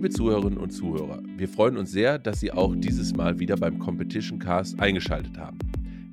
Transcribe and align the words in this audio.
Liebe 0.00 0.14
Zuhörerinnen 0.14 0.58
und 0.58 0.70
Zuhörer, 0.70 1.22
wir 1.36 1.46
freuen 1.46 1.76
uns 1.76 1.92
sehr, 1.92 2.18
dass 2.18 2.40
Sie 2.40 2.50
auch 2.50 2.74
dieses 2.74 3.14
Mal 3.14 3.38
wieder 3.38 3.58
beim 3.58 3.78
Competition 3.78 4.38
Cast 4.38 4.80
eingeschaltet 4.80 5.36
haben. 5.36 5.58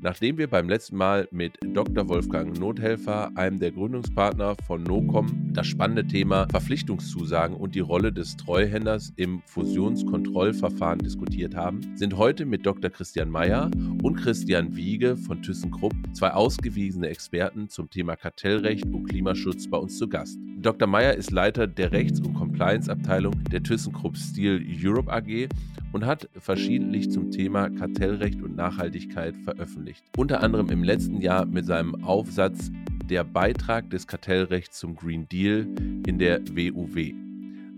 Nachdem 0.01 0.37
wir 0.37 0.49
beim 0.49 0.67
letzten 0.67 0.97
Mal 0.97 1.29
mit 1.31 1.53
Dr. 1.73 2.09
Wolfgang 2.09 2.59
Nothelfer, 2.59 3.31
einem 3.35 3.59
der 3.59 3.71
Gründungspartner 3.71 4.57
von 4.67 4.83
NOCOM, 4.83 5.53
das 5.53 5.67
spannende 5.67 6.05
Thema 6.05 6.47
Verpflichtungszusagen 6.51 7.55
und 7.55 7.75
die 7.75 7.79
Rolle 7.79 8.11
des 8.11 8.35
Treuhänders 8.35 9.13
im 9.15 9.41
Fusionskontrollverfahren 9.45 10.99
diskutiert 10.99 11.55
haben, 11.55 11.79
sind 11.95 12.17
heute 12.17 12.45
mit 12.45 12.65
Dr. 12.65 12.89
Christian 12.89 13.29
Mayer 13.29 13.71
und 14.03 14.17
Christian 14.17 14.75
Wiege 14.75 15.15
von 15.15 15.41
ThyssenKrupp 15.41 15.93
zwei 16.11 16.31
ausgewiesene 16.31 17.07
Experten 17.07 17.69
zum 17.69 17.89
Thema 17.89 18.17
Kartellrecht 18.17 18.83
und 18.83 19.05
Klimaschutz 19.05 19.69
bei 19.69 19.77
uns 19.77 19.97
zu 19.97 20.09
Gast. 20.09 20.37
Dr. 20.67 20.85
Mayer 20.85 21.13
ist 21.13 21.31
Leiter 21.31 21.65
der 21.65 21.93
Rechts- 21.93 22.19
und 22.19 22.33
Compliance-Abteilung 22.33 23.41
der 23.45 23.63
ThyssenKrupp 23.63 24.17
Steel 24.17 24.61
Europe 24.83 25.09
AG 25.09 25.47
und 25.93 26.05
hat 26.05 26.27
verschiedentlich 26.37 27.09
zum 27.09 27.31
Thema 27.31 27.69
Kartellrecht 27.69 28.41
und 28.41 28.57
Nachhaltigkeit 28.57 29.33
veröffentlicht. 29.45 30.03
Unter 30.17 30.43
anderem 30.43 30.69
im 30.69 30.83
letzten 30.83 31.21
Jahr 31.21 31.45
mit 31.45 31.65
seinem 31.65 32.03
Aufsatz 32.03 32.69
Der 33.05 33.23
Beitrag 33.23 33.89
des 33.91 34.07
Kartellrechts 34.07 34.79
zum 34.79 34.97
Green 34.97 35.29
Deal 35.29 35.69
in 36.05 36.19
der 36.19 36.41
WUW 36.49 37.26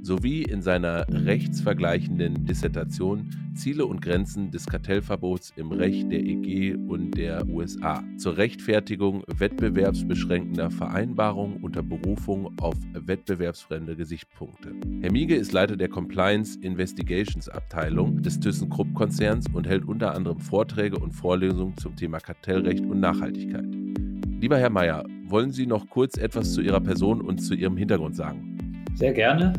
sowie 0.02 0.44
in 0.44 0.62
seiner 0.62 1.06
rechtsvergleichenden 1.10 2.46
Dissertation 2.46 3.30
Ziele 3.54 3.86
und 3.86 4.02
Grenzen 4.02 4.52
des 4.52 4.66
Kartellverbots 4.66 5.52
im 5.58 5.72
Recht 5.72 6.12
der 6.12 6.22
EG 6.22 6.76
und 6.76 7.18
der 7.18 7.46
USA 7.48 8.04
zur 8.18 8.38
Rechtfertigung 8.38 9.24
wettbewerbsbeschränkender 9.28 10.72
Vereinbarungen 10.72 11.58
unter 11.62 11.84
Berufung 11.84 12.58
auf 12.60 12.76
wettbewerbsfremde 12.94 13.96
Gesichtspunkte. 13.96 14.74
Herr 15.02 15.12
Miege 15.12 15.36
ist 15.36 15.52
Leiter 15.52 15.76
der 15.76 15.90
Compliance 15.90 16.58
Investigations 16.62 17.50
Abteilung 17.50 18.22
des 18.22 18.40
ThyssenKrupp-Konzerns 18.40 19.48
und 19.54 19.68
hält 19.68 19.86
unter 19.86 20.16
anderem 20.16 20.40
Vorträge 20.40 20.98
und 20.98 21.12
Vorlesungen 21.12 21.76
zum 21.78 21.96
Thema 21.96 22.20
Kartellrecht 22.20 22.86
und 22.86 23.00
Nachhaltigkeit. 23.00 23.66
Lieber 24.40 24.58
Herr 24.58 24.70
Mayer, 24.70 25.04
wollen 25.26 25.52
Sie 25.52 25.68
noch 25.68 25.90
kurz 25.90 26.18
etwas 26.18 26.54
zu 26.54 26.62
Ihrer 26.62 26.80
Person 26.80 27.20
und 27.22 27.40
zu 27.40 27.54
Ihrem 27.54 27.76
Hintergrund 27.76 28.16
sagen? 28.16 28.58
Sehr 28.96 29.14
gerne. 29.14 29.54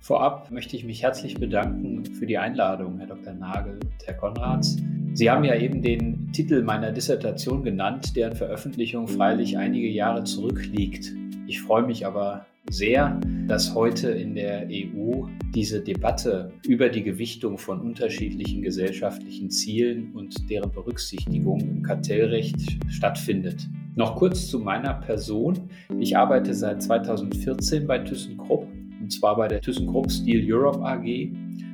Vorab 0.00 0.50
möchte 0.50 0.76
ich 0.76 0.84
mich 0.84 1.02
herzlich 1.02 1.34
bedanken 1.34 2.04
für 2.04 2.26
die 2.26 2.38
Einladung, 2.38 2.98
Herr 2.98 3.08
Dr. 3.08 3.34
Nagel 3.34 3.74
und 3.74 4.06
Herr 4.06 4.14
Konrads. 4.14 4.76
Sie 5.14 5.28
haben 5.28 5.44
ja 5.44 5.56
eben 5.56 5.82
den 5.82 6.32
Titel 6.32 6.62
meiner 6.62 6.92
Dissertation 6.92 7.64
genannt, 7.64 8.14
deren 8.14 8.36
Veröffentlichung 8.36 9.08
freilich 9.08 9.58
einige 9.58 9.88
Jahre 9.88 10.24
zurückliegt. 10.24 11.12
Ich 11.46 11.60
freue 11.60 11.82
mich 11.82 12.06
aber 12.06 12.46
sehr, 12.70 13.20
dass 13.46 13.74
heute 13.74 14.10
in 14.10 14.34
der 14.34 14.68
EU 14.70 15.26
diese 15.54 15.80
Debatte 15.80 16.52
über 16.66 16.88
die 16.90 17.02
Gewichtung 17.02 17.58
von 17.58 17.80
unterschiedlichen 17.80 18.62
gesellschaftlichen 18.62 19.50
Zielen 19.50 20.12
und 20.12 20.48
deren 20.50 20.70
Berücksichtigung 20.70 21.60
im 21.60 21.82
Kartellrecht 21.82 22.78
stattfindet. 22.88 23.66
Noch 23.96 24.16
kurz 24.16 24.48
zu 24.48 24.60
meiner 24.60 24.94
Person. 24.94 25.58
Ich 25.98 26.16
arbeite 26.16 26.54
seit 26.54 26.82
2014 26.82 27.86
bei 27.86 27.98
ThyssenKrupp 27.98 28.68
und 29.08 29.12
zwar 29.12 29.36
bei 29.36 29.48
der 29.48 29.62
ThyssenKrupp 29.62 30.10
Steel 30.10 30.44
Europe 30.52 30.84
AG. 30.84 31.30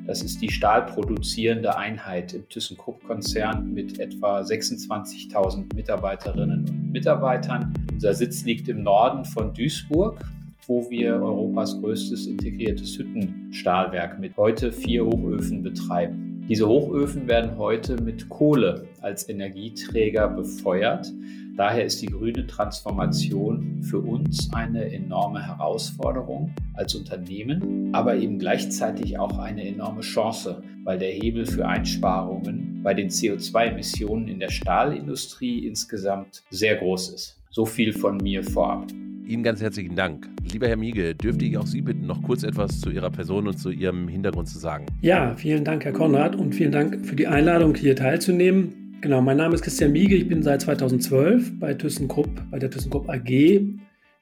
Das 0.06 0.22
ist 0.22 0.40
die 0.40 0.48
stahlproduzierende 0.48 1.76
Einheit 1.76 2.32
im 2.32 2.48
ThyssenKrupp-Konzern 2.48 3.74
mit 3.74 3.98
etwa 3.98 4.38
26.000 4.38 5.74
Mitarbeiterinnen 5.74 6.60
und 6.60 6.92
Mitarbeitern. 6.92 7.74
Unser 7.92 8.14
Sitz 8.14 8.44
liegt 8.44 8.68
im 8.68 8.84
Norden 8.84 9.24
von 9.24 9.52
Duisburg, 9.52 10.24
wo 10.68 10.88
wir 10.88 11.14
Europas 11.14 11.80
größtes 11.80 12.28
integriertes 12.28 12.96
Hüttenstahlwerk 12.98 14.20
mit 14.20 14.36
heute 14.36 14.70
vier 14.70 15.04
Hochöfen 15.04 15.64
betreiben. 15.64 16.23
Diese 16.46 16.68
Hochöfen 16.68 17.26
werden 17.26 17.56
heute 17.56 17.96
mit 18.02 18.28
Kohle 18.28 18.86
als 19.00 19.30
Energieträger 19.30 20.28
befeuert. 20.28 21.10
Daher 21.56 21.86
ist 21.86 22.02
die 22.02 22.06
grüne 22.06 22.46
Transformation 22.46 23.82
für 23.82 24.00
uns 24.00 24.52
eine 24.52 24.92
enorme 24.92 25.46
Herausforderung 25.46 26.54
als 26.74 26.94
Unternehmen, 26.96 27.88
aber 27.94 28.16
eben 28.16 28.38
gleichzeitig 28.38 29.18
auch 29.18 29.38
eine 29.38 29.66
enorme 29.66 30.02
Chance, 30.02 30.62
weil 30.82 30.98
der 30.98 31.12
Hebel 31.12 31.46
für 31.46 31.66
Einsparungen 31.66 32.80
bei 32.82 32.92
den 32.92 33.08
CO2-Emissionen 33.08 34.28
in 34.28 34.38
der 34.38 34.50
Stahlindustrie 34.50 35.66
insgesamt 35.66 36.42
sehr 36.50 36.76
groß 36.76 37.14
ist. 37.14 37.36
So 37.50 37.64
viel 37.64 37.94
von 37.94 38.18
mir 38.18 38.44
vorab. 38.44 38.86
Ihnen 39.26 39.42
ganz 39.42 39.62
herzlichen 39.62 39.96
Dank. 39.96 40.28
Lieber 40.52 40.68
Herr 40.68 40.76
Miege, 40.76 41.14
dürfte 41.14 41.44
ich 41.44 41.56
auch 41.56 41.66
Sie 41.66 41.80
bitten, 41.80 42.06
noch 42.06 42.22
kurz 42.22 42.42
etwas 42.42 42.80
zu 42.80 42.90
Ihrer 42.90 43.10
Person 43.10 43.48
und 43.48 43.58
zu 43.58 43.70
Ihrem 43.70 44.06
Hintergrund 44.08 44.48
zu 44.48 44.58
sagen? 44.58 44.86
Ja, 45.00 45.34
vielen 45.36 45.64
Dank, 45.64 45.84
Herr 45.84 45.92
Konrad, 45.92 46.36
und 46.36 46.54
vielen 46.54 46.72
Dank 46.72 47.06
für 47.06 47.16
die 47.16 47.26
Einladung, 47.26 47.74
hier 47.74 47.96
teilzunehmen. 47.96 48.98
Genau, 49.00 49.22
mein 49.22 49.38
Name 49.38 49.54
ist 49.54 49.62
Christian 49.62 49.92
Miege. 49.92 50.14
Ich 50.14 50.28
bin 50.28 50.42
seit 50.42 50.60
2012 50.62 51.58
bei 51.58 51.72
ThyssenKrupp, 51.72 52.28
bei 52.50 52.58
der 52.58 52.70
ThyssenKrupp 52.70 53.08
AG 53.08 53.62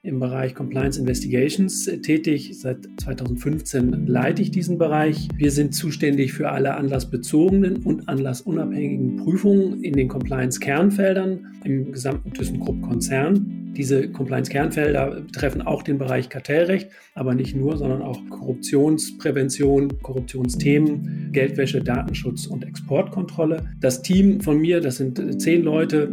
im 0.05 0.19
Bereich 0.19 0.55
Compliance 0.55 0.99
Investigations 0.99 1.85
tätig. 2.01 2.51
Seit 2.59 2.87
2015 2.97 4.07
leite 4.07 4.41
ich 4.41 4.51
diesen 4.51 4.77
Bereich. 4.77 5.27
Wir 5.35 5.51
sind 5.51 5.73
zuständig 5.73 6.33
für 6.33 6.49
alle 6.49 6.75
anlassbezogenen 6.75 7.77
und 7.83 8.09
anlassunabhängigen 8.09 9.17
Prüfungen 9.17 9.83
in 9.83 9.93
den 9.93 10.07
Compliance-Kernfeldern 10.07 11.53
im 11.63 11.91
gesamten 11.91 12.33
ThyssenKrupp-Konzern. 12.33 13.62
Diese 13.75 14.07
Compliance-Kernfelder 14.07 15.21
betreffen 15.21 15.61
auch 15.61 15.81
den 15.83 15.97
Bereich 15.97 16.29
Kartellrecht, 16.29 16.89
aber 17.15 17.33
nicht 17.33 17.55
nur, 17.55 17.77
sondern 17.77 18.01
auch 18.01 18.19
Korruptionsprävention, 18.29 20.01
Korruptionsthemen, 20.01 21.29
Geldwäsche, 21.31 21.81
Datenschutz 21.81 22.45
und 22.45 22.63
Exportkontrolle. 22.65 23.69
Das 23.79 24.01
Team 24.01 24.41
von 24.41 24.59
mir, 24.59 24.79
das 24.79 24.97
sind 24.97 25.41
zehn 25.41 25.63
Leute, 25.63 26.09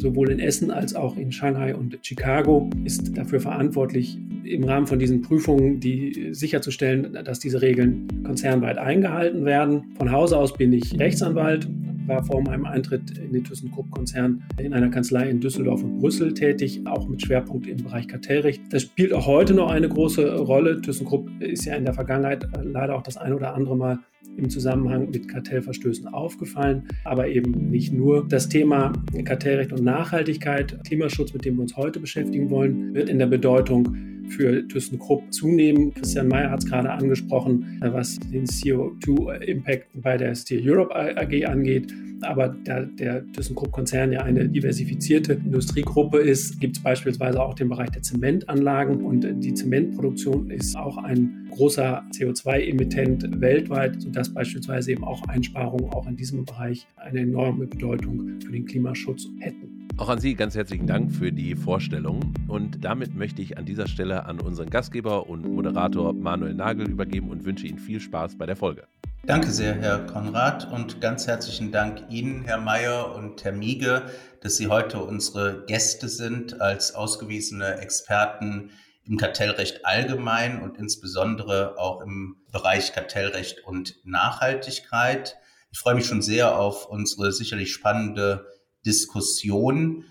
sowohl 0.00 0.30
in 0.30 0.40
Essen 0.40 0.70
als 0.70 0.94
auch 0.94 1.16
in 1.16 1.30
Shanghai 1.30 1.74
und 1.74 1.98
Chicago, 2.02 2.68
ist 2.84 3.16
dafür 3.16 3.40
verantwortlich, 3.40 4.18
im 4.44 4.64
Rahmen 4.64 4.86
von 4.86 4.98
diesen 4.98 5.22
Prüfungen 5.22 5.80
die 5.80 6.28
sicherzustellen, 6.32 7.18
dass 7.24 7.38
diese 7.38 7.62
Regeln 7.62 8.06
konzernweit 8.24 8.78
eingehalten 8.78 9.44
werden. 9.44 9.84
Von 9.96 10.10
Hause 10.10 10.36
aus 10.36 10.52
bin 10.52 10.72
ich 10.72 10.98
Rechtsanwalt, 10.98 11.68
war 12.06 12.24
vor 12.24 12.42
meinem 12.42 12.66
Eintritt 12.66 13.18
in 13.18 13.32
den 13.32 13.44
ThyssenKrupp-Konzern 13.44 14.42
in 14.58 14.72
einer 14.72 14.90
Kanzlei 14.90 15.28
in 15.28 15.40
Düsseldorf 15.40 15.82
und 15.82 15.98
Brüssel 15.98 16.34
tätig, 16.34 16.82
auch 16.86 17.08
mit 17.08 17.22
Schwerpunkt 17.22 17.66
im 17.66 17.78
Bereich 17.82 18.08
Kartellrecht. 18.08 18.62
Das 18.70 18.82
spielt 18.82 19.12
auch 19.12 19.26
heute 19.26 19.54
noch 19.54 19.70
eine 19.70 19.88
große 19.88 20.38
Rolle. 20.38 20.80
ThyssenKrupp 20.80 21.30
ist 21.40 21.64
ja 21.64 21.74
in 21.76 21.84
der 21.84 21.94
Vergangenheit 21.94 22.46
leider 22.62 22.96
auch 22.96 23.02
das 23.02 23.16
ein 23.16 23.32
oder 23.32 23.54
andere 23.54 23.76
Mal 23.76 23.98
im 24.36 24.50
Zusammenhang 24.50 25.10
mit 25.10 25.28
Kartellverstößen 25.28 26.08
aufgefallen, 26.08 26.88
aber 27.04 27.28
eben 27.28 27.70
nicht 27.70 27.92
nur. 27.92 28.26
Das 28.28 28.48
Thema 28.48 28.92
Kartellrecht 29.24 29.72
und 29.72 29.84
Nachhaltigkeit, 29.84 30.80
Klimaschutz, 30.84 31.32
mit 31.32 31.44
dem 31.44 31.56
wir 31.56 31.62
uns 31.62 31.76
heute 31.76 32.00
beschäftigen 32.00 32.50
wollen, 32.50 32.94
wird 32.94 33.08
in 33.08 33.18
der 33.18 33.26
Bedeutung 33.26 33.96
für 34.28 34.66
ThyssenKrupp 34.66 35.32
zunehmen. 35.32 35.92
Christian 35.94 36.28
Mayer 36.28 36.50
hat 36.50 36.62
es 36.62 36.66
gerade 36.70 36.90
angesprochen, 36.90 37.78
was 37.80 38.18
den 38.18 38.46
CO2-Impact 38.46 39.86
bei 39.94 40.16
der 40.16 40.34
Steel 40.34 40.68
Europe 40.68 40.94
AG 40.94 41.44
angeht. 41.46 41.92
Aber 42.22 42.56
da 42.64 42.82
der 42.82 43.26
ThyssenKrupp-Konzern 43.32 44.12
ja 44.12 44.22
eine 44.22 44.48
diversifizierte 44.48 45.34
Industriegruppe 45.34 46.18
ist, 46.18 46.58
gibt 46.60 46.76
es 46.76 46.82
beispielsweise 46.82 47.42
auch 47.42 47.54
den 47.54 47.68
Bereich 47.68 47.90
der 47.90 48.02
Zementanlagen. 48.02 49.04
Und 49.04 49.26
die 49.42 49.52
Zementproduktion 49.52 50.50
ist 50.50 50.76
auch 50.76 50.96
ein 50.96 51.48
großer 51.50 52.02
CO2-Emittent 52.12 53.40
weltweit, 53.40 54.00
sodass 54.00 54.32
beispielsweise 54.32 54.92
eben 54.92 55.04
auch 55.04 55.22
Einsparungen 55.28 55.90
auch 55.92 56.06
in 56.06 56.16
diesem 56.16 56.44
Bereich 56.44 56.86
eine 56.96 57.20
enorme 57.20 57.66
Bedeutung 57.66 58.40
für 58.40 58.52
den 58.52 58.64
Klimaschutz 58.64 59.28
hätten. 59.38 59.73
Auch 59.96 60.08
an 60.08 60.18
Sie 60.18 60.34
ganz 60.34 60.56
herzlichen 60.56 60.88
Dank 60.88 61.12
für 61.12 61.30
die 61.30 61.54
Vorstellung. 61.54 62.34
Und 62.48 62.84
damit 62.84 63.14
möchte 63.14 63.40
ich 63.40 63.56
an 63.56 63.64
dieser 63.64 63.86
Stelle 63.86 64.26
an 64.26 64.40
unseren 64.40 64.68
Gastgeber 64.68 65.28
und 65.28 65.48
Moderator 65.48 66.12
Manuel 66.12 66.54
Nagel 66.54 66.90
übergeben 66.90 67.30
und 67.30 67.44
wünsche 67.44 67.68
Ihnen 67.68 67.78
viel 67.78 68.00
Spaß 68.00 68.36
bei 68.36 68.44
der 68.44 68.56
Folge. 68.56 68.88
Danke 69.24 69.52
sehr, 69.52 69.72
Herr 69.76 70.00
Konrad, 70.00 70.70
und 70.72 71.00
ganz 71.00 71.28
herzlichen 71.28 71.70
Dank 71.70 72.02
Ihnen, 72.10 72.42
Herr 72.42 72.60
Mayer 72.60 73.14
und 73.14 73.44
Herr 73.44 73.52
Miege, 73.52 74.02
dass 74.40 74.56
Sie 74.56 74.66
heute 74.66 74.98
unsere 74.98 75.64
Gäste 75.66 76.08
sind 76.08 76.60
als 76.60 76.96
ausgewiesene 76.96 77.76
Experten 77.76 78.70
im 79.04 79.16
Kartellrecht 79.16 79.86
allgemein 79.86 80.60
und 80.60 80.76
insbesondere 80.76 81.78
auch 81.78 82.00
im 82.00 82.36
Bereich 82.50 82.92
Kartellrecht 82.92 83.64
und 83.64 83.94
Nachhaltigkeit. 84.04 85.36
Ich 85.70 85.78
freue 85.78 85.94
mich 85.94 86.06
schon 86.06 86.20
sehr 86.20 86.58
auf 86.58 86.86
unsere 86.86 87.30
sicherlich 87.30 87.72
spannende 87.72 88.44
Diskussion. 88.84 90.04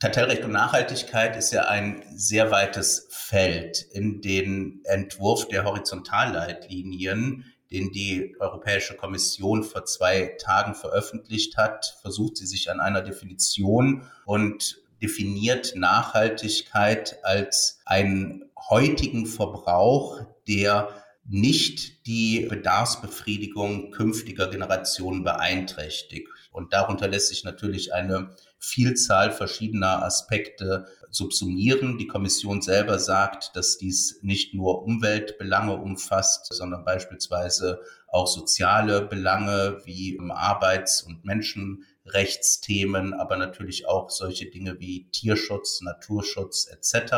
Kartellrecht 0.00 0.44
und 0.44 0.52
Nachhaltigkeit 0.52 1.36
ist 1.36 1.52
ja 1.52 1.66
ein 1.66 2.02
sehr 2.14 2.50
weites 2.50 3.06
Feld. 3.10 3.86
In 3.92 4.20
den 4.20 4.80
Entwurf 4.84 5.48
der 5.48 5.64
Horizontalleitlinien, 5.64 7.44
den 7.70 7.90
die 7.90 8.36
Europäische 8.38 8.94
Kommission 8.94 9.64
vor 9.64 9.84
zwei 9.86 10.36
Tagen 10.38 10.74
veröffentlicht 10.74 11.56
hat, 11.56 11.98
versucht 12.02 12.36
sie 12.36 12.46
sich 12.46 12.70
an 12.70 12.80
einer 12.80 13.02
Definition 13.02 14.08
und 14.26 14.82
definiert 15.00 15.74
Nachhaltigkeit 15.76 17.18
als 17.24 17.80
einen 17.84 18.44
heutigen 18.68 19.26
Verbrauch, 19.26 20.20
der 20.46 20.88
nicht 21.26 22.06
die 22.06 22.46
Bedarfsbefriedigung 22.48 23.90
künftiger 23.90 24.48
Generationen 24.48 25.24
beeinträchtigt. 25.24 26.28
Und 26.54 26.72
darunter 26.72 27.08
lässt 27.08 27.30
sich 27.30 27.42
natürlich 27.42 27.92
eine 27.92 28.30
Vielzahl 28.60 29.32
verschiedener 29.32 30.04
Aspekte 30.04 30.86
subsumieren. 31.10 31.98
Die 31.98 32.06
Kommission 32.06 32.62
selber 32.62 33.00
sagt, 33.00 33.56
dass 33.56 33.76
dies 33.76 34.20
nicht 34.22 34.54
nur 34.54 34.84
Umweltbelange 34.84 35.74
umfasst, 35.74 36.46
sondern 36.54 36.84
beispielsweise 36.84 37.80
auch 38.06 38.28
soziale 38.28 39.02
Belange 39.02 39.80
wie 39.84 40.16
Arbeits- 40.30 41.02
und 41.02 41.24
Menschenrechtsthemen, 41.24 43.14
aber 43.14 43.36
natürlich 43.36 43.88
auch 43.88 44.08
solche 44.08 44.46
Dinge 44.46 44.78
wie 44.78 45.08
Tierschutz, 45.10 45.80
Naturschutz 45.80 46.68
etc. 46.68 47.14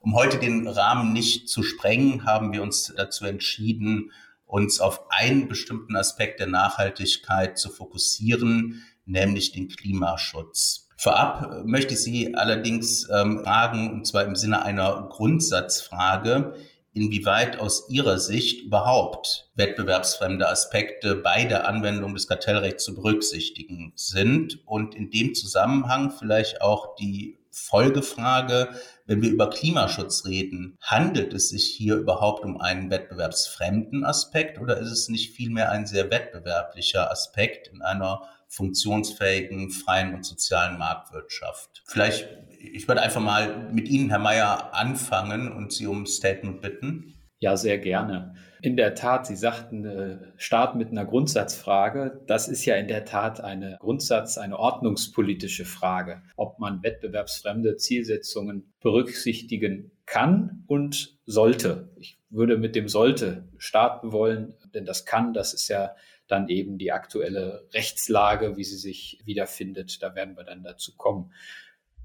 Um 0.00 0.14
heute 0.14 0.38
den 0.38 0.66
Rahmen 0.66 1.12
nicht 1.12 1.50
zu 1.50 1.62
sprengen, 1.62 2.24
haben 2.24 2.54
wir 2.54 2.62
uns 2.62 2.94
dazu 2.96 3.26
entschieden, 3.26 4.10
uns 4.48 4.80
auf 4.80 5.04
einen 5.10 5.46
bestimmten 5.46 5.94
Aspekt 5.94 6.40
der 6.40 6.48
Nachhaltigkeit 6.48 7.58
zu 7.58 7.68
fokussieren, 7.68 8.82
nämlich 9.04 9.52
den 9.52 9.68
Klimaschutz. 9.68 10.88
Vorab 10.96 11.64
möchte 11.64 11.94
ich 11.94 12.00
Sie 12.00 12.34
allerdings 12.34 13.08
ähm, 13.08 13.44
fragen, 13.44 13.92
und 13.92 14.06
zwar 14.06 14.24
im 14.24 14.34
Sinne 14.34 14.62
einer 14.62 15.06
Grundsatzfrage, 15.10 16.54
inwieweit 16.92 17.60
aus 17.60 17.88
Ihrer 17.88 18.18
Sicht 18.18 18.64
überhaupt 18.64 19.50
wettbewerbsfremde 19.54 20.48
Aspekte 20.48 21.14
bei 21.14 21.44
der 21.44 21.68
Anwendung 21.68 22.14
des 22.14 22.26
Kartellrechts 22.26 22.84
zu 22.84 22.94
berücksichtigen 22.94 23.92
sind 23.94 24.66
und 24.66 24.96
in 24.96 25.10
dem 25.10 25.34
Zusammenhang 25.34 26.10
vielleicht 26.10 26.60
auch 26.62 26.96
die 26.96 27.37
Folgefrage, 27.58 28.70
wenn 29.06 29.22
wir 29.22 29.30
über 29.30 29.50
Klimaschutz 29.50 30.24
reden, 30.24 30.78
handelt 30.80 31.32
es 31.34 31.48
sich 31.48 31.64
hier 31.64 31.96
überhaupt 31.96 32.44
um 32.44 32.60
einen 32.60 32.90
wettbewerbsfremden 32.90 34.04
Aspekt 34.04 34.60
oder 34.60 34.78
ist 34.78 34.90
es 34.90 35.08
nicht 35.08 35.34
vielmehr 35.34 35.70
ein 35.70 35.86
sehr 35.86 36.10
wettbewerblicher 36.10 37.10
Aspekt 37.10 37.68
in 37.68 37.82
einer 37.82 38.22
funktionsfähigen, 38.48 39.70
freien 39.70 40.14
und 40.14 40.24
sozialen 40.24 40.78
Marktwirtschaft? 40.78 41.82
Vielleicht, 41.86 42.28
ich 42.58 42.88
würde 42.88 43.02
einfach 43.02 43.20
mal 43.20 43.70
mit 43.72 43.88
Ihnen, 43.88 44.08
Herr 44.08 44.18
Mayer, 44.18 44.74
anfangen 44.74 45.52
und 45.52 45.72
Sie 45.72 45.86
um 45.86 46.06
Statement 46.06 46.60
bitten. 46.60 47.17
Ja, 47.40 47.56
sehr 47.56 47.78
gerne. 47.78 48.34
In 48.62 48.76
der 48.76 48.96
Tat, 48.96 49.26
Sie 49.26 49.36
sagten, 49.36 49.84
äh, 49.84 50.18
Start 50.36 50.74
mit 50.74 50.90
einer 50.90 51.04
Grundsatzfrage. 51.04 52.20
Das 52.26 52.48
ist 52.48 52.64
ja 52.64 52.74
in 52.74 52.88
der 52.88 53.04
Tat 53.04 53.40
eine 53.40 53.76
Grundsatz, 53.78 54.38
eine 54.38 54.58
ordnungspolitische 54.58 55.64
Frage, 55.64 56.22
ob 56.36 56.58
man 56.58 56.82
wettbewerbsfremde 56.82 57.76
Zielsetzungen 57.76 58.72
berücksichtigen 58.80 59.92
kann 60.04 60.64
und 60.66 61.16
sollte. 61.26 61.90
Ich 61.96 62.18
würde 62.28 62.58
mit 62.58 62.74
dem 62.74 62.88
sollte 62.88 63.48
starten 63.58 64.10
wollen, 64.10 64.54
denn 64.74 64.84
das 64.84 65.04
kann, 65.04 65.32
das 65.32 65.54
ist 65.54 65.68
ja 65.68 65.94
dann 66.26 66.48
eben 66.48 66.76
die 66.76 66.90
aktuelle 66.90 67.68
Rechtslage, 67.72 68.56
wie 68.56 68.64
sie 68.64 68.76
sich 68.76 69.20
wiederfindet. 69.24 70.02
Da 70.02 70.16
werden 70.16 70.36
wir 70.36 70.44
dann 70.44 70.64
dazu 70.64 70.96
kommen. 70.96 71.32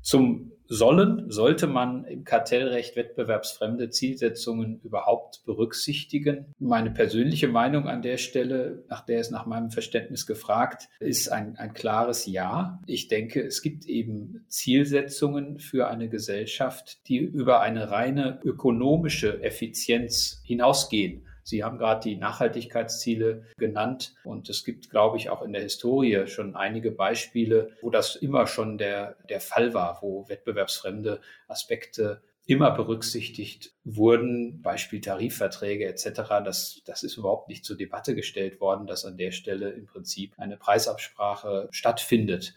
Zum 0.04 0.54
Sollen 0.68 1.30
sollte 1.30 1.68
man 1.68 2.06
im 2.06 2.24
Kartellrecht 2.24 2.96
wettbewerbsfremde 2.96 3.90
Zielsetzungen 3.90 4.80
überhaupt 4.82 5.44
berücksichtigen. 5.46 6.54
Meine 6.58 6.90
persönliche 6.90 7.50
Meinung 7.50 7.88
an 7.88 8.02
der 8.02 8.18
Stelle, 8.18 8.84
nach 8.88 9.06
der 9.06 9.20
es 9.20 9.30
nach 9.30 9.46
meinem 9.46 9.72
Verständnis 9.72 10.26
gefragt, 10.26 10.88
ist 11.00 11.32
ein, 11.32 11.58
ein 11.58 11.74
klares 11.74 12.26
Ja. 12.26 12.82
Ich 12.88 13.08
denke, 13.08 13.42
es 13.44 13.62
gibt 13.62 13.86
eben 13.86 14.46
Zielsetzungen 14.48 15.60
für 15.60 15.90
eine 15.90 16.10
Gesellschaft, 16.10 17.08
die 17.08 17.18
über 17.18 17.62
eine 17.62 17.92
reine 17.92 18.40
ökonomische 18.44 19.44
Effizienz 19.44 20.42
hinausgehen. 20.44 21.28
Sie 21.44 21.64
haben 21.64 21.78
gerade 21.78 22.02
die 22.02 22.16
Nachhaltigkeitsziele 22.16 23.44
genannt 23.58 24.16
und 24.24 24.50
es 24.50 24.64
gibt, 24.64 24.90
glaube 24.90 25.18
ich, 25.18 25.30
auch 25.30 25.42
in 25.42 25.54
der 25.54 25.62
Historie 25.62 26.28
schon 26.28 26.56
einige 26.56 26.92
Beispiele, 26.92 27.72
wo 27.82 27.90
das 27.90 28.16
immer 28.16 28.48
schon 28.48 28.78
der, 28.78 29.18
der 29.30 29.42
Fall 29.42 29.74
war, 29.74 30.00
wo 30.02 30.28
wettbewerbsfremde 30.30 31.22
Aspekte 31.48 32.22
immer 32.46 32.72
berücksichtigt 32.72 33.74
wurden, 33.84 34.62
Beispiel 34.62 35.00
Tarifverträge 35.00 35.86
etc. 35.86 36.22
Das, 36.44 36.82
das 36.86 37.04
ist 37.04 37.18
überhaupt 37.18 37.48
nicht 37.48 37.64
zur 37.64 37.78
Debatte 37.78 38.16
gestellt 38.16 38.60
worden, 38.60 38.86
dass 38.86 39.06
an 39.06 39.18
der 39.18 39.32
Stelle 39.32 39.70
im 39.70 39.86
Prinzip 39.86 40.34
eine 40.38 40.58
Preisabsprache 40.58 41.70
stattfindet. 41.72 42.54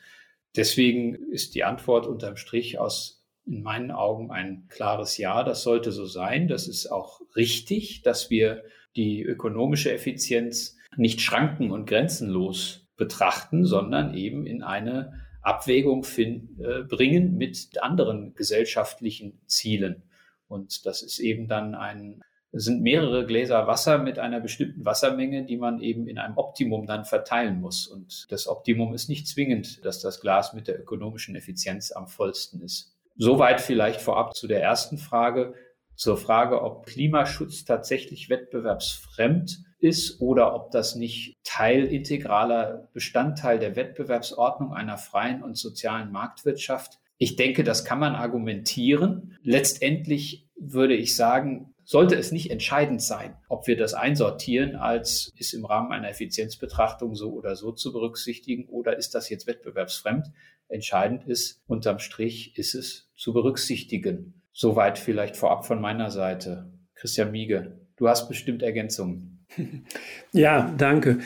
Deswegen 0.56 1.14
ist 1.30 1.54
die 1.54 1.64
Antwort 1.64 2.06
unterm 2.06 2.36
Strich 2.36 2.78
aus 2.78 3.25
in 3.46 3.62
meinen 3.62 3.90
Augen 3.90 4.30
ein 4.30 4.66
klares 4.68 5.16
Ja. 5.18 5.44
Das 5.44 5.62
sollte 5.62 5.92
so 5.92 6.04
sein. 6.04 6.48
Das 6.48 6.68
ist 6.68 6.86
auch 6.90 7.20
richtig, 7.36 8.02
dass 8.02 8.30
wir 8.30 8.64
die 8.96 9.22
ökonomische 9.22 9.92
Effizienz 9.92 10.76
nicht 10.96 11.20
schranken- 11.20 11.70
und 11.70 11.86
grenzenlos 11.86 12.86
betrachten, 12.96 13.64
sondern 13.64 14.14
eben 14.14 14.46
in 14.46 14.62
eine 14.62 15.20
Abwägung 15.42 16.04
äh, 16.18 16.82
bringen 16.88 17.36
mit 17.36 17.68
anderen 17.80 18.34
gesellschaftlichen 18.34 19.40
Zielen. 19.46 20.02
Und 20.48 20.86
das 20.86 21.02
ist 21.02 21.18
eben 21.18 21.46
dann 21.46 21.74
ein, 21.74 22.22
sind 22.52 22.82
mehrere 22.82 23.26
Gläser 23.26 23.66
Wasser 23.66 23.98
mit 23.98 24.18
einer 24.18 24.40
bestimmten 24.40 24.84
Wassermenge, 24.84 25.44
die 25.44 25.56
man 25.56 25.80
eben 25.80 26.08
in 26.08 26.18
einem 26.18 26.36
Optimum 26.36 26.86
dann 26.86 27.04
verteilen 27.04 27.60
muss. 27.60 27.86
Und 27.86 28.26
das 28.30 28.48
Optimum 28.48 28.94
ist 28.94 29.08
nicht 29.08 29.28
zwingend, 29.28 29.84
dass 29.84 30.00
das 30.00 30.20
Glas 30.20 30.52
mit 30.52 30.66
der 30.66 30.80
ökonomischen 30.80 31.36
Effizienz 31.36 31.92
am 31.92 32.08
vollsten 32.08 32.60
ist. 32.62 32.95
Soweit 33.18 33.60
vielleicht 33.60 34.00
vorab 34.00 34.34
zu 34.34 34.46
der 34.46 34.62
ersten 34.62 34.98
Frage, 34.98 35.54
zur 35.94 36.16
Frage, 36.16 36.62
ob 36.62 36.86
Klimaschutz 36.86 37.64
tatsächlich 37.64 38.28
wettbewerbsfremd 38.28 39.58
ist 39.78 40.20
oder 40.20 40.54
ob 40.54 40.70
das 40.70 40.94
nicht 40.94 41.36
teilintegraler 41.44 42.88
Bestandteil 42.92 43.58
der 43.58 43.76
Wettbewerbsordnung 43.76 44.72
einer 44.72 44.98
freien 44.98 45.42
und 45.42 45.56
sozialen 45.56 46.12
Marktwirtschaft. 46.12 46.98
Ich 47.18 47.36
denke, 47.36 47.64
das 47.64 47.84
kann 47.84 47.98
man 47.98 48.14
argumentieren. 48.14 49.38
Letztendlich 49.42 50.46
würde 50.58 50.94
ich 50.94 51.16
sagen, 51.16 51.74
sollte 51.86 52.16
es 52.16 52.32
nicht 52.32 52.50
entscheidend 52.50 53.00
sein, 53.00 53.36
ob 53.48 53.68
wir 53.68 53.76
das 53.76 53.94
einsortieren, 53.94 54.74
als 54.74 55.32
ist 55.38 55.54
im 55.54 55.64
Rahmen 55.64 55.92
einer 55.92 56.10
Effizienzbetrachtung 56.10 57.14
so 57.14 57.32
oder 57.32 57.54
so 57.54 57.70
zu 57.70 57.92
berücksichtigen 57.92 58.68
oder 58.68 58.98
ist 58.98 59.14
das 59.14 59.30
jetzt 59.30 59.46
wettbewerbsfremd. 59.46 60.26
Entscheidend 60.68 61.28
ist, 61.28 61.62
unterm 61.68 62.00
Strich 62.00 62.58
ist 62.58 62.74
es 62.74 63.08
zu 63.14 63.32
berücksichtigen. 63.32 64.42
Soweit 64.52 64.98
vielleicht 64.98 65.36
vorab 65.36 65.64
von 65.64 65.80
meiner 65.80 66.10
Seite. 66.10 66.72
Christian 66.96 67.30
Miege, 67.30 67.78
du 67.96 68.08
hast 68.08 68.28
bestimmt 68.28 68.62
Ergänzungen. 68.62 69.46
Ja, 70.32 70.74
danke. 70.76 71.20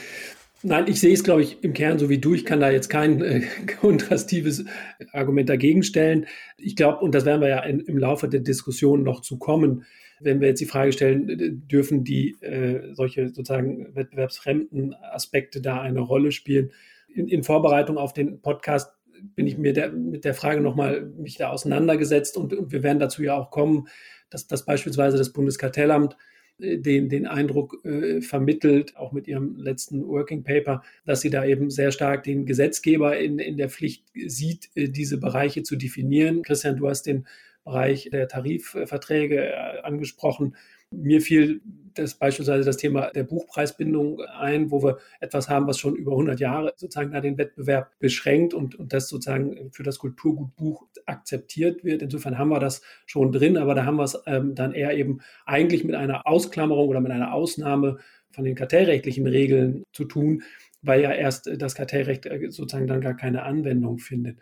Nein, 0.63 0.85
ich 0.89 1.01
sehe 1.01 1.15
es, 1.15 1.25
glaube 1.25 1.41
ich, 1.41 1.65
im 1.65 1.73
Kern 1.73 1.99
so 1.99 2.11
wie 2.11 2.19
du. 2.19 2.35
Ich 2.35 2.45
kann 2.45 2.61
da 2.61 2.71
jetzt 2.71 2.91
kein 2.91 3.23
äh, 3.23 3.41
kontrastives 3.81 4.67
Argument 5.13 5.49
dagegen 5.49 5.83
stellen. 5.83 6.27
Ich 6.59 6.77
glaube, 6.77 6.99
und 6.99 7.15
das 7.15 7.25
werden 7.25 7.41
wir 7.41 7.49
ja 7.49 7.61
in, 7.61 7.81
im 7.81 7.97
Laufe 7.97 8.29
der 8.29 8.41
Diskussion 8.41 9.03
noch 9.03 9.23
zu 9.23 9.39
kommen, 9.39 9.87
wenn 10.21 10.41
wir 10.41 10.49
jetzt 10.49 10.61
die 10.61 10.67
Frage 10.67 10.93
stellen, 10.93 11.67
dürfen 11.67 12.05
die 12.05 12.37
äh, 12.43 12.95
solche 12.95 13.29
sozusagen 13.29 13.95
wettbewerbsfremden 13.95 14.95
Aspekte 14.95 15.61
da 15.61 15.81
eine 15.81 16.01
Rolle 16.01 16.31
spielen? 16.31 16.71
In, 17.09 17.27
in 17.27 17.43
Vorbereitung 17.43 17.99
auf 17.99 18.13
den 18.13 18.41
Podcast 18.41 18.93
bin 19.35 19.47
ich 19.47 19.59
mir 19.59 19.73
der, 19.73 19.91
mit 19.91 20.25
der 20.25 20.35
Frage 20.35 20.61
nochmal 20.61 21.07
mich 21.19 21.37
da 21.37 21.51
auseinandergesetzt 21.51 22.37
und, 22.37 22.53
und, 22.53 22.73
wir 22.73 22.83
werden 22.83 22.99
dazu 22.99 23.23
ja 23.23 23.37
auch 23.37 23.51
kommen, 23.51 23.89
dass, 24.31 24.47
dass 24.47 24.65
beispielsweise 24.65 25.19
das 25.19 25.33
Bundeskartellamt 25.33 26.17
äh, 26.59 26.79
den, 26.79 27.09
den 27.09 27.27
Eindruck 27.27 27.85
äh, 27.85 28.21
vermittelt, 28.21 28.97
auch 28.97 29.13
mit 29.13 29.29
ihrem 29.29 29.57
letzten 29.57 30.07
Working 30.07 30.45
Paper, 30.45 30.83
dass 31.05 31.21
sie 31.21 31.31
da 31.31 31.45
eben 31.45 31.71
sehr 31.71 31.93
stark 31.93 32.23
den 32.23 32.47
Gesetzgeber 32.47 33.19
in, 33.19 33.39
in 33.39 33.57
der 33.57 33.69
Pflicht 33.69 34.05
sieht, 34.15 34.71
äh, 34.75 34.89
diese 34.89 35.19
Bereiche 35.19 35.63
zu 35.63 35.77
definieren. 35.77 36.43
Christian, 36.43 36.77
du 36.77 36.89
hast 36.89 37.03
den 37.03 37.27
Bereich 37.71 38.11
der 38.11 38.27
Tarifverträge 38.27 39.47
äh, 39.47 39.81
angesprochen. 39.83 40.57
Mir 40.91 41.21
fiel 41.21 41.61
das 41.95 42.15
beispielsweise 42.15 42.65
das 42.65 42.77
Thema 42.77 43.11
der 43.13 43.23
Buchpreisbindung 43.23 44.21
ein, 44.23 44.73
wo 44.73 44.83
wir 44.83 44.99
etwas 45.21 45.49
haben, 45.49 45.69
was 45.69 45.79
schon 45.79 45.95
über 45.95 46.13
100 46.13 46.41
Jahre 46.41 46.73
sozusagen 46.77 47.13
da 47.13 47.21
den 47.21 47.39
Wettbewerb 47.39 47.97
beschränkt 48.01 48.55
und, 48.55 48.75
und 48.75 48.93
das 48.93 49.09
sozusagen 49.09 49.71
für 49.71 49.85
das 49.85 49.99
Kulturgutbuch 49.99 50.85
akzeptiert 51.07 51.85
wird. 51.85 52.03
Insofern 52.03 52.39
haben 52.39 52.49
wir 52.49 52.59
das 52.59 52.83
schon 53.07 53.31
drin, 53.31 53.57
aber 53.57 53.77
da 53.77 53.85
haben 53.85 53.97
wir 53.97 54.05
es 54.05 54.21
ähm, 54.27 54.57
dann 54.57 54.73
eher 54.73 54.97
eben 54.97 55.21
eigentlich 55.47 55.85
mit 55.85 55.95
einer 55.95 56.27
Ausklammerung 56.27 56.89
oder 56.89 57.01
mit 57.01 57.13
einer 57.13 57.33
Ausnahme 57.33 57.99
von 58.33 58.45
den 58.45 58.57
kartellrechtlichen 58.57 59.29
Regeln 59.29 59.85
zu 59.93 60.07
tun, 60.07 60.43
weil 60.83 61.03
ja 61.03 61.13
erst 61.13 61.49
das 61.57 61.77
Kartellrecht 61.77 62.27
äh, 62.27 62.51
sozusagen 62.51 62.89
dann 62.89 63.01
gar 63.01 63.15
keine 63.17 63.45
Anwendung 63.45 63.99
findet. 63.99 64.39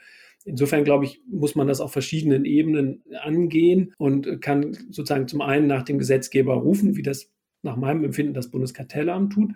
Insofern 0.49 0.85
glaube 0.85 1.05
ich, 1.05 1.21
muss 1.31 1.55
man 1.55 1.69
das 1.69 1.81
auf 1.81 1.93
verschiedenen 1.93 2.45
Ebenen 2.45 3.03
angehen 3.23 3.93
und 3.99 4.41
kann 4.41 4.73
sozusagen 4.91 5.29
zum 5.29 5.43
einen 5.43 5.67
nach 5.67 5.83
dem 5.83 5.99
Gesetzgeber 5.99 6.55
rufen, 6.55 6.97
wie 6.97 7.03
das 7.03 7.31
nach 7.63 7.77
meinem 7.77 8.05
Empfinden 8.05 8.35
das 8.35 8.51
Bundeskartellamt 8.51 9.33
tut. 9.33 9.53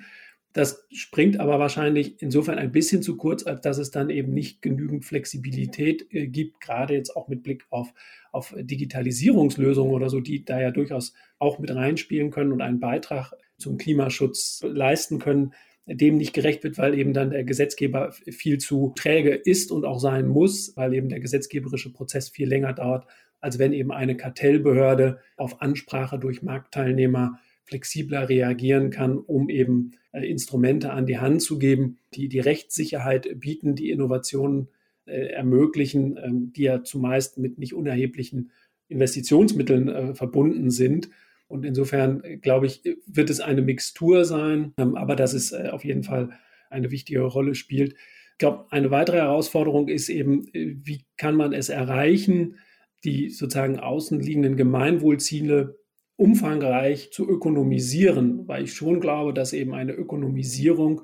Das 0.52 0.86
springt 0.92 1.40
aber 1.40 1.58
wahrscheinlich 1.58 2.20
insofern 2.20 2.58
ein 2.58 2.72
bisschen 2.72 3.02
zu 3.02 3.16
kurz, 3.16 3.46
als 3.46 3.62
dass 3.62 3.78
es 3.78 3.90
dann 3.90 4.10
eben 4.10 4.34
nicht 4.34 4.60
genügend 4.60 5.04
Flexibilität 5.04 6.06
äh, 6.12 6.26
gibt, 6.26 6.60
gerade 6.60 6.94
jetzt 6.94 7.16
auch 7.16 7.28
mit 7.28 7.42
Blick 7.42 7.64
auf, 7.70 7.94
auf 8.32 8.54
Digitalisierungslösungen 8.58 9.94
oder 9.94 10.10
so, 10.10 10.20
die 10.20 10.44
da 10.44 10.60
ja 10.60 10.70
durchaus 10.70 11.14
auch 11.38 11.58
mit 11.58 11.74
reinspielen 11.74 12.30
können 12.30 12.52
und 12.52 12.60
einen 12.60 12.80
Beitrag 12.80 13.32
zum 13.56 13.78
Klimaschutz 13.78 14.60
leisten 14.62 15.18
können, 15.18 15.54
dem 15.86 16.16
nicht 16.16 16.32
gerecht 16.32 16.62
wird, 16.64 16.78
weil 16.78 16.96
eben 16.98 17.12
dann 17.12 17.30
der 17.30 17.44
Gesetzgeber 17.44 18.12
viel 18.12 18.58
zu 18.58 18.92
träge 18.96 19.34
ist 19.34 19.72
und 19.72 19.84
auch 19.84 19.98
sein 19.98 20.28
muss, 20.28 20.76
weil 20.76 20.94
eben 20.94 21.08
der 21.08 21.20
gesetzgeberische 21.20 21.92
Prozess 21.92 22.28
viel 22.28 22.48
länger 22.48 22.72
dauert, 22.72 23.06
als 23.40 23.58
wenn 23.58 23.72
eben 23.72 23.90
eine 23.90 24.16
Kartellbehörde 24.16 25.18
auf 25.36 25.60
Ansprache 25.60 26.18
durch 26.18 26.42
Marktteilnehmer 26.42 27.40
flexibler 27.64 28.28
reagieren 28.28 28.90
kann, 28.90 29.18
um 29.18 29.48
eben 29.48 29.92
äh, 30.12 30.28
Instrumente 30.28 30.92
an 30.92 31.06
die 31.06 31.18
Hand 31.18 31.42
zu 31.42 31.58
geben, 31.58 31.98
die 32.14 32.28
die 32.28 32.40
Rechtssicherheit 32.40 33.28
bieten, 33.40 33.74
die 33.74 33.90
Innovationen 33.90 34.68
äh, 35.06 35.26
ermöglichen, 35.32 36.18
ähm, 36.22 36.52
die 36.52 36.62
ja 36.62 36.84
zumeist 36.84 37.38
mit 37.38 37.58
nicht 37.58 37.74
unerheblichen 37.74 38.50
Investitionsmitteln 38.88 39.88
äh, 39.88 40.14
verbunden 40.14 40.70
sind. 40.70 41.08
Und 41.52 41.66
insofern, 41.66 42.22
glaube 42.40 42.66
ich, 42.66 42.82
wird 43.06 43.28
es 43.28 43.40
eine 43.40 43.60
Mixtur 43.60 44.24
sein, 44.24 44.72
ähm, 44.78 44.96
aber 44.96 45.16
dass 45.16 45.34
es 45.34 45.52
auf 45.52 45.84
jeden 45.84 46.02
Fall 46.02 46.30
eine 46.70 46.90
wichtige 46.90 47.20
Rolle 47.20 47.54
spielt. 47.54 47.92
Ich 47.92 48.38
glaube, 48.38 48.64
eine 48.70 48.90
weitere 48.90 49.18
Herausforderung 49.18 49.88
ist 49.88 50.08
eben, 50.08 50.46
wie 50.54 51.04
kann 51.18 51.36
man 51.36 51.52
es 51.52 51.68
erreichen, 51.68 52.56
die 53.04 53.28
sozusagen 53.28 53.78
außenliegenden 53.78 54.56
Gemeinwohlziele 54.56 55.78
umfangreich 56.16 57.10
zu 57.12 57.28
ökonomisieren, 57.28 58.48
weil 58.48 58.64
ich 58.64 58.72
schon 58.72 59.00
glaube, 59.00 59.34
dass 59.34 59.52
eben 59.52 59.74
eine 59.74 59.92
Ökonomisierung 59.92 61.02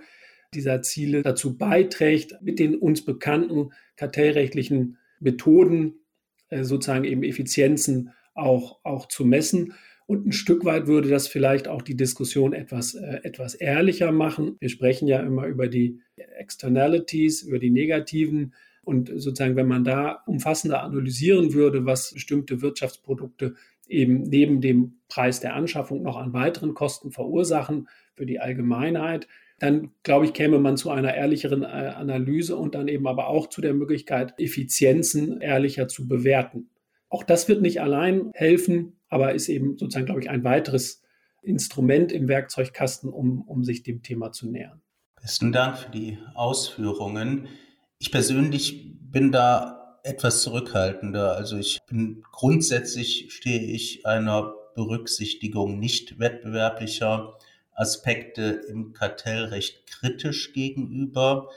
dieser 0.54 0.80
Ziele 0.80 1.22
dazu 1.22 1.58
beiträgt, 1.58 2.38
mit 2.40 2.58
den 2.58 2.74
uns 2.74 3.04
bekannten 3.04 3.70
kartellrechtlichen 3.96 4.96
Methoden 5.20 6.00
äh, 6.48 6.64
sozusagen 6.64 7.04
eben 7.04 7.22
Effizienzen 7.22 8.12
auch, 8.34 8.80
auch 8.84 9.08
zu 9.08 9.26
messen. 9.26 9.74
Und 10.08 10.26
ein 10.26 10.32
Stück 10.32 10.64
weit 10.64 10.86
würde 10.86 11.10
das 11.10 11.28
vielleicht 11.28 11.68
auch 11.68 11.82
die 11.82 11.94
Diskussion 11.94 12.54
etwas, 12.54 12.94
äh, 12.94 13.20
etwas 13.24 13.54
ehrlicher 13.54 14.10
machen. 14.10 14.56
Wir 14.58 14.70
sprechen 14.70 15.06
ja 15.06 15.20
immer 15.20 15.44
über 15.46 15.68
die 15.68 16.00
Externalities, 16.16 17.42
über 17.42 17.58
die 17.58 17.70
negativen. 17.70 18.54
Und 18.82 19.08
sozusagen, 19.08 19.54
wenn 19.56 19.68
man 19.68 19.84
da 19.84 20.22
umfassender 20.24 20.82
analysieren 20.82 21.52
würde, 21.52 21.84
was 21.84 22.14
bestimmte 22.14 22.62
Wirtschaftsprodukte 22.62 23.56
eben 23.86 24.22
neben 24.22 24.62
dem 24.62 24.94
Preis 25.08 25.40
der 25.40 25.54
Anschaffung 25.54 26.02
noch 26.02 26.16
an 26.16 26.32
weiteren 26.32 26.72
Kosten 26.72 27.10
verursachen 27.10 27.86
für 28.14 28.24
die 28.24 28.40
Allgemeinheit, 28.40 29.28
dann 29.58 29.90
glaube 30.04 30.24
ich, 30.24 30.32
käme 30.32 30.58
man 30.58 30.78
zu 30.78 30.88
einer 30.88 31.12
ehrlicheren 31.16 31.64
äh, 31.64 31.66
Analyse 31.66 32.56
und 32.56 32.74
dann 32.74 32.88
eben 32.88 33.06
aber 33.06 33.28
auch 33.28 33.50
zu 33.50 33.60
der 33.60 33.74
Möglichkeit, 33.74 34.32
Effizienzen 34.40 35.42
ehrlicher 35.42 35.86
zu 35.86 36.08
bewerten. 36.08 36.70
Auch 37.10 37.24
das 37.24 37.46
wird 37.46 37.60
nicht 37.60 37.82
allein 37.82 38.30
helfen, 38.32 38.97
aber 39.08 39.34
ist 39.34 39.48
eben 39.48 39.78
sozusagen, 39.78 40.06
glaube 40.06 40.20
ich, 40.20 40.30
ein 40.30 40.44
weiteres 40.44 41.02
Instrument 41.42 42.12
im 42.12 42.28
Werkzeugkasten, 42.28 43.10
um, 43.10 43.42
um 43.42 43.64
sich 43.64 43.82
dem 43.82 44.02
Thema 44.02 44.32
zu 44.32 44.50
nähern. 44.50 44.82
Besten 45.20 45.52
Dank 45.52 45.78
für 45.78 45.90
die 45.90 46.18
Ausführungen. 46.34 47.48
Ich 47.98 48.12
persönlich 48.12 48.94
bin 49.00 49.32
da 49.32 49.98
etwas 50.04 50.42
zurückhaltender. 50.42 51.36
Also 51.36 51.56
ich 51.56 51.80
bin 51.88 52.22
grundsätzlich 52.32 53.32
stehe 53.32 53.60
ich 53.60 54.06
einer 54.06 54.54
Berücksichtigung 54.74 55.78
nicht 55.78 56.18
wettbewerblicher 56.18 57.36
Aspekte 57.72 58.60
im 58.68 58.92
Kartellrecht 58.92 59.86
kritisch 59.86 60.52
gegenüber, 60.52 61.48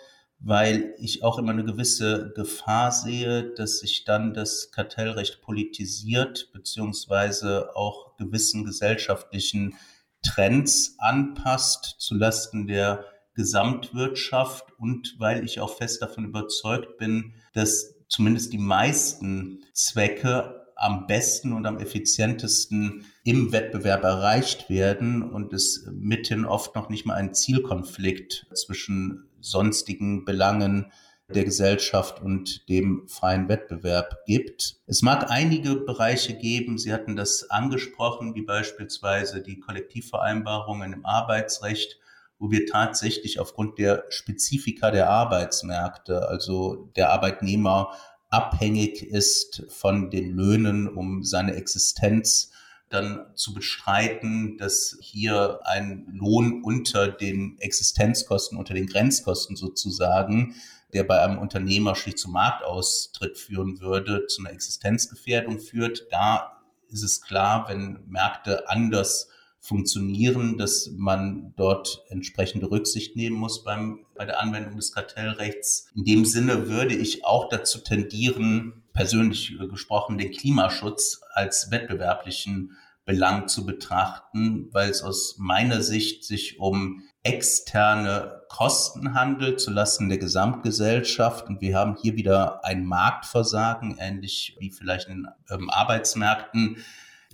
weil 0.44 0.96
ich 0.98 1.24
auch 1.24 1.38
immer 1.38 1.52
eine 1.52 1.64
gewisse 1.64 2.34
Gefahr 2.36 2.92
sehe, 2.92 3.54
dass 3.56 3.80
sich 3.80 4.06
dann 4.06 4.34
das 4.34 4.72
Kartellrecht 4.72 5.42
politisiert, 5.42 6.50
beziehungsweise 6.52 7.76
auch 7.76 8.18
gewissen 8.18 8.66
gesellschaftlichen 8.66 9.76
Trends 10.24 10.96
anpasst 11.00 11.96
zulasten 12.00 12.68
der 12.68 13.06
Gesamtwirtschaft 13.36 14.74
und 14.78 15.16
weil 15.20 15.46
ich 15.46 15.60
auch 15.60 15.78
fest 15.78 16.02
davon 16.02 16.26
überzeugt 16.26 16.98
bin, 16.98 17.36
dass 17.54 17.96
zumindest 18.10 18.52
die 18.52 18.58
meisten 18.58 19.64
Zwecke 19.74 20.68
am 20.76 21.06
besten 21.06 21.54
und 21.54 21.68
am 21.68 21.78
effizientesten 21.78 23.06
im 23.24 23.52
Wettbewerb 23.52 24.04
erreicht 24.04 24.70
werden 24.70 25.22
und 25.22 25.54
es 25.54 25.88
mithin 25.92 26.46
oft 26.46 26.76
noch 26.76 26.90
nicht 26.90 27.06
mal 27.06 27.14
einen 27.14 27.36
Zielkonflikt 27.36 28.48
zwischen 28.56 29.31
sonstigen 29.42 30.26
Belangen 30.26 30.92
der 31.34 31.46
Gesellschaft 31.46 32.22
und 32.22 32.68
dem 32.70 33.08
freien 33.08 33.48
Wettbewerb 33.48 34.26
gibt. 34.26 34.78
Es 34.86 35.02
mag 35.02 35.30
einige 35.30 35.76
Bereiche 35.76 36.36
geben, 36.36 36.78
Sie 36.78 36.94
hatten 36.94 37.16
das 37.16 37.50
angesprochen, 37.50 38.36
wie 38.36 38.42
beispielsweise 38.42 39.42
die 39.42 39.60
Kollektivvereinbarungen 39.60 40.94
im 40.94 41.06
Arbeitsrecht, 41.06 42.00
wo 42.40 42.52
wir 42.52 42.66
tatsächlich 42.66 43.40
aufgrund 43.40 43.78
der 43.78 44.06
Spezifika 44.10 44.92
der 44.92 45.10
Arbeitsmärkte, 45.10 46.28
also 46.28 46.90
der 46.96 47.12
Arbeitnehmer 47.12 47.92
abhängig 48.30 49.04
ist 49.04 49.64
von 49.70 50.10
den 50.10 50.32
Löhnen, 50.32 50.88
um 50.88 51.24
seine 51.24 51.54
Existenz 51.56 52.50
dann 52.94 53.26
zu 53.36 53.54
bestreiten, 53.54 54.58
dass 54.58 54.98
hier 55.02 55.60
ein 55.64 56.08
Lohn 56.12 56.64
unter 56.64 57.08
den 57.08 57.58
Existenzkosten, 57.60 58.58
unter 58.58 58.74
den 58.74 58.88
Grenzkosten 58.88 59.56
sozusagen, 59.56 60.56
der 60.94 61.04
bei 61.04 61.22
einem 61.22 61.38
Unternehmer 61.40 61.96
schlicht 61.96 62.20
zum 62.20 62.34
Marktaustritt 62.34 63.38
führen 63.38 63.80
würde, 63.80 64.28
zu 64.28 64.42
einer 64.42 64.54
Existenzgefährdung 64.54 65.60
führt. 65.60 66.08
Da 66.12 66.62
ist 66.90 67.04
es 67.04 67.22
klar, 67.22 67.68
wenn 67.70 68.00
Märkte 68.08 68.70
anders 68.70 69.30
funktionieren, 69.62 70.58
dass 70.58 70.90
man 70.92 71.54
dort 71.56 72.04
entsprechende 72.10 72.70
Rücksicht 72.72 73.16
nehmen 73.16 73.38
muss 73.38 73.64
beim, 73.64 74.06
bei 74.16 74.26
der 74.26 74.42
Anwendung 74.42 74.76
des 74.76 74.92
Kartellrechts. 74.92 75.88
In 75.96 76.04
dem 76.04 76.26
Sinne 76.26 76.68
würde 76.68 76.96
ich 76.96 77.24
auch 77.26 77.48
dazu 77.48 77.80
tendieren, 77.80 78.82
persönlich 78.92 79.56
gesprochen, 79.70 80.18
den 80.18 80.32
Klimaschutz 80.32 81.22
als 81.34 81.70
wettbewerblichen 81.70 82.76
Belang 83.05 83.48
zu 83.48 83.65
betrachten, 83.65 84.70
weil 84.72 84.89
es 84.89 85.01
aus 85.01 85.36
meiner 85.38 85.81
Sicht 85.81 86.24
sich 86.24 86.60
um 86.60 87.03
externe 87.24 88.43
Kosten 88.50 89.13
handelt 89.13 89.60
zulasten 89.60 90.10
der 90.10 90.17
Gesamtgesellschaft. 90.17 91.48
Und 91.48 91.62
wir 91.62 91.77
haben 91.77 91.98
hier 92.01 92.15
wieder 92.15 92.63
ein 92.65 92.86
Marktversagen, 92.86 93.98
ähnlich 94.00 94.55
wie 94.60 94.72
vielleicht 94.72 95.08
in 95.08 95.27
ähm, 95.50 95.70
Arbeitsmärkten, 95.70 96.77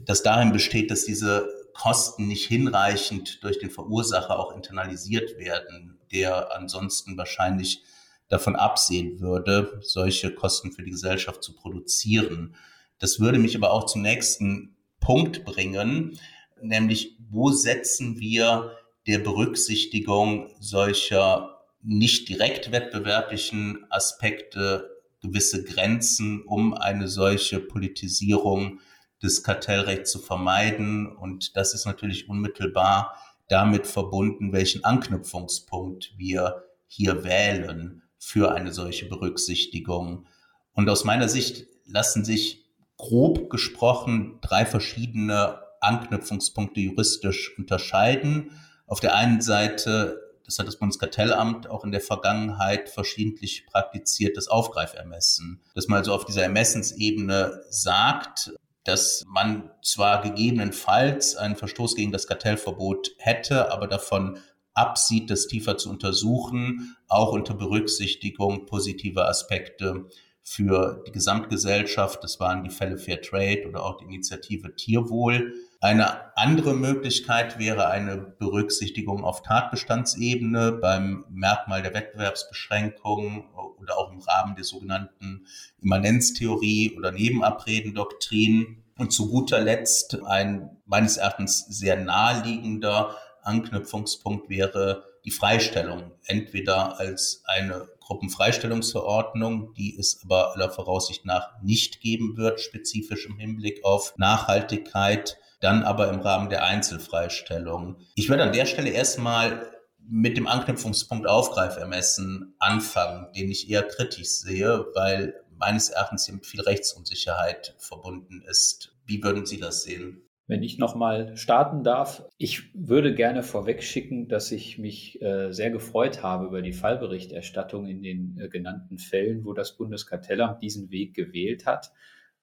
das 0.05 0.23
darin 0.23 0.51
besteht, 0.51 0.91
dass 0.91 1.05
diese 1.05 1.47
Kosten 1.73 2.27
nicht 2.27 2.45
hinreichend 2.47 3.43
durch 3.43 3.59
den 3.59 3.69
Verursacher 3.69 4.39
auch 4.39 4.55
internalisiert 4.55 5.37
werden, 5.37 5.99
der 6.11 6.55
ansonsten 6.55 7.17
wahrscheinlich 7.17 7.83
davon 8.29 8.55
absehen 8.55 9.19
würde, 9.19 9.79
solche 9.81 10.33
Kosten 10.33 10.71
für 10.71 10.83
die 10.83 10.91
Gesellschaft 10.91 11.43
zu 11.43 11.53
produzieren. 11.53 12.55
Das 12.99 13.19
würde 13.19 13.39
mich 13.39 13.55
aber 13.55 13.71
auch 13.71 13.85
zum 13.85 14.01
nächsten 14.01 14.76
Punkt 15.07 15.45
bringen, 15.45 16.19
nämlich 16.61 17.15
wo 17.29 17.51
setzen 17.51 18.19
wir 18.19 18.73
der 19.07 19.19
Berücksichtigung 19.19 20.49
solcher 20.59 21.61
nicht 21.81 22.27
direkt 22.27 22.73
wettbewerblichen 22.73 23.85
Aspekte 23.89 24.89
gewisse 25.21 25.63
Grenzen, 25.63 26.41
um 26.43 26.73
eine 26.73 27.07
solche 27.07 27.61
Politisierung 27.61 28.81
des 29.23 29.43
Kartellrechts 29.43 30.11
zu 30.11 30.19
vermeiden. 30.19 31.07
Und 31.07 31.55
das 31.55 31.73
ist 31.73 31.85
natürlich 31.85 32.27
unmittelbar 32.27 33.15
damit 33.47 33.87
verbunden, 33.87 34.51
welchen 34.51 34.83
Anknüpfungspunkt 34.83 36.15
wir 36.17 36.65
hier 36.85 37.23
wählen 37.23 38.03
für 38.19 38.53
eine 38.53 38.73
solche 38.73 39.07
Berücksichtigung. 39.07 40.27
Und 40.73 40.89
aus 40.89 41.05
meiner 41.05 41.29
Sicht 41.29 41.65
lassen 41.85 42.25
sich 42.25 42.66
grob 42.97 43.49
gesprochen 43.49 44.39
drei 44.41 44.65
verschiedene 44.65 45.59
Anknüpfungspunkte 45.81 46.79
juristisch 46.79 47.57
unterscheiden. 47.57 48.51
Auf 48.87 48.99
der 48.99 49.15
einen 49.15 49.41
Seite, 49.41 50.19
das 50.45 50.59
hat 50.59 50.67
das 50.67 50.77
Bundeskartellamt 50.77 51.69
auch 51.69 51.83
in 51.83 51.91
der 51.91 52.01
Vergangenheit 52.01 52.89
verschiedentlich 52.89 53.65
praktiziert, 53.67 54.37
das 54.37 54.47
Aufgreifermessen, 54.47 55.61
dass 55.75 55.87
man 55.87 55.99
also 55.99 56.13
auf 56.13 56.25
dieser 56.25 56.43
Ermessensebene 56.43 57.63
sagt, 57.69 58.53
dass 58.83 59.25
man 59.27 59.69
zwar 59.83 60.21
gegebenenfalls 60.21 61.35
einen 61.35 61.57
Verstoß 61.57 61.95
gegen 61.95 62.13
das 62.13 62.25
Kartellverbot 62.25 63.11
hätte, 63.17 63.71
aber 63.71 63.87
davon 63.87 64.39
absieht, 64.73 65.29
das 65.29 65.47
tiefer 65.47 65.77
zu 65.77 65.89
untersuchen, 65.89 66.95
auch 67.09 67.33
unter 67.33 67.53
Berücksichtigung 67.53 68.65
positiver 68.65 69.27
Aspekte 69.27 70.05
für 70.49 71.03
die 71.05 71.11
Gesamtgesellschaft. 71.11 72.23
Das 72.23 72.39
waren 72.39 72.63
die 72.63 72.69
Fälle 72.69 72.97
Fair 72.97 73.21
Trade 73.21 73.67
oder 73.67 73.83
auch 73.83 73.97
die 73.97 74.05
Initiative 74.05 74.73
Tierwohl. 74.73 75.53
Eine 75.81 76.37
andere 76.37 76.73
Möglichkeit 76.73 77.59
wäre 77.59 77.89
eine 77.89 78.15
Berücksichtigung 78.17 79.25
auf 79.25 79.41
Tatbestandsebene 79.41 80.71
beim 80.71 81.25
Merkmal 81.29 81.81
der 81.81 81.93
Wettbewerbsbeschränkung 81.93 83.49
oder 83.77 83.97
auch 83.97 84.09
im 84.09 84.21
Rahmen 84.21 84.55
der 84.55 84.63
sogenannten 84.63 85.45
Immanenztheorie 85.81 86.95
oder 86.97 87.11
Nebenabredendoktrin. 87.11 88.85
Und 88.97 89.11
zu 89.11 89.29
guter 89.29 89.59
Letzt 89.59 90.17
ein 90.23 90.69
meines 90.85 91.17
Erachtens 91.17 91.65
sehr 91.67 91.97
naheliegender 91.97 93.17
Anknüpfungspunkt 93.43 94.49
wäre 94.49 95.03
die 95.25 95.31
Freistellung, 95.31 96.13
entweder 96.25 97.01
als 97.01 97.43
eine 97.45 97.89
Gruppenfreistellungsverordnung, 98.07 99.73
die 99.73 99.97
es 99.97 100.21
aber 100.23 100.53
aller 100.53 100.69
Voraussicht 100.69 101.25
nach 101.25 101.61
nicht 101.61 101.99
geben 101.99 102.37
wird, 102.37 102.61
spezifisch 102.61 103.25
im 103.25 103.37
Hinblick 103.37 103.83
auf 103.83 104.13
Nachhaltigkeit, 104.17 105.37
dann 105.59 105.83
aber 105.83 106.09
im 106.09 106.21
Rahmen 106.21 106.49
der 106.49 106.63
Einzelfreistellung. 106.63 107.97
Ich 108.15 108.29
würde 108.29 108.43
an 108.43 108.53
der 108.53 108.65
Stelle 108.65 108.89
erstmal 108.89 109.71
mit 109.99 110.37
dem 110.37 110.47
Anknüpfungspunkt 110.47 111.27
Aufgreifermessen 111.27 112.55
anfangen, 112.59 113.27
den 113.33 113.51
ich 113.51 113.69
eher 113.69 113.83
kritisch 113.83 114.29
sehe, 114.29 114.85
weil 114.93 115.33
meines 115.57 115.89
Erachtens 115.89 116.25
hier 116.25 116.35
mit 116.35 116.45
viel 116.45 116.61
Rechtsunsicherheit 116.61 117.75
verbunden 117.77 118.41
ist. 118.47 118.95
Wie 119.05 119.21
würden 119.21 119.45
Sie 119.45 119.59
das 119.59 119.83
sehen? 119.83 120.26
Wenn 120.49 120.63
ich 120.63 120.77
nochmal 120.77 121.35
starten 121.35 121.83
darf, 121.83 122.23
ich 122.37 122.73
würde 122.73 123.13
gerne 123.13 123.43
vorweg 123.43 123.83
schicken, 123.83 124.29
dass 124.29 124.53
ich 124.53 124.77
mich 124.77 125.21
äh, 125.21 125.51
sehr 125.51 125.71
gefreut 125.71 126.23
habe 126.23 126.45
über 126.45 126.61
die 126.61 126.71
Fallberichterstattung 126.71 127.85
in 127.85 128.01
den 128.01 128.39
äh, 128.39 128.47
genannten 128.47 128.97
Fällen, 128.97 129.43
wo 129.43 129.51
das 129.51 129.75
Bundeskartellamt 129.75 130.61
diesen 130.61 130.89
Weg 130.89 131.13
gewählt 131.13 131.65
hat, 131.65 131.91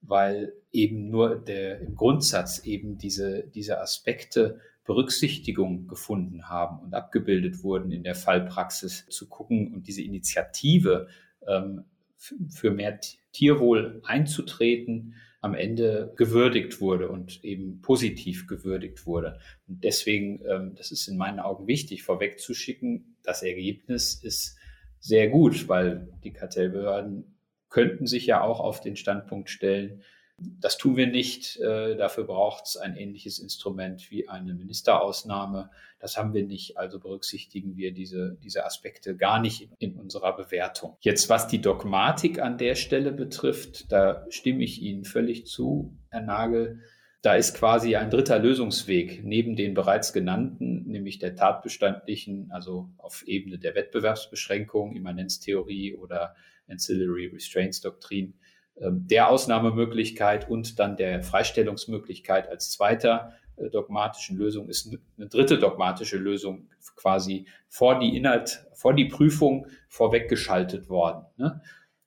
weil 0.02 0.52
eben 0.70 1.08
nur 1.08 1.37
der, 1.37 1.80
im 1.80 1.94
Grundsatz 1.94 2.58
eben 2.66 2.99
diese, 2.99 3.44
diese 3.54 3.80
Aspekte 3.80 4.61
Berücksichtigung 4.84 5.88
gefunden 5.88 6.50
haben 6.50 6.80
und 6.80 6.94
abgebildet 6.94 7.62
wurden 7.62 7.90
in 7.90 8.02
der 8.02 8.14
Fallpraxis 8.14 9.06
zu 9.08 9.30
gucken 9.30 9.73
und 9.73 9.87
diese 9.87 10.02
Initiative 10.02 11.08
ähm, 11.46 11.84
für 12.50 12.70
mehr 12.70 13.00
Tierwohl 13.32 14.02
einzutreten, 14.04 15.14
am 15.44 15.54
Ende 15.54 16.14
gewürdigt 16.16 16.80
wurde 16.80 17.10
und 17.10 17.44
eben 17.44 17.82
positiv 17.82 18.46
gewürdigt 18.46 19.04
wurde. 19.04 19.38
Und 19.68 19.84
deswegen, 19.84 20.42
ähm, 20.48 20.74
das 20.74 20.90
ist 20.90 21.06
in 21.06 21.18
meinen 21.18 21.38
Augen 21.38 21.66
wichtig, 21.66 22.02
vorwegzuschicken, 22.02 23.18
das 23.22 23.42
Ergebnis 23.42 24.14
ist 24.14 24.56
sehr 25.00 25.28
gut, 25.28 25.68
weil 25.68 26.08
die 26.24 26.32
Kartellbehörden 26.32 27.36
könnten 27.68 28.06
sich 28.06 28.24
ja 28.24 28.40
auch 28.40 28.58
auf 28.58 28.80
den 28.80 28.96
Standpunkt 28.96 29.50
stellen, 29.50 30.02
das 30.38 30.78
tun 30.78 30.96
wir 30.96 31.06
nicht. 31.06 31.58
Äh, 31.60 31.96
dafür 31.96 32.24
braucht 32.24 32.66
es 32.66 32.76
ein 32.76 32.96
ähnliches 32.96 33.38
Instrument 33.38 34.10
wie 34.10 34.28
eine 34.28 34.54
Ministerausnahme. 34.54 35.70
Das 36.00 36.16
haben 36.16 36.34
wir 36.34 36.44
nicht. 36.44 36.76
Also 36.76 36.98
berücksichtigen 36.98 37.76
wir 37.76 37.92
diese, 37.92 38.36
diese 38.42 38.64
Aspekte 38.64 39.16
gar 39.16 39.40
nicht 39.40 39.68
in 39.78 39.96
unserer 39.96 40.36
Bewertung. 40.36 40.96
Jetzt, 41.00 41.28
was 41.28 41.46
die 41.46 41.60
Dogmatik 41.60 42.40
an 42.40 42.58
der 42.58 42.74
Stelle 42.74 43.12
betrifft, 43.12 43.92
da 43.92 44.26
stimme 44.28 44.64
ich 44.64 44.82
Ihnen 44.82 45.04
völlig 45.04 45.46
zu, 45.46 45.96
Herr 46.10 46.22
Nagel. 46.22 46.80
Da 47.22 47.36
ist 47.36 47.54
quasi 47.56 47.96
ein 47.96 48.10
dritter 48.10 48.38
Lösungsweg 48.38 49.24
neben 49.24 49.56
den 49.56 49.72
bereits 49.72 50.12
genannten, 50.12 50.84
nämlich 50.84 51.18
der 51.20 51.36
tatbestandlichen, 51.36 52.50
also 52.50 52.90
auf 52.98 53.22
Ebene 53.26 53.58
der 53.58 53.74
Wettbewerbsbeschränkung, 53.74 54.94
Immanenztheorie 54.94 55.94
oder 55.94 56.34
Ancillary 56.68 57.28
Restraints 57.28 57.80
Doktrin, 57.80 58.34
der 58.80 59.30
Ausnahmemöglichkeit 59.30 60.48
und 60.50 60.78
dann 60.78 60.96
der 60.96 61.22
Freistellungsmöglichkeit 61.22 62.48
als 62.48 62.70
zweiter 62.70 63.32
äh, 63.56 63.70
dogmatischen 63.70 64.36
Lösung 64.36 64.68
ist 64.68 64.96
eine 65.16 65.28
dritte 65.28 65.58
dogmatische 65.58 66.16
Lösung 66.16 66.68
quasi 66.96 67.46
vor 67.68 67.98
die 67.98 68.16
Inhalt, 68.16 68.66
vor 68.74 68.94
die 68.94 69.06
Prüfung 69.06 69.66
vorweggeschaltet 69.88 70.88
worden. 70.88 71.24
Ne? 71.36 71.60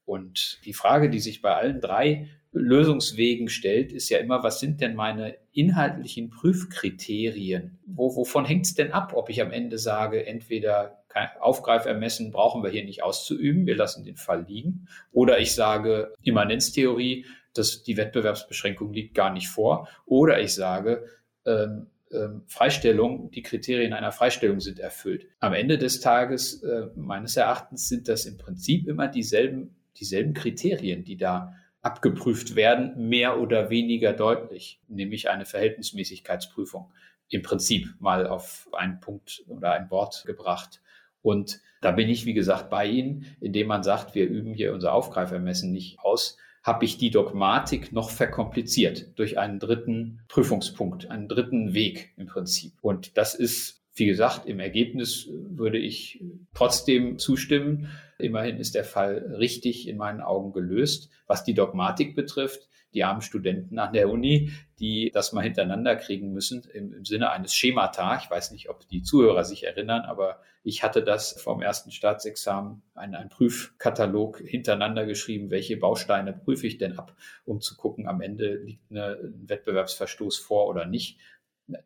Und 0.05 0.59
die 0.65 0.74
Frage, 0.74 1.09
die 1.09 1.19
sich 1.19 1.41
bei 1.41 1.53
allen 1.53 1.81
drei 1.81 2.29
Lösungswegen 2.53 3.50
stellt, 3.50 3.91
ist 3.91 4.10
ja 4.10 4.19
immer, 4.19 4.41
was 4.43 4.60
sind 4.60 4.82
denn 4.82 4.95
meine 4.95 5.38
inhaltlichen 5.51 6.30
Prüfkriterien? 6.30 7.77
Wo, 7.86 8.15
wovon 8.15 8.45
hängt 8.45 8.65
es 8.65 8.73
denn 8.73 8.91
ab, 8.91 9.13
ob 9.15 9.30
ich 9.30 9.41
am 9.41 9.51
Ende 9.51 9.77
sage, 9.77 10.25
entweder 10.25 11.03
Aufgreifermessen 11.39 12.32
brauchen 12.32 12.63
wir 12.63 12.69
hier 12.69 12.86
nicht 12.86 13.03
auszuüben, 13.03 13.65
wir 13.65 13.75
lassen 13.75 14.03
den 14.03 14.17
Fall 14.17 14.45
liegen, 14.47 14.88
oder 15.12 15.39
ich 15.39 15.53
sage 15.53 16.13
Immanenztheorie, 16.23 17.25
dass 17.53 17.84
die 17.84 17.97
Wettbewerbsbeschränkung 17.97 18.93
liegt 18.93 19.15
gar 19.15 19.32
nicht 19.32 19.47
vor, 19.47 19.88
oder 20.06 20.39
ich 20.39 20.53
sage, 20.53 21.06
ähm, 21.45 21.88
ähm, 22.12 22.43
Freistellung, 22.47 23.32
die 23.32 23.41
Kriterien 23.41 23.93
einer 23.93 24.12
Freistellung 24.12 24.60
sind 24.60 24.80
erfüllt. 24.80 25.27
Am 25.39 25.53
Ende 25.53 25.77
des 25.77 25.99
Tages, 25.99 26.63
äh, 26.63 26.88
meines 26.95 27.36
Erachtens, 27.36 27.89
sind 27.89 28.08
das 28.08 28.25
im 28.25 28.38
Prinzip 28.38 28.88
immer 28.88 29.08
dieselben, 29.08 29.75
dieselben 29.97 30.34
Kriterien, 30.34 31.03
die 31.03 31.17
da 31.17 31.53
abgeprüft 31.82 32.56
werden, 32.56 33.10
mehr 33.10 33.39
oder 33.39 33.69
weniger 33.69 34.13
deutlich, 34.13 34.80
nämlich 34.88 35.30
eine 35.30 35.45
Verhältnismäßigkeitsprüfung. 35.45 36.91
Im 37.30 37.41
Prinzip 37.41 37.93
mal 37.99 38.25
auf 38.27 38.69
einen 38.71 38.99
Punkt 39.01 39.43
oder 39.47 39.73
ein 39.73 39.89
Wort 39.91 40.23
gebracht. 40.25 40.82
Und 41.21 41.62
da 41.82 41.91
bin 41.91 42.10
ich, 42.10 42.25
wie 42.25 42.34
gesagt, 42.34 42.69
bei 42.69 42.86
Ihnen, 42.86 43.25
indem 43.39 43.67
man 43.67 43.84
sagt, 43.84 44.15
wir 44.15 44.27
üben 44.27 44.53
hier 44.53 44.73
unser 44.73 44.93
Aufgreifermessen 44.93 45.71
nicht 45.71 45.99
aus, 45.99 46.38
habe 46.63 46.86
ich 46.86 46.97
die 46.97 47.12
Dogmatik 47.12 47.93
noch 47.93 48.10
verkompliziert 48.10 49.17
durch 49.17 49.38
einen 49.38 49.60
dritten 49.60 50.19
Prüfungspunkt, 50.27 51.10
einen 51.10 51.30
dritten 51.30 51.73
Weg 51.73 52.13
im 52.17 52.25
Prinzip. 52.25 52.73
Und 52.82 53.17
das 53.17 53.36
ist, 53.36 53.84
wie 53.95 54.06
gesagt, 54.06 54.45
im 54.47 54.60
Ergebnis 54.60 55.30
würde 55.32 55.77
ich 55.77 56.21
trotzdem 56.53 57.19
zustimmen. 57.19 57.89
Immerhin 58.19 58.58
ist 58.58 58.75
der 58.75 58.84
Fall 58.84 59.36
richtig 59.38 59.88
in 59.88 59.95
meinen 59.95 60.19
Augen 60.19 60.51
gelöst. 60.51 61.10
Was 61.25 61.45
die 61.45 61.53
Dogmatik 61.53 62.15
betrifft, 62.15 62.67
die 62.93 63.04
armen 63.04 63.21
Studenten 63.21 63.80
an 63.80 63.93
der 63.93 64.10
Uni, 64.10 64.52
die 64.80 65.12
das 65.13 65.34
mal 65.34 65.41
hintereinander 65.41 65.95
kriegen 65.95 66.32
müssen 66.32 66.63
im, 66.73 66.93
im 66.93 67.06
Sinne 67.06 67.32
eines 67.32 67.54
Schemata. 67.54 68.17
Ich 68.21 68.30
weiß 68.30 68.52
nicht, 68.52 68.69
ob 68.69 68.88
die 68.88 69.02
Zuhörer 69.02 69.43
sich 69.43 69.65
erinnern, 69.65 70.02
aber 70.02 70.39
ich 70.63 70.84
hatte 70.84 71.04
das 71.04 71.41
vom 71.41 71.62
ersten 71.62 71.91
Staatsexamen, 71.91 72.82
einen, 72.93 73.15
einen 73.15 73.30
Prüfkatalog 73.30 74.39
hintereinander 74.39 75.06
geschrieben, 75.06 75.50
welche 75.50 75.78
Bausteine 75.78 76.34
prüfe 76.34 76.67
ich 76.67 76.78
denn 76.78 76.97
ab, 76.97 77.15
um 77.45 77.62
zu 77.62 77.76
gucken, 77.76 78.08
am 78.08 78.21
Ende 78.21 78.56
liegt 78.58 78.91
eine, 78.91 79.17
ein 79.21 79.50
Wettbewerbsverstoß 79.50 80.38
vor 80.38 80.67
oder 80.67 80.86
nicht. 80.86 81.19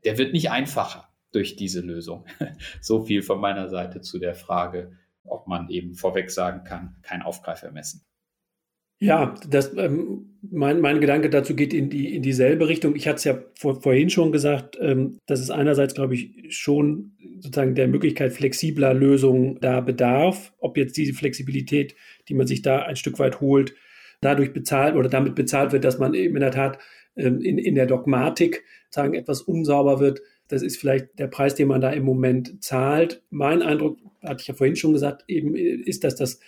Der 0.03 0.17
wird 0.17 0.33
nicht 0.33 0.51
einfacher 0.51 1.09
durch 1.31 1.55
diese 1.55 1.81
Lösung. 1.81 2.25
so 2.81 3.03
viel 3.05 3.21
von 3.21 3.39
meiner 3.39 3.69
Seite 3.69 4.01
zu 4.01 4.19
der 4.19 4.35
Frage, 4.35 4.97
ob 5.23 5.47
man 5.47 5.69
eben 5.69 5.93
vorweg 5.93 6.31
sagen 6.31 6.63
kann, 6.63 6.97
kein 7.03 7.21
Aufgreifer 7.21 7.71
messen. 7.71 8.03
Ja, 9.03 9.33
das, 9.49 9.75
ähm, 9.77 10.27
mein, 10.43 10.79
mein 10.79 11.01
Gedanke 11.01 11.31
dazu 11.31 11.55
geht 11.55 11.73
in, 11.73 11.89
die, 11.89 12.15
in 12.15 12.21
dieselbe 12.21 12.67
Richtung. 12.67 12.95
Ich 12.95 13.07
hatte 13.07 13.15
es 13.15 13.23
ja 13.23 13.39
vor, 13.57 13.81
vorhin 13.81 14.11
schon 14.11 14.31
gesagt, 14.31 14.77
ähm, 14.79 15.17
dass 15.25 15.39
es 15.39 15.49
einerseits, 15.49 15.95
glaube 15.95 16.13
ich, 16.13 16.55
schon 16.55 17.13
sozusagen 17.39 17.73
der 17.73 17.87
Möglichkeit 17.87 18.31
flexibler 18.31 18.93
Lösungen 18.93 19.57
da 19.59 19.81
bedarf. 19.81 20.53
Ob 20.59 20.77
jetzt 20.77 20.97
diese 20.97 21.13
Flexibilität, 21.13 21.95
die 22.29 22.35
man 22.35 22.45
sich 22.45 22.61
da 22.61 22.83
ein 22.83 22.95
Stück 22.95 23.17
weit 23.17 23.41
holt, 23.41 23.73
dadurch 24.21 24.53
bezahlt 24.53 24.95
oder 24.95 25.09
damit 25.09 25.33
bezahlt 25.33 25.71
wird, 25.71 25.83
dass 25.83 25.97
man 25.97 26.13
eben 26.13 26.35
in 26.35 26.41
der 26.41 26.51
Tat 26.51 26.77
ähm, 27.15 27.41
in, 27.41 27.57
in 27.57 27.73
der 27.73 27.87
Dogmatik 27.87 28.63
sagen 28.91 29.15
etwas 29.15 29.41
unsauber 29.41 29.99
wird. 29.99 30.21
Das 30.47 30.61
ist 30.61 30.77
vielleicht 30.77 31.17
der 31.17 31.27
Preis, 31.27 31.55
den 31.55 31.69
man 31.69 31.81
da 31.81 31.89
im 31.89 32.03
Moment 32.03 32.63
zahlt. 32.63 33.23
Mein 33.31 33.63
Eindruck, 33.63 33.97
hatte 34.21 34.41
ich 34.41 34.47
ja 34.47 34.53
vorhin 34.53 34.75
schon 34.75 34.93
gesagt, 34.93 35.23
eben 35.27 35.55
ist, 35.55 36.03
dass 36.03 36.15
das 36.15 36.39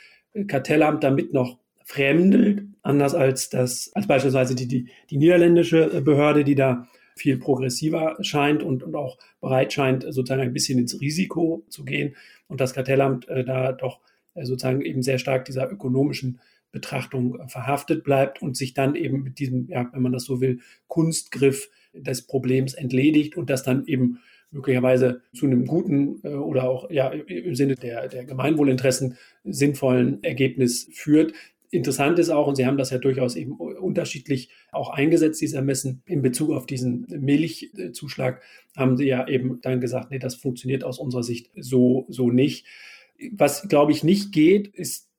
Kartellamt 0.47 1.03
damit 1.03 1.33
noch 1.33 1.62
fremdelt, 1.83 2.63
anders 2.81 3.15
als 3.15 3.49
das, 3.49 3.91
als 3.93 4.07
beispielsweise 4.07 4.55
die, 4.55 4.67
die, 4.67 4.89
die 5.09 5.17
niederländische 5.17 6.01
Behörde, 6.01 6.43
die 6.43 6.55
da 6.55 6.87
viel 7.15 7.37
progressiver 7.37 8.17
scheint 8.21 8.63
und, 8.63 8.83
und 8.83 8.95
auch 8.95 9.17
bereit 9.39 9.71
scheint, 9.73 10.03
sozusagen 10.03 10.41
ein 10.41 10.53
bisschen 10.53 10.79
ins 10.79 10.99
Risiko 10.99 11.63
zu 11.69 11.85
gehen 11.85 12.15
und 12.47 12.59
das 12.59 12.73
Kartellamt 12.73 13.27
äh, 13.27 13.43
da 13.43 13.71
doch 13.71 13.99
äh, 14.33 14.45
sozusagen 14.45 14.81
eben 14.81 15.03
sehr 15.03 15.19
stark 15.19 15.45
dieser 15.45 15.71
ökonomischen 15.71 16.39
Betrachtung 16.71 17.39
äh, 17.39 17.47
verhaftet 17.47 18.03
bleibt 18.03 18.41
und 18.41 18.57
sich 18.57 18.73
dann 18.73 18.95
eben 18.95 19.23
mit 19.23 19.39
diesem, 19.39 19.67
ja, 19.69 19.89
wenn 19.93 20.01
man 20.01 20.11
das 20.11 20.25
so 20.25 20.41
will, 20.41 20.59
Kunstgriff 20.87 21.69
des 21.93 22.25
Problems 22.25 22.73
entledigt 22.73 23.37
und 23.37 23.49
das 23.49 23.63
dann 23.63 23.85
eben 23.85 24.19
möglicherweise 24.53 25.21
zu 25.33 25.45
einem 25.45 25.65
guten 25.65 26.19
äh, 26.23 26.29
oder 26.29 26.69
auch 26.69 26.89
ja 26.89 27.09
im 27.09 27.55
Sinne 27.55 27.75
der, 27.75 28.07
der 28.07 28.25
Gemeinwohlinteressen 28.25 29.17
sinnvollen 29.43 30.23
Ergebnis 30.23 30.89
führt. 30.93 31.33
Interessant 31.73 32.19
ist 32.19 32.29
auch, 32.29 32.45
und 32.45 32.55
Sie 32.55 32.67
haben 32.67 32.77
das 32.77 32.91
ja 32.91 32.99
durchaus 32.99 33.35
eben 33.35 33.53
unterschiedlich 33.53 34.49
auch 34.71 34.89
eingesetzt, 34.89 35.41
diese 35.41 35.57
Ermessen 35.57 36.03
in 36.05 36.21
Bezug 36.21 36.51
auf 36.51 36.67
diesen 36.67 37.07
Milchzuschlag, 37.09 38.43
haben 38.77 38.95
Sie 38.95 39.05
ja 39.07 39.27
eben 39.27 39.59
dann 39.61 39.81
gesagt, 39.81 40.11
nee, 40.11 40.19
das 40.19 40.35
funktioniert 40.35 40.83
aus 40.83 40.99
unserer 40.99 41.23
Sicht 41.23 41.49
so, 41.55 42.05
so 42.09 42.29
nicht. 42.29 42.67
Was, 43.31 43.67
glaube 43.67 43.91
ich, 43.91 44.03
nicht 44.03 44.31
geht, 44.31 44.67
ist 44.67 45.09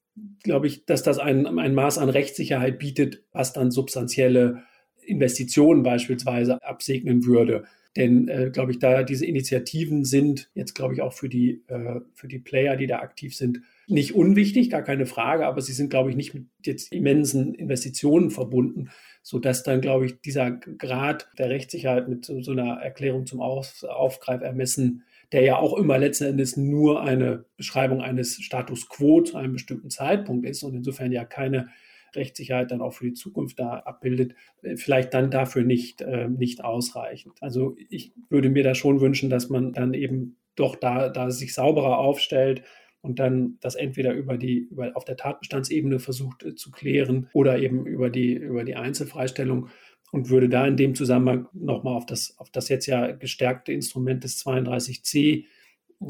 glaube 0.45 0.69
ich, 0.69 0.87
dass 0.87 1.03
das 1.03 1.19
ein, 1.19 1.59
ein 1.59 1.75
Maß 1.75 1.99
an 1.99 2.09
Rechtssicherheit 2.09 2.79
bietet, 2.79 3.25
was 3.33 3.53
dann 3.53 3.73
substanzielle 3.73 4.63
Investitionen 5.03 5.83
beispielsweise 5.83 6.63
absegnen 6.63 7.25
würde. 7.25 7.65
Denn, 7.97 8.27
äh, 8.29 8.51
glaube 8.53 8.73
ich, 8.73 8.81
da 8.81 9.05
diese 9.05 9.25
Initiativen 9.25 10.05
sind 10.05 10.51
jetzt, 10.55 10.75
glaube 10.75 10.95
ich, 10.95 11.01
auch 11.01 11.13
für 11.13 11.29
die, 11.29 11.63
äh, 11.69 12.01
für 12.13 12.27
die 12.27 12.41
Player, 12.41 12.77
die 12.77 12.89
da 12.89 12.99
aktiv 12.99 13.37
sind, 13.37 13.61
nicht 13.87 14.15
unwichtig, 14.15 14.71
gar 14.71 14.83
keine 14.83 15.07
Frage, 15.07 15.47
aber 15.47 15.61
sie 15.61 15.73
sind, 15.73 15.91
glaube 15.91 16.11
ich, 16.11 16.17
nicht 16.17 16.35
mit 16.35 16.47
jetzt 16.65 16.93
immensen 16.93 17.55
Investitionen 17.55 18.31
verbunden, 18.31 18.91
sodass 19.23 19.63
dann, 19.63 19.81
glaube 19.81 20.07
ich, 20.07 20.21
dieser 20.21 20.51
Grad 20.51 21.29
der 21.39 21.51
Rechtssicherheit 21.51 22.09
mit 22.09 22.25
so, 22.25 22.43
so 22.43 22.53
einer 22.53 22.81
Erklärung 22.81 23.27
zum 23.27 23.41
Auf, 23.41 23.85
Aufgreifermessen, 23.85 25.05
der 25.33 25.43
ja 25.43 25.57
auch 25.57 25.77
immer 25.77 25.99
letzten 25.99 26.25
Endes 26.25 26.57
nur 26.57 27.03
eine 27.03 27.45
Beschreibung 27.57 28.01
eines 28.01 28.43
Status 28.43 28.89
quo 28.89 29.21
zu 29.21 29.37
einem 29.37 29.53
bestimmten 29.53 29.91
Zeitpunkt 29.91 30.47
ist 30.47 30.63
und 30.63 30.75
insofern 30.75 31.13
ja 31.13 31.25
keine 31.25 31.69
Rechtssicherheit 32.17 32.71
dann 32.71 32.81
auch 32.81 32.93
für 32.93 33.05
die 33.05 33.15
Zukunft 33.15 33.59
da 33.59 33.79
abbildet, 33.81 34.35
äh, 34.63 34.77
vielleicht 34.77 35.15
dann 35.15 35.31
dafür 35.31 35.65
nicht, 35.65 36.01
äh, 36.01 36.29
nicht 36.29 36.65
ausreichend. 36.65 37.35
Also 37.41 37.77
ich 37.89 38.13
würde 38.29 38.51
mir 38.51 38.63
da 38.63 38.75
schon 38.75 39.01
wünschen, 39.01 39.31
dass 39.31 39.49
man 39.49 39.73
dann 39.73 39.95
eben 39.95 40.37
doch 40.57 40.77
da, 40.77 41.09
da 41.09 41.31
sich 41.31 41.55
sauberer 41.55 41.99
aufstellt 41.99 42.63
und 43.01 43.19
dann 43.19 43.59
das 43.61 43.75
entweder 43.75 44.15
über 44.15 44.39
die, 44.39 44.59
über, 44.71 44.97
auf 44.97 45.05
der 45.05 45.17
Tatbestandsebene 45.17 45.99
versucht 45.99 46.43
äh, 46.43 46.55
zu 46.55 46.71
klären 46.71 47.29
oder 47.33 47.59
eben 47.59 47.87
über 47.87 48.11
die, 48.11 48.35
über 48.35 48.65
die 48.65 48.77
Einzelfreistellung 48.77 49.69
und 50.11 50.31
würde 50.31 50.49
da 50.49 50.67
in 50.67 50.77
dem 50.77 50.95
Zusammenhang 50.95 51.49
nochmal 51.53 51.97
auf 51.97 52.07
das, 52.07 52.39
auf 52.39 52.51
das 52.51 52.69
jetzt 52.69 52.87
ja 52.87 53.11
gestärkte 53.11 53.73
Instrument 53.73 54.25
des 54.25 54.45
32c 54.45 55.45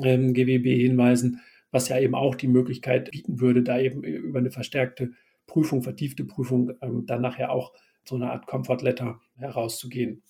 ähm, 0.05 0.35
GWB 0.35 0.67
hinweisen, 0.77 1.41
was 1.71 1.89
ja 1.89 1.99
eben 1.99 2.15
auch 2.15 2.35
die 2.35 2.49
Möglichkeit 2.49 3.11
bieten 3.11 3.41
würde, 3.41 3.63
da 3.63 3.79
eben 3.79 4.05
über 4.05 4.39
eine 4.39 4.51
verstärkte 4.51 5.13
Prüfung, 5.47 5.83
vertiefte 5.83 6.25
Prüfung, 6.25 6.73
ähm, 6.81 7.07
dann 7.07 7.21
nachher 7.21 7.51
auch 7.51 7.73
so 8.05 8.17
eine 8.17 8.31
Art 8.31 8.47
Comfort 8.47 8.83
Letter 8.83 9.21
herauszugehen. 9.37 10.23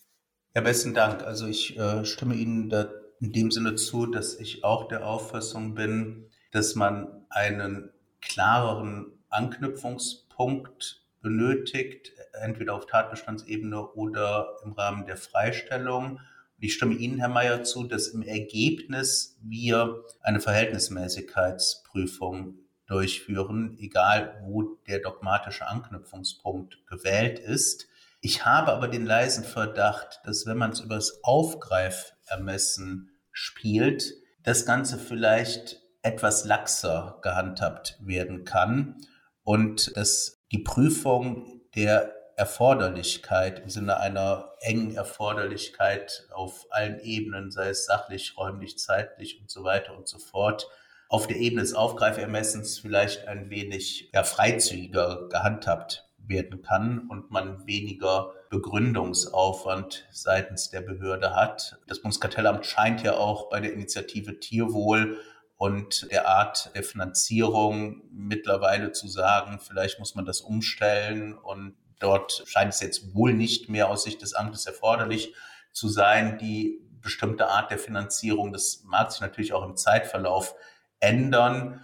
Ja, 0.55 0.61
besten 0.61 0.95
Dank. 0.95 1.25
Also 1.25 1.47
ich 1.47 1.79
äh, 1.79 2.05
stimme 2.05 2.35
Ihnen 2.35 2.69
da 2.69 2.89
in 3.21 3.33
dem 3.33 3.51
Sinne 3.51 3.75
zu, 3.75 4.07
dass 4.07 4.39
ich 4.39 4.65
auch 4.65 4.89
der 4.89 5.07
Auffassung 5.07 5.75
bin, 5.75 6.27
dass 6.53 6.75
man 6.75 7.27
einen 7.31 7.91
klareren 8.21 9.13
Anknüpfungspunkt 9.29 11.03
benötigt, 11.21 12.13
entweder 12.41 12.75
auf 12.75 12.87
Tatbestandsebene 12.87 13.93
oder 13.93 14.57
im 14.65 14.73
Rahmen 14.73 15.07
der 15.07 15.17
Freistellung. 15.17 16.21
ich 16.61 16.75
stimme 16.75 16.95
Ihnen, 16.95 17.19
Herr 17.19 17.29
Mayer, 17.29 17.65
zu, 17.65 17.85
dass 17.85 18.09
im 18.09 18.23
Ergebnis 18.23 19.39
wir 19.43 20.05
eine 20.21 20.41
Verhältnismäßigkeitsprüfung 20.41 22.64
durchführen, 22.87 23.77
egal 23.79 24.43
wo 24.45 24.63
der 24.87 25.01
dogmatische 25.01 25.67
Anknüpfungspunkt 25.67 26.87
gewählt 26.87 27.39
ist. 27.39 27.89
Ich 28.21 28.45
habe 28.45 28.73
aber 28.73 28.89
den 28.89 29.05
leisen 29.05 29.45
Verdacht, 29.45 30.21
dass 30.25 30.47
wenn 30.47 30.59
man 30.59 30.71
es 30.71 30.81
übers 30.81 31.21
Aufgreifermessen 31.23 33.11
spielt, 33.33 34.15
das 34.43 34.67
Ganze 34.67 34.99
vielleicht 34.99 35.81
etwas 36.03 36.45
laxer 36.45 37.19
gehandhabt 37.23 37.99
werden 38.01 38.45
kann 38.45 38.97
und 39.43 39.97
dass 39.97 40.45
die 40.53 40.59
Prüfung 40.59 41.63
der 41.75 42.13
Erforderlichkeit 42.37 43.61
im 43.61 43.71
Sinne 43.71 43.99
einer 43.99 44.53
engen 44.61 44.97
Erforderlichkeit 44.97 46.27
auf 46.33 46.67
allen 46.71 46.99
Ebenen, 47.01 47.51
sei 47.51 47.69
es 47.69 47.87
sachlich, 47.87 48.37
räumlich, 48.37 48.79
zeitlich 48.79 49.41
und 49.41 49.51
so 49.51 49.65
weiter 49.65 49.97
und 49.97 50.09
so 50.09 50.19
fort, 50.19 50.69
auf 51.15 51.29
der 51.29 51.37
Ebene 51.37 51.63
des 51.63 51.75
Aufgreifermessens 51.75 52.81
vielleicht 52.81 53.29
ein 53.29 53.49
wenig 53.49 54.11
ja, 54.13 54.25
freizügiger 54.25 55.29
gehandhabt 55.29 56.09
werden 56.19 56.61
kann 56.61 57.07
und 57.09 57.31
man 57.31 57.69
weniger 57.69 58.33
Begründungsaufwand 58.51 60.09
seitens 60.11 60.71
der 60.71 60.81
Behörde 60.81 61.37
hat. 61.37 61.79
Das 61.87 62.03
Bundeskartellamt 62.03 62.67
scheint 62.67 63.05
ja 63.05 63.17
auch 63.17 63.49
bei 63.49 63.61
der 63.61 63.73
Initiative 63.75 64.41
Tierwohl 64.41 65.19
und 65.57 66.11
der 66.11 66.27
Art 66.27 66.75
der 66.75 66.83
Finanzierung 66.83 68.03
mittlerweile 68.11 68.91
zu 68.91 69.07
sagen, 69.07 69.61
vielleicht 69.61 70.01
muss 70.01 70.17
man 70.17 70.25
das 70.25 70.41
umstellen 70.41 71.39
und 71.39 71.77
dort 72.01 72.43
scheint 72.47 72.75
es 72.75 72.81
jetzt 72.81 73.15
wohl 73.15 73.35
nicht 73.35 73.69
mehr 73.69 73.89
aus 73.89 74.03
Sicht 74.03 74.21
des 74.21 74.35
Amtes 74.35 74.67
erforderlich 74.67 75.33
zu 75.71 75.89
sein, 75.89 76.39
die 76.39 76.81
bestimmte 77.01 77.47
Art 77.47 77.71
der 77.71 77.79
Finanzierung. 77.79 78.53
Das 78.53 78.83
mag 78.85 79.13
sich 79.13 79.21
natürlich 79.21 79.53
auch 79.53 79.63
im 79.63 79.77
Zeitverlauf 79.77 80.57
ändern. 81.01 81.81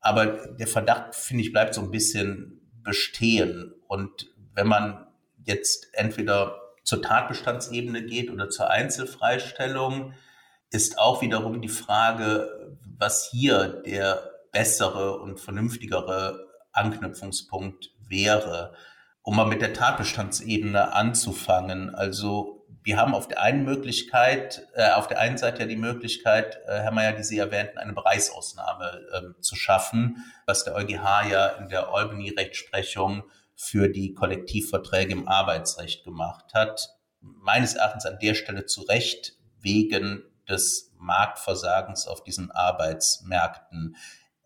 Aber 0.00 0.26
der 0.26 0.66
Verdacht, 0.66 1.14
finde 1.14 1.42
ich, 1.44 1.52
bleibt 1.52 1.74
so 1.74 1.80
ein 1.80 1.90
bisschen 1.90 2.60
bestehen. 2.82 3.74
Und 3.88 4.28
wenn 4.54 4.66
man 4.66 5.06
jetzt 5.44 5.88
entweder 5.92 6.60
zur 6.84 7.02
Tatbestandsebene 7.02 8.04
geht 8.04 8.30
oder 8.30 8.48
zur 8.48 8.70
Einzelfreistellung, 8.70 10.14
ist 10.70 10.98
auch 10.98 11.22
wiederum 11.22 11.60
die 11.60 11.68
Frage, 11.68 12.76
was 12.98 13.28
hier 13.30 13.82
der 13.84 14.30
bessere 14.52 15.18
und 15.18 15.40
vernünftigere 15.40 16.46
Anknüpfungspunkt 16.72 17.90
wäre, 18.08 18.74
um 19.22 19.36
mal 19.36 19.46
mit 19.46 19.60
der 19.60 19.74
Tatbestandsebene 19.74 20.92
anzufangen. 20.92 21.94
Also 21.94 22.59
wir 22.82 22.96
haben 22.96 23.14
auf 23.14 23.28
der 23.28 23.40
einen 23.42 23.64
Möglichkeit, 23.64 24.66
äh, 24.74 24.90
auf 24.92 25.06
der 25.06 25.18
einen 25.18 25.38
Seite 25.38 25.60
ja 25.60 25.66
die 25.66 25.76
Möglichkeit, 25.76 26.60
äh, 26.66 26.80
Herr 26.80 26.92
Mayer, 26.92 27.12
die 27.12 27.22
Sie 27.22 27.38
erwähnten, 27.38 27.78
eine 27.78 27.92
Bereichsausnahme 27.92 29.00
äh, 29.12 29.40
zu 29.40 29.54
schaffen, 29.54 30.24
was 30.46 30.64
der 30.64 30.74
EuGH 30.74 31.28
ja 31.30 31.46
in 31.48 31.68
der 31.68 31.88
Albany-Rechtsprechung 31.88 33.24
für 33.54 33.88
die 33.88 34.14
Kollektivverträge 34.14 35.12
im 35.12 35.28
Arbeitsrecht 35.28 36.04
gemacht 36.04 36.54
hat. 36.54 36.96
Meines 37.20 37.74
Erachtens 37.74 38.06
an 38.06 38.18
der 38.18 38.34
Stelle 38.34 38.64
zu 38.64 38.82
Recht 38.82 39.34
wegen 39.60 40.22
des 40.48 40.92
Marktversagens 40.96 42.06
auf 42.06 42.24
diesen 42.24 42.50
Arbeitsmärkten. 42.50 43.96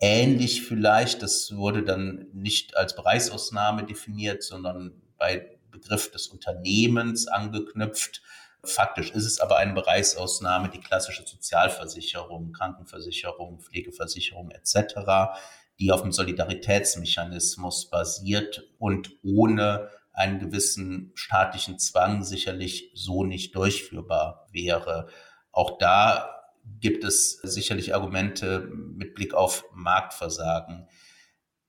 Ähnlich 0.00 0.62
vielleicht, 0.62 1.22
das 1.22 1.54
wurde 1.54 1.84
dann 1.84 2.26
nicht 2.32 2.76
als 2.76 2.96
Bereichsausnahme 2.96 3.84
definiert, 3.84 4.42
sondern 4.42 5.00
bei 5.16 5.53
Begriff 5.84 6.10
des 6.10 6.28
Unternehmens 6.28 7.28
angeknüpft. 7.28 8.22
Faktisch 8.64 9.10
ist 9.10 9.26
es 9.26 9.40
aber 9.40 9.58
eine 9.58 9.74
Bereichsausnahme, 9.74 10.70
die 10.70 10.80
klassische 10.80 11.26
Sozialversicherung, 11.26 12.52
Krankenversicherung, 12.52 13.60
Pflegeversicherung 13.60 14.50
etc., 14.50 15.36
die 15.78 15.92
auf 15.92 16.02
dem 16.02 16.12
Solidaritätsmechanismus 16.12 17.90
basiert 17.90 18.62
und 18.78 19.10
ohne 19.22 19.90
einen 20.12 20.38
gewissen 20.38 21.10
staatlichen 21.14 21.78
Zwang 21.78 22.22
sicherlich 22.22 22.90
so 22.94 23.24
nicht 23.24 23.54
durchführbar 23.54 24.46
wäre. 24.52 25.08
Auch 25.50 25.76
da 25.78 26.30
gibt 26.80 27.04
es 27.04 27.32
sicherlich 27.42 27.94
Argumente 27.94 28.70
mit 28.70 29.14
Blick 29.14 29.34
auf 29.34 29.64
Marktversagen. 29.74 30.88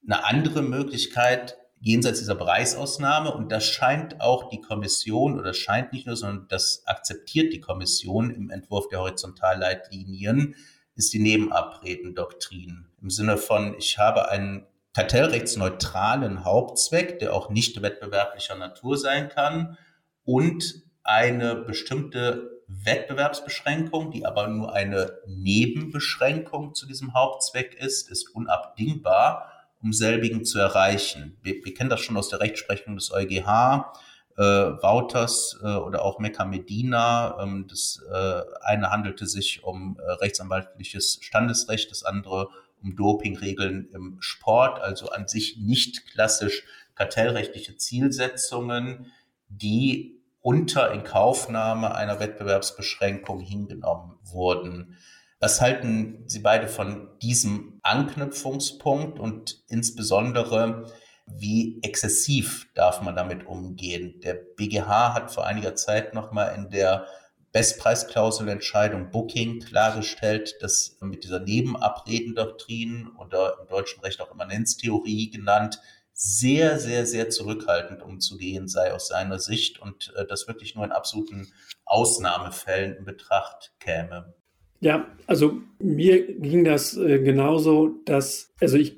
Eine 0.06 0.23
andere 0.23 0.62
Möglichkeit 0.62 1.58
jenseits 1.86 2.17
dieser 2.17 2.34
Bereichsausnahme. 2.34 3.32
Und 3.32 3.52
das 3.52 3.63
scheint 3.63 4.19
auch 4.19 4.50
die 4.50 4.60
Kommission, 4.60 5.39
oder 5.39 5.54
scheint 5.54 5.93
nicht 5.93 6.08
nur, 6.08 6.15
sondern 6.15 6.48
das 6.48 6.82
akzeptiert 6.88 7.54
die 7.54 7.62
Kommission 7.62 8.32
im 8.32 8.50
Entwurf 8.50 8.88
der 8.88 9.00
Horizontalleitlinien, 9.02 10.56
ist 10.95 11.13
die 11.13 11.19
Nebenabredendoktrin. 11.19 12.88
Im 13.00 13.10
Sinne 13.12 13.38
von, 13.38 13.76
ich 13.78 14.00
habe 14.00 14.30
einen 14.30 14.65
kartellrechtsneutralen 14.93 16.43
Hauptzweck, 16.43 17.19
der 17.19 17.36
auch 17.36 17.52
nicht 17.52 17.80
wettbewerblicher 17.80 18.56
Natur 18.56 18.98
sein 18.98 19.30
kann 19.30 19.78
und 20.24 20.82
eine 21.04 21.56
bestimmte 21.56 22.63
Wettbewerbsbeschränkung, 22.67 24.10
die 24.10 24.26
aber 24.26 24.48
nur 24.48 24.74
eine 24.74 25.19
Nebenbeschränkung 25.28 26.74
zu 26.74 26.88
diesem 26.88 27.13
Hauptzweck 27.13 27.76
ist, 27.76 28.10
ist 28.10 28.34
unabdingbar 28.34 29.52
um 29.86 29.93
selbigen 29.93 30.43
zu 30.43 30.58
erreichen. 30.58 31.38
Wir, 31.43 31.63
wir 31.63 31.74
kennen 31.76 31.91
das 31.91 32.02
schon 32.02 32.17
aus 32.17 32.30
der 32.30 32.39
Rechtsprechung 32.39 32.95
des 32.95 33.12
EuGH, 33.12 33.93
äh, 34.36 34.41
Wouters 34.41 35.60
äh, 35.62 35.67
oder 35.76 36.04
auch 36.04 36.17
Mecca 36.17 36.43
Medina. 36.43 37.38
Ähm, 37.39 37.67
das 37.69 38.02
äh, 38.12 38.41
eine 38.62 38.89
handelte 38.89 39.28
sich 39.28 39.63
um 39.63 40.00
äh, 40.00 40.12
rechtsanwaltliches 40.13 41.19
Standesrecht, 41.21 41.91
das 41.91 42.04
andere 42.04 42.50
um 42.82 42.95
Dopingregeln 42.95 43.88
im 43.93 44.17
Sport, 44.21 44.82
also 44.82 45.10
an 45.10 45.28
sich 45.28 45.58
nicht 45.58 46.08
klassisch 46.12 46.63
kartellrechtliche 46.95 47.78
Zielsetzungen, 47.78 49.12
die 49.50 50.19
unter 50.41 50.91
Inkaufnahme 50.93 51.93
einer 51.93 52.19
Wettbewerbsbeschränkung 52.19 53.39
hingenommen 53.39 54.17
wurden. 54.24 54.98
Was 55.45 55.62
halten 55.62 56.23
Sie 56.25 56.39
beide 56.39 56.67
von 56.67 57.19
diesem 57.21 57.79
Anknüpfungspunkt 57.84 59.19
und 59.19 59.63
insbesondere, 59.67 60.91
wie 61.27 61.77
exzessiv 61.84 62.67
darf 62.73 63.03
man 63.03 63.15
damit 63.15 63.45
umgehen? 63.45 64.19
Der 64.21 64.34
BGH 64.34 65.13
hat 65.13 65.31
vor 65.31 65.45
einiger 65.45 65.75
Zeit 65.75 66.15
nochmal 66.15 66.55
in 66.55 66.71
der 66.71 67.05
Bestpreisklauselentscheidung 67.51 69.12
Booking 69.12 69.60
klargestellt, 69.60 70.55
dass 70.62 70.97
mit 71.01 71.23
dieser 71.23 71.41
Nebenabredendoktrin 71.41 73.10
oder 73.15 73.60
im 73.62 73.67
deutschen 73.67 74.01
Recht 74.01 74.21
auch 74.21 74.31
Immanenztheorie 74.31 75.29
genannt, 75.29 75.79
sehr, 76.12 76.79
sehr, 76.79 77.05
sehr 77.05 77.29
zurückhaltend 77.29 78.01
umzugehen 78.01 78.67
sei 78.67 78.91
aus 78.91 79.10
seiner 79.10 79.38
Sicht 79.38 79.77
und 79.77 80.12
äh, 80.15 80.25
das 80.25 80.47
wirklich 80.47 80.73
nur 80.73 80.86
in 80.86 80.91
absoluten 80.91 81.53
Ausnahmefällen 81.86 82.95
in 82.95 83.05
Betracht 83.05 83.73
käme. 83.79 84.34
Ja, 84.80 85.08
also 85.28 85.62
mir 85.80 86.36
ging 86.40 86.64
das 86.64 86.98
äh, 86.98 87.20
genauso, 87.20 88.00
dass, 88.06 88.54
also 88.60 88.78
ich, 88.78 88.98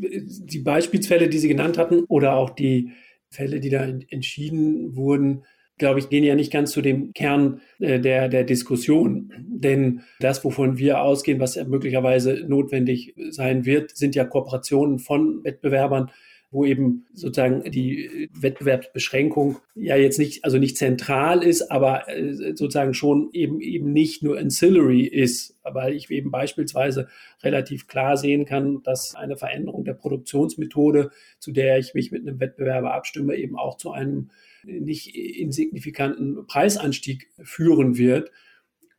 die 0.00 0.58
Beispielsfälle, 0.58 1.28
die 1.28 1.38
Sie 1.38 1.48
genannt 1.48 1.78
hatten, 1.78 2.04
oder 2.08 2.36
auch 2.36 2.50
die 2.50 2.90
Fälle, 3.30 3.60
die 3.60 3.70
da 3.70 3.84
entschieden 4.10 4.96
wurden, 4.96 5.44
glaube 5.78 6.00
ich, 6.00 6.08
gehen 6.08 6.24
ja 6.24 6.34
nicht 6.34 6.52
ganz 6.52 6.72
zu 6.72 6.82
dem 6.82 7.12
Kern 7.14 7.60
äh, 7.78 8.00
der, 8.00 8.28
der 8.28 8.44
Diskussion. 8.44 9.32
Denn 9.38 10.02
das, 10.20 10.44
wovon 10.44 10.76
wir 10.76 11.00
ausgehen, 11.00 11.40
was 11.40 11.56
möglicherweise 11.66 12.44
notwendig 12.46 13.14
sein 13.30 13.64
wird, 13.64 13.96
sind 13.96 14.14
ja 14.14 14.24
Kooperationen 14.24 14.98
von 14.98 15.42
Wettbewerbern 15.44 16.10
wo 16.50 16.64
eben 16.64 17.06
sozusagen 17.12 17.70
die 17.70 18.30
Wettbewerbsbeschränkung 18.32 19.58
ja 19.74 19.96
jetzt 19.96 20.18
nicht, 20.18 20.44
also 20.44 20.58
nicht 20.58 20.78
zentral 20.78 21.42
ist, 21.42 21.70
aber 21.70 22.08
äh, 22.08 22.32
sozusagen 22.32 22.94
schon 22.94 23.28
eben 23.32 23.60
eben 23.60 23.92
nicht 23.92 24.22
nur 24.22 24.38
ancillary 24.38 25.02
ist, 25.02 25.58
weil 25.62 25.92
ich 25.92 26.10
eben 26.10 26.30
beispielsweise 26.30 27.08
relativ 27.42 27.86
klar 27.86 28.16
sehen 28.16 28.46
kann, 28.46 28.82
dass 28.82 29.14
eine 29.14 29.36
Veränderung 29.36 29.84
der 29.84 29.92
Produktionsmethode, 29.92 31.10
zu 31.38 31.52
der 31.52 31.78
ich 31.78 31.92
mich 31.92 32.12
mit 32.12 32.26
einem 32.26 32.40
Wettbewerber 32.40 32.94
abstimme, 32.94 33.36
eben 33.36 33.56
auch 33.56 33.76
zu 33.76 33.90
einem 33.90 34.30
nicht 34.64 35.14
insignifikanten 35.14 36.46
Preisanstieg 36.46 37.28
führen 37.42 37.98
wird. 37.98 38.30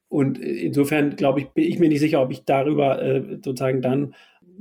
Und 0.07 0.39
insofern 0.39 1.15
glaube 1.15 1.41
ich, 1.41 1.47
bin 1.49 1.65
ich 1.65 1.79
mir 1.79 1.89
nicht 1.89 1.99
sicher, 1.99 2.21
ob 2.21 2.31
ich 2.31 2.43
darüber 2.43 3.01
äh, 3.01 3.39
sozusagen 3.43 3.81
dann 3.81 4.15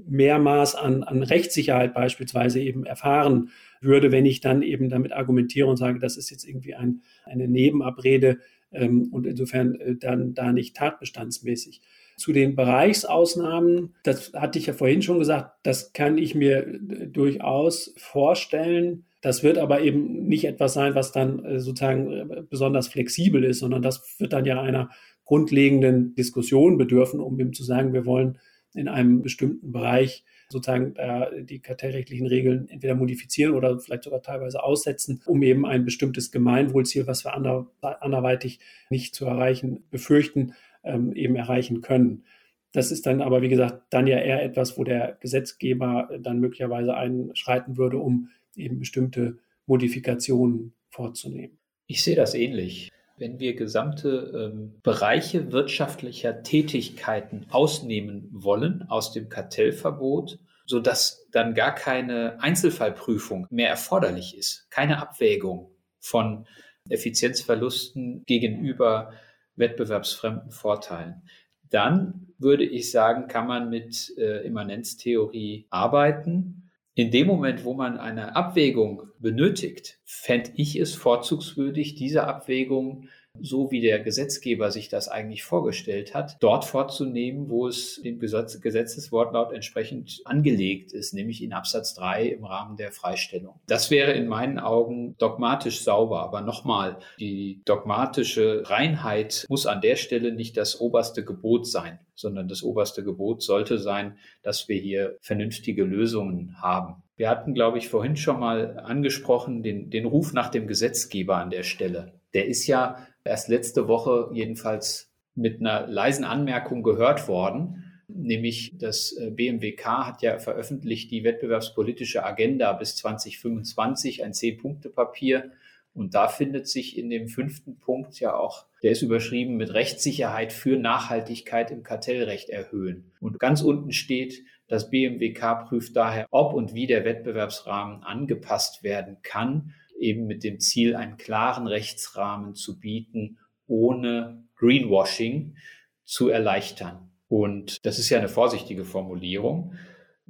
mehr 0.06 0.38
Maß 0.38 0.74
an, 0.74 1.02
an 1.02 1.22
Rechtssicherheit 1.22 1.94
beispielsweise 1.94 2.60
eben 2.60 2.84
erfahren 2.84 3.50
würde, 3.80 4.12
wenn 4.12 4.26
ich 4.26 4.40
dann 4.40 4.62
eben 4.62 4.88
damit 4.88 5.12
argumentiere 5.12 5.68
und 5.68 5.76
sage, 5.76 5.98
das 5.98 6.16
ist 6.16 6.30
jetzt 6.30 6.44
irgendwie 6.44 6.74
ein, 6.74 7.02
eine 7.24 7.48
Nebenabrede 7.48 8.38
ähm, 8.72 9.08
und 9.12 9.26
insofern 9.26 9.74
äh, 9.76 9.96
dann 9.96 10.34
da 10.34 10.52
nicht 10.52 10.76
tatbestandsmäßig. 10.76 11.80
Zu 12.16 12.32
den 12.32 12.56
Bereichsausnahmen, 12.56 13.94
das 14.02 14.32
hatte 14.32 14.58
ich 14.58 14.66
ja 14.66 14.72
vorhin 14.72 15.02
schon 15.02 15.20
gesagt, 15.20 15.52
das 15.62 15.92
kann 15.92 16.18
ich 16.18 16.34
mir 16.34 16.66
äh, 16.66 17.06
durchaus 17.06 17.94
vorstellen. 17.96 19.04
Das 19.20 19.42
wird 19.42 19.58
aber 19.58 19.80
eben 19.82 20.26
nicht 20.26 20.44
etwas 20.44 20.74
sein, 20.74 20.94
was 20.94 21.12
dann 21.12 21.44
äh, 21.44 21.60
sozusagen 21.60 22.12
äh, 22.12 22.42
besonders 22.48 22.88
flexibel 22.88 23.44
ist, 23.44 23.60
sondern 23.60 23.82
das 23.82 24.16
wird 24.18 24.32
dann 24.32 24.44
ja 24.44 24.60
einer 24.60 24.90
grundlegenden 25.24 26.14
Diskussion 26.14 26.78
bedürfen, 26.78 27.20
um 27.20 27.38
eben 27.38 27.52
zu 27.52 27.62
sagen, 27.62 27.92
wir 27.92 28.06
wollen 28.06 28.38
in 28.74 28.88
einem 28.88 29.22
bestimmten 29.22 29.72
Bereich 29.72 30.24
sozusagen 30.50 30.96
äh, 30.96 31.44
die 31.44 31.60
kartellrechtlichen 31.60 32.26
Regeln 32.26 32.68
entweder 32.68 32.94
modifizieren 32.94 33.54
oder 33.54 33.78
vielleicht 33.78 34.04
sogar 34.04 34.22
teilweise 34.22 34.62
aussetzen, 34.62 35.20
um 35.26 35.42
eben 35.42 35.66
ein 35.66 35.84
bestimmtes 35.84 36.30
Gemeinwohlziel, 36.30 37.06
was 37.06 37.24
wir 37.24 37.34
ander, 37.34 37.70
anderweitig 37.80 38.60
nicht 38.88 39.14
zu 39.14 39.26
erreichen 39.26 39.84
befürchten, 39.90 40.54
ähm, 40.84 41.12
eben 41.14 41.36
erreichen 41.36 41.82
können. 41.82 42.24
Das 42.72 42.90
ist 42.90 43.06
dann 43.06 43.22
aber, 43.22 43.42
wie 43.42 43.48
gesagt, 43.48 43.82
dann 43.90 44.06
ja 44.06 44.18
eher 44.18 44.42
etwas, 44.42 44.78
wo 44.78 44.84
der 44.84 45.18
Gesetzgeber 45.20 46.10
dann 46.20 46.38
möglicherweise 46.38 46.94
einschreiten 46.94 47.76
würde, 47.76 47.98
um 47.98 48.30
eben 48.56 48.78
bestimmte 48.78 49.38
Modifikationen 49.66 50.74
vorzunehmen. 50.90 51.58
Ich 51.86 52.02
sehe 52.02 52.16
das 52.16 52.34
ähnlich 52.34 52.90
wenn 53.18 53.38
wir 53.38 53.54
gesamte 53.54 54.52
ähm, 54.52 54.80
Bereiche 54.82 55.52
wirtschaftlicher 55.52 56.42
Tätigkeiten 56.42 57.46
ausnehmen 57.50 58.28
wollen 58.32 58.84
aus 58.88 59.12
dem 59.12 59.28
Kartellverbot, 59.28 60.38
sodass 60.66 61.26
dann 61.32 61.54
gar 61.54 61.74
keine 61.74 62.40
Einzelfallprüfung 62.40 63.46
mehr 63.50 63.68
erforderlich 63.68 64.36
ist, 64.36 64.70
keine 64.70 65.00
Abwägung 65.00 65.70
von 66.00 66.46
Effizienzverlusten 66.88 68.24
gegenüber 68.26 69.12
wettbewerbsfremden 69.56 70.50
Vorteilen. 70.50 71.22
Dann 71.70 72.28
würde 72.38 72.64
ich 72.64 72.90
sagen, 72.90 73.28
kann 73.28 73.46
man 73.46 73.68
mit 73.68 74.14
äh, 74.16 74.46
Immanenztheorie 74.46 75.66
arbeiten 75.70 76.70
in 76.94 77.10
dem 77.10 77.26
Moment, 77.26 77.64
wo 77.64 77.74
man 77.74 77.98
eine 77.98 78.36
Abwägung 78.36 79.07
benötigt, 79.20 79.98
fände 80.04 80.52
ich 80.56 80.76
es 80.76 80.94
vorzugswürdig, 80.94 81.94
diese 81.94 82.24
Abwägung 82.24 83.08
so 83.40 83.70
wie 83.70 83.80
der 83.80 84.00
Gesetzgeber 84.00 84.70
sich 84.70 84.88
das 84.88 85.08
eigentlich 85.08 85.44
vorgestellt 85.44 86.14
hat, 86.14 86.36
dort 86.40 86.64
vorzunehmen, 86.64 87.48
wo 87.48 87.68
es 87.68 88.00
dem 88.02 88.18
Gesetz 88.18 88.60
Gesetzeswortlaut 88.60 89.52
entsprechend 89.52 90.20
angelegt 90.24 90.92
ist, 90.92 91.14
nämlich 91.14 91.42
in 91.42 91.52
Absatz 91.52 91.94
3 91.94 92.26
im 92.26 92.44
Rahmen 92.44 92.76
der 92.76 92.92
Freistellung. 92.92 93.60
Das 93.66 93.90
wäre 93.90 94.12
in 94.12 94.28
meinen 94.28 94.58
Augen 94.58 95.16
dogmatisch 95.18 95.82
sauber. 95.82 96.22
Aber 96.22 96.40
nochmal, 96.40 96.98
die 97.18 97.62
dogmatische 97.64 98.62
Reinheit 98.66 99.46
muss 99.48 99.66
an 99.66 99.80
der 99.80 99.96
Stelle 99.96 100.32
nicht 100.32 100.56
das 100.56 100.80
oberste 100.80 101.24
Gebot 101.24 101.66
sein, 101.66 101.98
sondern 102.14 102.48
das 102.48 102.62
oberste 102.62 103.04
Gebot 103.04 103.42
sollte 103.42 103.78
sein, 103.78 104.18
dass 104.42 104.68
wir 104.68 104.80
hier 104.80 105.16
vernünftige 105.20 105.84
Lösungen 105.84 106.60
haben. 106.60 107.02
Wir 107.18 107.28
hatten, 107.28 107.52
glaube 107.52 107.78
ich, 107.78 107.88
vorhin 107.88 108.16
schon 108.16 108.38
mal 108.38 108.78
angesprochen, 108.78 109.64
den, 109.64 109.90
den 109.90 110.06
Ruf 110.06 110.32
nach 110.32 110.50
dem 110.50 110.68
Gesetzgeber 110.68 111.36
an 111.36 111.50
der 111.50 111.64
Stelle. 111.64 112.12
Der 112.32 112.46
ist 112.46 112.66
ja 112.68 113.06
erst 113.24 113.48
letzte 113.48 113.88
Woche 113.88 114.30
jedenfalls 114.32 115.12
mit 115.34 115.60
einer 115.60 115.88
leisen 115.88 116.24
Anmerkung 116.24 116.84
gehört 116.84 117.26
worden. 117.26 117.84
Nämlich 118.06 118.78
das 118.78 119.12
äh, 119.12 119.30
BMWK 119.30 120.06
hat 120.06 120.22
ja 120.22 120.38
veröffentlicht 120.38 121.10
die 121.10 121.24
wettbewerbspolitische 121.24 122.24
Agenda 122.24 122.72
bis 122.72 122.94
2025, 122.96 124.24
ein 124.24 124.32
Zehn-Punkte-Papier. 124.32 125.50
Und 125.94 126.14
da 126.14 126.28
findet 126.28 126.68
sich 126.68 126.96
in 126.96 127.10
dem 127.10 127.26
fünften 127.26 127.78
Punkt 127.78 128.20
ja 128.20 128.36
auch, 128.36 128.66
der 128.84 128.92
ist 128.92 129.02
überschrieben 129.02 129.56
mit 129.56 129.74
Rechtssicherheit 129.74 130.52
für 130.52 130.78
Nachhaltigkeit 130.78 131.72
im 131.72 131.82
Kartellrecht 131.82 132.48
erhöhen. 132.48 133.10
Und 133.20 133.40
ganz 133.40 133.62
unten 133.62 133.90
steht, 133.90 134.44
das 134.68 134.90
BMWK 134.90 135.66
prüft 135.68 135.96
daher, 135.96 136.26
ob 136.30 136.52
und 136.52 136.74
wie 136.74 136.86
der 136.86 137.04
Wettbewerbsrahmen 137.04 138.02
angepasst 138.02 138.82
werden 138.82 139.18
kann, 139.22 139.74
eben 139.98 140.26
mit 140.26 140.44
dem 140.44 140.60
Ziel, 140.60 140.94
einen 140.94 141.16
klaren 141.16 141.66
Rechtsrahmen 141.66 142.54
zu 142.54 142.78
bieten, 142.78 143.38
ohne 143.66 144.44
Greenwashing 144.56 145.56
zu 146.04 146.28
erleichtern. 146.28 147.10
Und 147.28 147.84
das 147.84 147.98
ist 147.98 148.10
ja 148.10 148.18
eine 148.18 148.28
vorsichtige 148.28 148.84
Formulierung. 148.84 149.74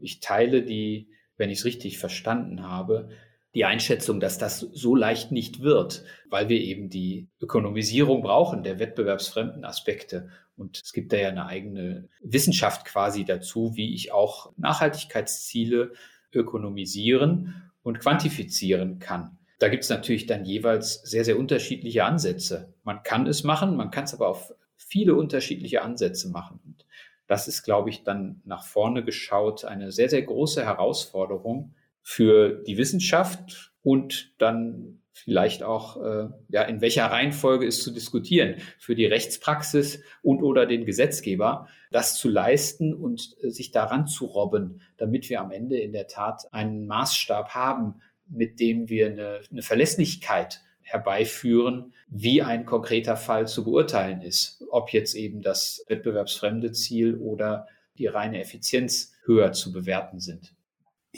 Ich 0.00 0.20
teile 0.20 0.62
die, 0.62 1.10
wenn 1.36 1.50
ich 1.50 1.58
es 1.60 1.64
richtig 1.64 1.98
verstanden 1.98 2.62
habe, 2.62 3.10
die 3.58 3.64
Einschätzung, 3.64 4.20
dass 4.20 4.38
das 4.38 4.60
so 4.60 4.94
leicht 4.94 5.32
nicht 5.32 5.62
wird, 5.62 6.04
weil 6.30 6.48
wir 6.48 6.60
eben 6.60 6.90
die 6.90 7.26
Ökonomisierung 7.40 8.22
brauchen 8.22 8.62
der 8.62 8.78
wettbewerbsfremden 8.78 9.64
Aspekte. 9.64 10.28
Und 10.56 10.80
es 10.80 10.92
gibt 10.92 11.12
da 11.12 11.16
ja 11.16 11.30
eine 11.30 11.46
eigene 11.46 12.08
Wissenschaft 12.22 12.84
quasi 12.84 13.24
dazu, 13.24 13.72
wie 13.74 13.96
ich 13.96 14.12
auch 14.12 14.52
Nachhaltigkeitsziele 14.58 15.90
ökonomisieren 16.32 17.72
und 17.82 17.98
quantifizieren 17.98 19.00
kann. 19.00 19.38
Da 19.58 19.68
gibt 19.68 19.82
es 19.82 19.90
natürlich 19.90 20.26
dann 20.26 20.44
jeweils 20.44 21.02
sehr, 21.02 21.24
sehr 21.24 21.36
unterschiedliche 21.36 22.04
Ansätze. 22.04 22.72
Man 22.84 23.02
kann 23.02 23.26
es 23.26 23.42
machen, 23.42 23.74
man 23.74 23.90
kann 23.90 24.04
es 24.04 24.14
aber 24.14 24.28
auf 24.28 24.54
viele 24.76 25.16
unterschiedliche 25.16 25.82
Ansätze 25.82 26.28
machen. 26.28 26.60
Und 26.64 26.86
das 27.26 27.48
ist, 27.48 27.64
glaube 27.64 27.90
ich, 27.90 28.04
dann 28.04 28.40
nach 28.44 28.62
vorne 28.62 29.02
geschaut 29.02 29.64
eine 29.64 29.90
sehr, 29.90 30.08
sehr 30.08 30.22
große 30.22 30.64
Herausforderung 30.64 31.74
für 32.10 32.62
die 32.66 32.78
Wissenschaft 32.78 33.70
und 33.82 34.32
dann 34.38 35.02
vielleicht 35.12 35.62
auch, 35.62 36.02
äh, 36.02 36.28
ja, 36.48 36.62
in 36.62 36.80
welcher 36.80 37.04
Reihenfolge 37.04 37.66
ist 37.66 37.82
zu 37.82 37.90
diskutieren, 37.90 38.54
für 38.78 38.94
die 38.94 39.04
Rechtspraxis 39.04 40.02
und 40.22 40.42
oder 40.42 40.64
den 40.64 40.86
Gesetzgeber, 40.86 41.68
das 41.90 42.16
zu 42.16 42.30
leisten 42.30 42.94
und 42.94 43.36
äh, 43.42 43.50
sich 43.50 43.72
daran 43.72 44.06
zu 44.06 44.24
robben, 44.24 44.80
damit 44.96 45.28
wir 45.28 45.42
am 45.42 45.50
Ende 45.50 45.78
in 45.78 45.92
der 45.92 46.06
Tat 46.06 46.50
einen 46.50 46.86
Maßstab 46.86 47.50
haben, 47.50 48.00
mit 48.26 48.58
dem 48.58 48.88
wir 48.88 49.08
eine, 49.08 49.40
eine 49.50 49.62
Verlässlichkeit 49.62 50.62
herbeiführen, 50.80 51.92
wie 52.08 52.40
ein 52.40 52.64
konkreter 52.64 53.16
Fall 53.16 53.46
zu 53.46 53.64
beurteilen 53.64 54.22
ist, 54.22 54.64
ob 54.70 54.94
jetzt 54.94 55.14
eben 55.14 55.42
das 55.42 55.84
wettbewerbsfremde 55.88 56.72
Ziel 56.72 57.16
oder 57.16 57.66
die 57.98 58.06
reine 58.06 58.40
Effizienz 58.40 59.12
höher 59.26 59.52
zu 59.52 59.72
bewerten 59.74 60.20
sind. 60.20 60.54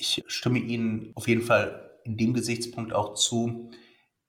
Ich 0.00 0.24
stimme 0.28 0.58
Ihnen 0.58 1.12
auf 1.14 1.28
jeden 1.28 1.42
Fall 1.42 1.90
in 2.04 2.16
dem 2.16 2.32
Gesichtspunkt 2.32 2.94
auch 2.94 3.14
zu, 3.14 3.70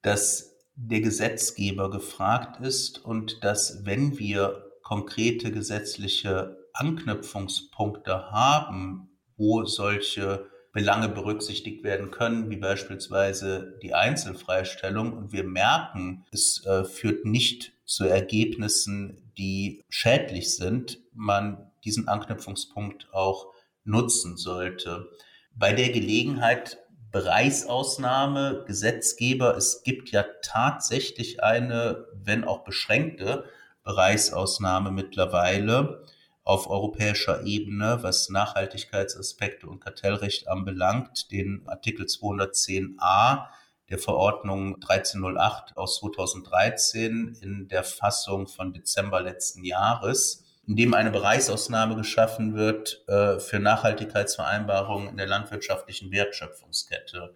dass 0.01 0.57
der 0.75 0.99
Gesetzgeber 0.99 1.89
gefragt 1.89 2.59
ist 2.59 3.03
und 3.03 3.41
dass 3.41 3.85
wenn 3.85 4.19
wir 4.19 4.69
konkrete 4.83 5.49
gesetzliche 5.49 6.57
Anknüpfungspunkte 6.73 8.31
haben, 8.31 9.17
wo 9.37 9.63
solche 9.63 10.49
Belange 10.73 11.07
berücksichtigt 11.07 11.85
werden 11.85 12.11
können, 12.11 12.49
wie 12.49 12.57
beispielsweise 12.57 13.79
die 13.81 13.93
Einzelfreistellung. 13.93 15.13
Und 15.13 15.31
wir 15.31 15.45
merken, 15.45 16.25
es 16.31 16.65
äh, 16.65 16.83
führt 16.83 17.23
nicht 17.23 17.73
zu 17.85 18.05
Ergebnissen, 18.05 19.31
die 19.37 19.85
schädlich 19.87 20.53
sind, 20.53 20.99
man 21.13 21.71
diesen 21.85 22.09
Anknüpfungspunkt 22.09 23.13
auch 23.13 23.53
nutzen 23.85 24.35
sollte. 24.35 25.09
Bei 25.53 25.73
der 25.73 25.89
Gelegenheit 25.89 26.77
Bereichsausnahme, 27.11 28.63
Gesetzgeber, 28.65 29.57
es 29.57 29.83
gibt 29.83 30.11
ja 30.11 30.23
tatsächlich 30.41 31.43
eine, 31.43 32.05
wenn 32.13 32.45
auch 32.45 32.63
beschränkte 32.63 33.43
Bereichsausnahme 33.83 34.91
mittlerweile 34.91 36.05
auf 36.43 36.69
europäischer 36.69 37.45
Ebene, 37.45 37.99
was 38.01 38.29
Nachhaltigkeitsaspekte 38.29 39.67
und 39.67 39.81
Kartellrecht 39.81 40.47
anbelangt, 40.47 41.31
den 41.31 41.67
Artikel 41.67 42.05
210a 42.05 43.47
der 43.89 43.99
Verordnung 43.99 44.75
1308 44.75 45.75
aus 45.75 45.99
2013 45.99 47.37
in 47.41 47.67
der 47.67 47.83
Fassung 47.83 48.47
von 48.47 48.71
Dezember 48.71 49.21
letzten 49.21 49.65
Jahres, 49.65 50.45
in 50.71 50.77
dem 50.77 50.93
eine 50.93 51.11
Bereichsausnahme 51.11 51.97
geschaffen 51.97 52.55
wird 52.55 53.03
äh, 53.09 53.39
für 53.39 53.59
Nachhaltigkeitsvereinbarungen 53.59 55.09
in 55.09 55.17
der 55.17 55.27
landwirtschaftlichen 55.27 56.11
Wertschöpfungskette. 56.11 57.35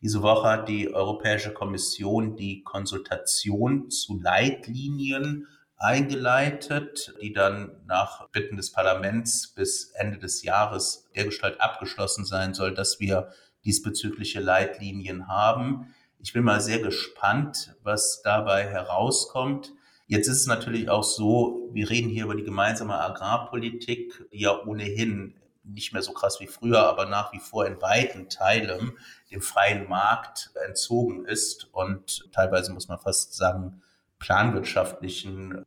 Diese 0.00 0.22
Woche 0.22 0.48
hat 0.48 0.68
die 0.70 0.94
Europäische 0.94 1.52
Kommission 1.52 2.36
die 2.36 2.62
Konsultation 2.62 3.90
zu 3.90 4.18
Leitlinien 4.18 5.46
eingeleitet, 5.76 7.12
die 7.20 7.34
dann 7.34 7.82
nach 7.84 8.30
Bitten 8.30 8.56
des 8.56 8.72
Parlaments 8.72 9.48
bis 9.48 9.90
Ende 9.90 10.18
des 10.18 10.42
Jahres 10.42 11.10
dergestalt 11.14 11.60
abgeschlossen 11.60 12.24
sein 12.24 12.54
soll, 12.54 12.72
dass 12.72 12.98
wir 12.98 13.28
diesbezügliche 13.62 14.40
Leitlinien 14.40 15.28
haben. 15.28 15.94
Ich 16.18 16.32
bin 16.32 16.44
mal 16.44 16.62
sehr 16.62 16.78
gespannt, 16.78 17.76
was 17.82 18.22
dabei 18.22 18.66
herauskommt. 18.66 19.74
Jetzt 20.10 20.26
ist 20.26 20.38
es 20.38 20.46
natürlich 20.48 20.90
auch 20.90 21.04
so, 21.04 21.70
wir 21.72 21.88
reden 21.88 22.08
hier 22.08 22.24
über 22.24 22.34
die 22.34 22.42
gemeinsame 22.42 22.98
Agrarpolitik, 22.98 24.28
die 24.32 24.40
ja 24.40 24.60
ohnehin 24.64 25.36
nicht 25.62 25.92
mehr 25.92 26.02
so 26.02 26.12
krass 26.12 26.40
wie 26.40 26.48
früher, 26.48 26.80
aber 26.80 27.06
nach 27.06 27.32
wie 27.32 27.38
vor 27.38 27.64
in 27.64 27.80
weiten 27.80 28.28
Teilen 28.28 28.98
dem 29.30 29.40
freien 29.40 29.88
Markt 29.88 30.50
entzogen 30.66 31.26
ist 31.26 31.68
und 31.70 32.28
teilweise 32.32 32.72
muss 32.72 32.88
man 32.88 32.98
fast 32.98 33.36
sagen, 33.36 33.82
planwirtschaftlichen 34.18 35.64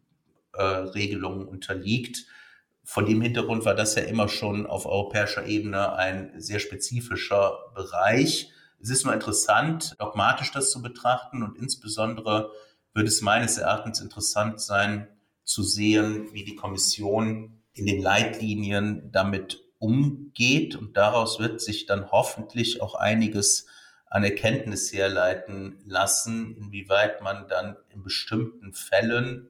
äh, 0.51 0.61
Regelungen 0.61 1.47
unterliegt. 1.47 2.25
Von 2.83 3.05
dem 3.05 3.21
Hintergrund 3.21 3.63
war 3.63 3.75
das 3.75 3.95
ja 3.95 4.03
immer 4.03 4.27
schon 4.27 4.65
auf 4.65 4.85
europäischer 4.85 5.45
Ebene 5.45 5.93
ein 5.93 6.33
sehr 6.35 6.59
spezifischer 6.59 7.59
Bereich. 7.75 8.51
Es 8.81 8.89
ist 8.89 9.05
nur 9.05 9.13
interessant, 9.13 9.95
dogmatisch 9.99 10.51
das 10.51 10.69
zu 10.69 10.81
betrachten 10.81 11.43
und 11.43 11.57
insbesondere 11.57 12.51
würde 12.93 13.09
es 13.09 13.21
meines 13.21 13.57
Erachtens 13.57 13.99
interessant 14.01 14.61
sein, 14.61 15.07
zu 15.43 15.63
sehen, 15.63 16.29
wie 16.33 16.45
die 16.45 16.55
Kommission 16.55 17.61
in 17.73 17.85
den 17.85 18.01
Leitlinien 18.01 19.11
damit 19.11 19.61
umgeht. 19.79 20.75
Und 20.75 20.95
daraus 20.95 21.39
wird 21.39 21.61
sich 21.61 21.85
dann 21.85 22.11
hoffentlich 22.11 22.81
auch 22.81 22.95
einiges 22.95 23.67
an 24.07 24.23
Erkenntnis 24.23 24.93
herleiten 24.93 25.81
lassen, 25.85 26.55
inwieweit 26.55 27.21
man 27.21 27.47
dann 27.47 27.75
in 27.89 28.03
bestimmten 28.03 28.73
Fällen, 28.73 29.49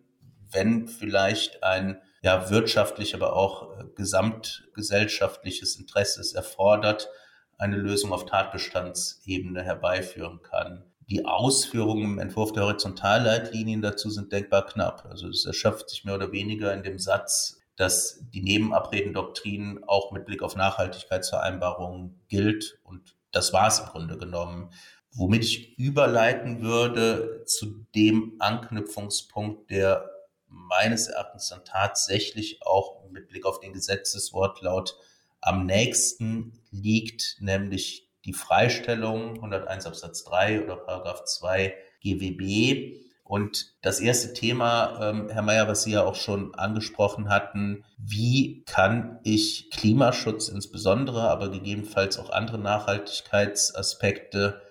wenn 0.49 0.87
vielleicht 0.87 1.63
ein 1.63 2.01
ja, 2.21 2.49
wirtschaftlich, 2.49 3.13
aber 3.13 3.35
auch 3.35 3.77
äh, 3.77 3.83
gesamtgesellschaftliches 3.95 5.75
Interesse 5.75 6.21
es 6.21 6.33
erfordert, 6.33 7.09
eine 7.57 7.75
Lösung 7.75 8.13
auf 8.13 8.25
Tatbestandsebene 8.25 9.61
herbeiführen 9.61 10.41
kann. 10.41 10.85
Die 11.13 11.25
Ausführungen 11.25 12.13
im 12.13 12.17
Entwurf 12.17 12.53
der 12.53 12.63
Horizontalleitlinien 12.63 13.83
dazu 13.83 14.09
sind 14.09 14.31
denkbar 14.31 14.65
knapp. 14.65 15.05
Also 15.07 15.27
es 15.27 15.45
erschöpft 15.45 15.91
sich 15.91 16.05
mehr 16.05 16.15
oder 16.15 16.31
weniger 16.31 16.73
in 16.73 16.81
dem 16.81 16.97
Satz, 16.97 17.61
dass 17.75 18.19
die 18.33 18.41
Nebenabredendoktrin 18.41 19.83
auch 19.85 20.11
mit 20.11 20.25
Blick 20.25 20.41
auf 20.41 20.55
Nachhaltigkeitsvereinbarungen 20.55 22.19
gilt. 22.29 22.79
Und 22.81 23.15
das 23.31 23.53
war 23.53 23.67
es 23.67 23.77
im 23.77 23.85
Grunde 23.85 24.17
genommen. 24.17 24.71
Womit 25.11 25.43
ich 25.43 25.77
überleiten 25.77 26.63
würde 26.63 27.43
zu 27.45 27.85
dem 27.93 28.33
Anknüpfungspunkt, 28.39 29.69
der 29.69 30.09
meines 30.47 31.09
Erachtens 31.09 31.47
dann 31.47 31.63
tatsächlich 31.63 32.65
auch 32.65 33.07
mit 33.11 33.27
Blick 33.27 33.45
auf 33.45 33.59
den 33.59 33.73
Gesetzeswortlaut 33.73 34.97
am 35.41 35.67
nächsten 35.67 36.59
liegt, 36.71 37.37
nämlich 37.39 38.09
die 38.25 38.33
Freistellung 38.33 39.35
101 39.35 39.85
Absatz 39.85 40.23
3 40.23 40.63
oder 40.63 40.77
Paragraph 40.77 41.25
2 41.25 41.75
GWB. 42.01 43.03
Und 43.23 43.73
das 43.81 43.99
erste 43.99 44.33
Thema, 44.33 44.99
ähm, 45.01 45.29
Herr 45.29 45.41
Mayer, 45.41 45.67
was 45.67 45.83
Sie 45.83 45.91
ja 45.91 46.03
auch 46.03 46.15
schon 46.15 46.53
angesprochen 46.55 47.29
hatten, 47.29 47.83
wie 47.97 48.63
kann 48.65 49.19
ich 49.23 49.69
Klimaschutz 49.71 50.49
insbesondere, 50.49 51.29
aber 51.29 51.49
gegebenenfalls 51.49 52.19
auch 52.19 52.29
andere 52.29 52.59
Nachhaltigkeitsaspekte 52.59 54.61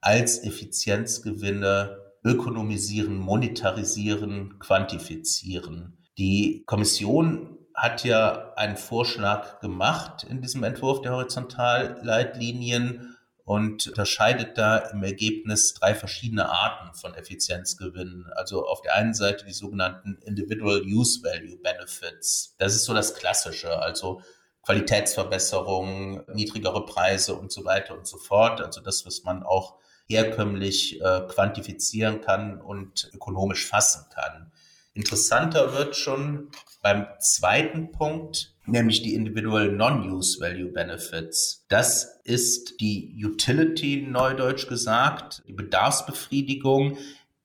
als 0.00 0.42
Effizienzgewinne 0.42 1.98
ökonomisieren, 2.24 3.16
monetarisieren, 3.16 4.58
quantifizieren. 4.58 5.98
Die 6.18 6.64
Kommission 6.66 7.59
hat 7.80 8.04
ja 8.04 8.52
einen 8.56 8.76
Vorschlag 8.76 9.58
gemacht 9.60 10.24
in 10.24 10.42
diesem 10.42 10.62
Entwurf 10.64 11.00
der 11.00 11.12
Horizontalleitlinien 11.12 13.16
und 13.44 13.88
unterscheidet 13.88 14.58
da 14.58 14.76
im 14.76 15.02
Ergebnis 15.02 15.72
drei 15.72 15.94
verschiedene 15.94 16.50
Arten 16.50 16.94
von 16.94 17.14
Effizienzgewinnen. 17.14 18.26
Also 18.36 18.66
auf 18.66 18.82
der 18.82 18.96
einen 18.96 19.14
Seite 19.14 19.46
die 19.46 19.54
sogenannten 19.54 20.18
Individual 20.26 20.82
Use 20.82 21.22
Value 21.22 21.56
Benefits. 21.56 22.54
Das 22.58 22.74
ist 22.74 22.84
so 22.84 22.92
das 22.92 23.14
Klassische, 23.14 23.80
also 23.80 24.20
Qualitätsverbesserung, 24.62 26.22
niedrigere 26.34 26.84
Preise 26.84 27.34
und 27.34 27.50
so 27.50 27.64
weiter 27.64 27.96
und 27.96 28.06
so 28.06 28.18
fort. 28.18 28.60
Also 28.60 28.82
das, 28.82 29.06
was 29.06 29.24
man 29.24 29.42
auch 29.42 29.76
herkömmlich 30.06 31.00
äh, 31.00 31.22
quantifizieren 31.28 32.20
kann 32.20 32.60
und 32.60 33.10
ökonomisch 33.14 33.66
fassen 33.66 34.04
kann. 34.14 34.52
Interessanter 35.00 35.72
wird 35.72 35.96
schon 35.96 36.50
beim 36.82 37.06
zweiten 37.20 37.90
Punkt, 37.90 38.54
nämlich 38.66 39.00
die 39.00 39.14
Individual 39.14 39.72
Non-Use 39.72 40.38
Value 40.40 40.70
Benefits. 40.70 41.64
Das 41.70 42.20
ist 42.24 42.80
die 42.80 43.18
Utility, 43.24 44.06
neudeutsch 44.06 44.68
gesagt, 44.68 45.42
die 45.48 45.54
Bedarfsbefriedigung, 45.54 46.98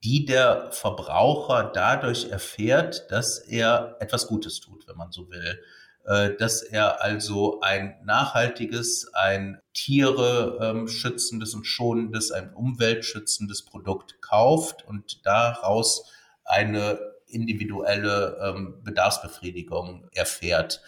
die 0.04 0.26
der 0.26 0.70
Verbraucher 0.72 1.72
dadurch 1.74 2.30
erfährt, 2.30 3.10
dass 3.10 3.39
er 3.39 3.96
etwas 4.02 4.28
Gutes 4.28 4.60
tut, 4.60 4.86
wenn 4.89 4.98
man 4.98 5.13
so 5.13 5.30
will. 5.30 5.62
Äh, 6.04 6.36
dass 6.36 6.62
er 6.62 7.02
also 7.02 7.62
ein 7.62 7.96
nachhaltiges, 8.04 9.10
ein 9.13 9.62
Tiere 9.74 10.60
ähm, 10.62 10.89
schützendes 10.89 11.54
und 11.56 11.63
schonendes, 11.63 12.32
ein 12.32 12.54
umweltschützendes 12.54 13.63
Produkt 13.63 14.22
kauft 14.22 14.86
und 14.86 15.26
daraus 15.26 16.12
eine 16.44 17.14
individuelle 17.36 18.38
ähm, 18.41 18.82
Bedarfsbefriedigung 18.84 20.08
erfährt. 20.13 20.82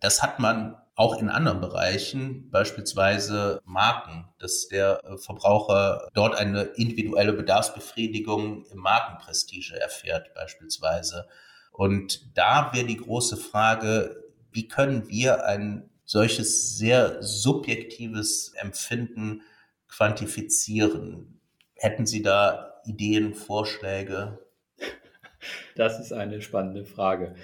Das 0.00 0.22
hat 0.22 0.38
man 0.38 0.76
auch 0.94 1.18
in 1.18 1.28
anderen 1.28 1.60
Bereichen, 1.60 2.50
beispielsweise 2.50 3.60
Marken, 3.64 4.28
dass 4.38 4.68
der 4.68 5.00
äh, 5.04 5.16
Verbraucher 5.18 6.08
dort 6.12 6.34
eine 6.34 6.62
individuelle 6.62 7.32
Bedarfsbefriedigung 7.32 8.64
im 8.66 8.78
Markenprestige 8.78 9.80
erfährt, 9.80 10.34
beispielsweise. 10.34 11.26
Und 11.72 12.36
da 12.36 12.70
wäre 12.74 12.86
die 12.86 12.96
große 12.96 13.36
Frage, 13.36 14.16
wie 14.52 14.68
können 14.68 15.08
wir 15.08 15.46
ein 15.46 15.88
solches 16.04 16.76
sehr 16.76 17.22
subjektives 17.22 18.52
Empfinden 18.56 19.42
quantifizieren? 19.88 21.40
Hätten 21.74 22.04
Sie 22.04 22.22
da 22.22 22.74
Ideen, 22.84 23.34
Vorschläge? 23.34 24.38
Das 25.76 26.00
ist 26.00 26.12
eine 26.12 26.42
spannende 26.42 26.84
Frage. 26.84 27.34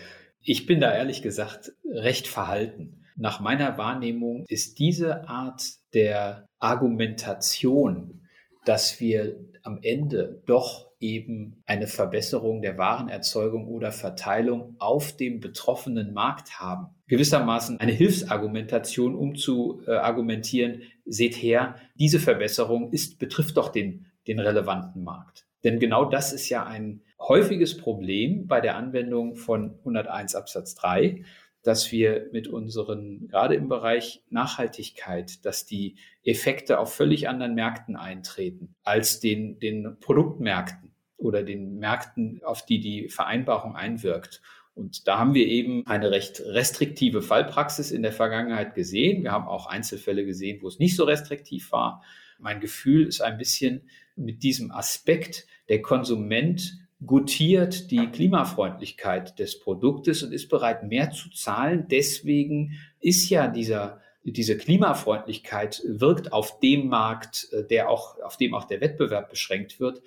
Ich 0.41 0.67
bin 0.67 0.81
da 0.81 0.95
ehrlich 0.95 1.23
gesagt 1.23 1.73
recht 1.85 2.29
verhalten. 2.29 3.05
Nach 3.17 3.41
meiner 3.41 3.79
Wahrnehmung 3.79 4.45
ist 4.49 4.79
diese 4.79 5.29
Art 5.29 5.63
der 5.95 6.47
Argumentation, 6.59 8.27
dass 8.65 9.01
wir 9.01 9.39
am 9.63 9.79
Ende 9.83 10.43
doch 10.47 10.87
eben 11.01 11.63
eine 11.67 11.87
Verbesserung 11.87 12.63
der 12.63 12.79
Warenerzeugung 12.79 13.67
oder 13.69 13.93
Verteilung 13.93 14.77
auf 14.79 15.17
dem 15.17 15.41
betroffenen 15.41 16.13
Markt 16.13 16.59
haben. 16.59 16.89
Gewissermaßen 17.07 17.81
eine 17.81 17.93
Hilfsargumentation, 17.93 19.15
um 19.15 19.35
zu 19.35 19.83
äh, 19.87 19.93
argumentieren, 19.93 20.83
seht 21.05 21.35
her, 21.35 21.77
diese 21.97 22.19
Verbesserung 22.19 22.93
ist, 22.93 23.19
betrifft 23.19 23.57
doch 23.57 23.69
den, 23.69 24.07
den 24.27 24.41
relevanten 24.41 25.03
Markt. 25.03 25.47
Denn 25.65 25.79
genau 25.79 26.05
das 26.07 26.33
ist 26.33 26.49
ja 26.49 26.65
ein 26.65 27.03
häufiges 27.19 27.77
Problem 27.77 28.47
bei 28.47 28.61
der 28.61 28.77
Anwendung 28.77 29.37
von 29.37 29.79
101 29.81 30.35
Absatz 30.35 30.75
3, 30.75 31.25
dass 31.63 31.91
wir 31.91 32.29
mit 32.33 32.47
unseren, 32.47 33.27
gerade 33.29 33.57
im 33.57 33.69
Bereich 33.69 34.23
Nachhaltigkeit, 34.31 35.45
dass 35.45 35.67
die 35.67 35.97
Effekte 36.23 36.79
auf 36.79 36.95
völlig 36.95 37.29
anderen 37.29 37.55
Märkten 37.55 37.97
eintreten 37.97 38.75
als 38.85 39.19
den, 39.21 39.59
den 39.59 39.97
Produktmärkten. 40.01 40.93
oder 41.19 41.43
den 41.43 41.79
Märkten, 41.79 42.43
auf 42.45 42.65
die 42.65 42.79
die 42.79 43.09
Vereinbarung 43.09 43.75
einwirkt. 43.75 44.43
Und 44.75 45.09
da 45.09 45.19
haben 45.19 45.33
wir 45.33 45.47
eben 45.47 45.87
eine 45.87 46.11
recht 46.11 46.41
restriktive 46.41 47.23
Fallpraxis 47.23 47.91
in 47.91 48.03
der 48.03 48.13
Vergangenheit 48.13 48.75
gesehen. 48.75 49.23
Wir 49.23 49.33
haben 49.33 49.49
auch 49.49 49.67
Einzelfälle 49.67 50.27
gesehen, 50.27 50.61
wo 50.61 50.69
es 50.69 50.79
nicht 50.79 50.95
so 50.95 51.05
restriktiv 51.05 51.73
war. 51.73 52.03
Mein 52.39 52.61
Gefühl 52.61 53.07
ist 53.07 53.23
ein 53.23 53.39
bisschen 53.39 53.89
mit 54.15 54.43
diesem 54.43 54.71
Aspekt, 54.71 55.47
der 55.71 55.81
Konsument 55.81 56.86
gutiert 57.05 57.91
die 57.91 58.07
Klimafreundlichkeit 58.07 59.39
des 59.39 59.61
Produktes 59.61 60.23
und 60.23 60.33
ist 60.33 60.49
bereit, 60.49 60.83
mehr 60.85 61.11
zu 61.11 61.31
zahlen. 61.31 61.87
Deswegen 61.91 62.79
ist 63.01 63.29
ja 63.29 63.49
dieser, 63.49 64.01
diese 64.25 64.57
Klimafreundlichkeit 64.57 65.83
wirkt 65.87 66.33
auf 66.33 66.59
dem 66.61 66.89
Markt, 66.89 67.49
äh, 67.53 67.65
der 67.65 67.91
auch, 67.91 68.19
auf 68.21 68.37
dem 68.37 68.55
auch 68.55 68.65
der 68.65 68.81
Wettbewerb 68.81 69.29
beschränkt 69.29 69.79
wird. 69.79 70.01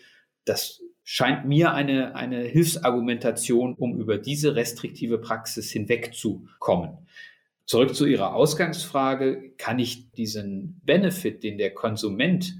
Das 0.46 0.82
scheint 1.04 1.46
mir 1.46 1.74
eine, 1.74 2.16
eine 2.16 2.42
Hilfsargumentation, 2.42 3.76
um 3.76 4.00
über 4.00 4.18
diese 4.18 4.56
restriktive 4.56 5.20
Praxis 5.20 5.72
hinwegzukommen. 5.72 6.98
Zurück 7.66 7.96
zu 7.96 8.08
Ihrer 8.08 8.34
Ausgangsfrage. 8.34 9.54
Kann 9.58 9.78
ich 9.78 10.12
diesen 10.12 10.82
Benefit, 10.84 11.44
den 11.44 11.60
der 11.60 11.72
Konsument 11.74 12.56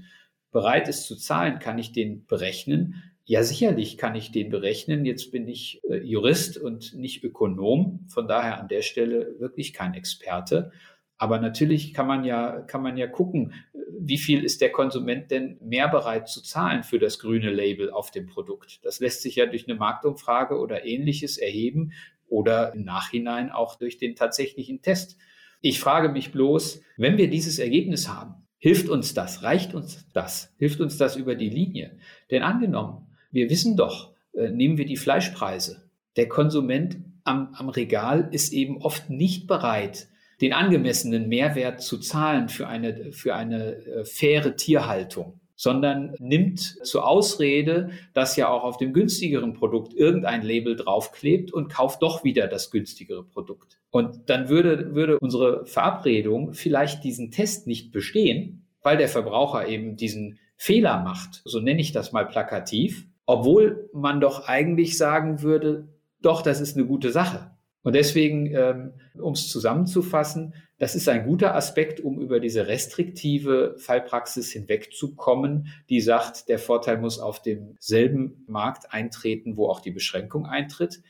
bereit 0.52 0.88
ist 0.88 1.04
zu 1.04 1.16
zahlen, 1.16 1.58
kann 1.58 1.78
ich 1.78 1.92
den 1.92 2.26
berechnen? 2.26 3.09
Ja, 3.30 3.44
sicherlich 3.44 3.96
kann 3.96 4.16
ich 4.16 4.32
den 4.32 4.50
berechnen. 4.50 5.04
Jetzt 5.04 5.30
bin 5.30 5.46
ich 5.46 5.80
äh, 5.88 5.98
Jurist 5.98 6.58
und 6.58 6.96
nicht 6.96 7.22
Ökonom, 7.22 8.04
von 8.08 8.26
daher 8.26 8.58
an 8.58 8.66
der 8.66 8.82
Stelle 8.82 9.36
wirklich 9.38 9.72
kein 9.72 9.94
Experte. 9.94 10.72
Aber 11.16 11.38
natürlich 11.38 11.94
kann 11.94 12.08
man 12.08 12.24
ja, 12.24 12.60
kann 12.62 12.82
man 12.82 12.96
ja 12.96 13.06
gucken, 13.06 13.52
wie 13.96 14.18
viel 14.18 14.42
ist 14.42 14.60
der 14.60 14.72
Konsument 14.72 15.30
denn 15.30 15.58
mehr 15.62 15.86
bereit 15.86 16.26
zu 16.26 16.42
zahlen 16.42 16.82
für 16.82 16.98
das 16.98 17.20
grüne 17.20 17.52
Label 17.52 17.92
auf 17.92 18.10
dem 18.10 18.26
Produkt. 18.26 18.84
Das 18.84 18.98
lässt 18.98 19.22
sich 19.22 19.36
ja 19.36 19.46
durch 19.46 19.68
eine 19.68 19.78
Marktumfrage 19.78 20.58
oder 20.58 20.84
ähnliches 20.84 21.38
erheben 21.38 21.92
oder 22.26 22.74
im 22.74 22.82
Nachhinein 22.82 23.52
auch 23.52 23.76
durch 23.76 23.96
den 23.96 24.16
tatsächlichen 24.16 24.82
Test. 24.82 25.18
Ich 25.60 25.78
frage 25.78 26.08
mich 26.08 26.32
bloß, 26.32 26.82
wenn 26.96 27.16
wir 27.16 27.30
dieses 27.30 27.60
Ergebnis 27.60 28.08
haben, 28.08 28.48
hilft 28.58 28.88
uns 28.88 29.14
das, 29.14 29.44
reicht 29.44 29.72
uns 29.72 30.04
das, 30.14 30.52
hilft 30.58 30.80
uns 30.80 30.98
das 30.98 31.14
über 31.14 31.36
die 31.36 31.50
Linie? 31.50 31.96
Denn 32.32 32.42
angenommen, 32.42 33.06
wir 33.30 33.50
wissen 33.50 33.76
doch, 33.76 34.12
äh, 34.34 34.50
nehmen 34.50 34.78
wir 34.78 34.86
die 34.86 34.96
Fleischpreise. 34.96 35.82
Der 36.16 36.28
Konsument 36.28 36.98
am, 37.24 37.54
am 37.54 37.68
Regal 37.68 38.28
ist 38.32 38.52
eben 38.52 38.82
oft 38.82 39.10
nicht 39.10 39.46
bereit, 39.46 40.08
den 40.40 40.52
angemessenen 40.52 41.28
Mehrwert 41.28 41.82
zu 41.82 41.98
zahlen 41.98 42.48
für 42.48 42.66
eine, 42.66 43.12
für 43.12 43.34
eine 43.34 43.76
äh, 43.76 44.04
faire 44.04 44.56
Tierhaltung, 44.56 45.38
sondern 45.54 46.14
nimmt 46.18 46.60
zur 46.60 47.06
Ausrede, 47.06 47.90
dass 48.14 48.36
ja 48.36 48.48
auch 48.48 48.64
auf 48.64 48.78
dem 48.78 48.94
günstigeren 48.94 49.52
Produkt 49.52 49.92
irgendein 49.92 50.42
Label 50.42 50.76
draufklebt 50.76 51.52
und 51.52 51.68
kauft 51.68 52.02
doch 52.02 52.24
wieder 52.24 52.46
das 52.46 52.70
günstigere 52.70 53.24
Produkt. 53.24 53.78
Und 53.90 54.30
dann 54.30 54.48
würde, 54.48 54.94
würde 54.94 55.18
unsere 55.18 55.66
Verabredung 55.66 56.54
vielleicht 56.54 57.04
diesen 57.04 57.30
Test 57.30 57.66
nicht 57.66 57.92
bestehen, 57.92 58.66
weil 58.82 58.96
der 58.96 59.08
Verbraucher 59.08 59.68
eben 59.68 59.96
diesen 59.96 60.38
Fehler 60.56 61.02
macht, 61.02 61.42
so 61.44 61.60
nenne 61.60 61.80
ich 61.80 61.92
das 61.92 62.12
mal 62.12 62.26
plakativ, 62.26 63.06
obwohl 63.30 63.88
man 63.92 64.20
doch 64.20 64.48
eigentlich 64.48 64.98
sagen 64.98 65.42
würde, 65.42 65.88
doch, 66.20 66.42
das 66.42 66.60
ist 66.60 66.76
eine 66.76 66.84
gute 66.84 67.12
Sache. 67.12 67.52
Und 67.82 67.94
deswegen, 67.94 68.46
ähm, 68.46 68.92
um 69.18 69.34
es 69.34 69.48
zusammenzufassen, 69.48 70.54
das 70.78 70.94
ist 70.94 71.08
ein 71.08 71.24
guter 71.26 71.54
Aspekt, 71.54 72.00
um 72.00 72.20
über 72.20 72.40
diese 72.40 72.66
restriktive 72.66 73.76
Fallpraxis 73.78 74.50
hinwegzukommen, 74.50 75.68
die 75.88 76.00
sagt, 76.00 76.48
der 76.48 76.58
Vorteil 76.58 76.98
muss 76.98 77.20
auf 77.20 77.40
demselben 77.40 78.44
Markt 78.48 78.92
eintreten, 78.92 79.56
wo 79.56 79.68
auch 79.68 79.80
die 79.80 79.92
Beschränkung 79.92 80.46
eintritt 80.46 81.00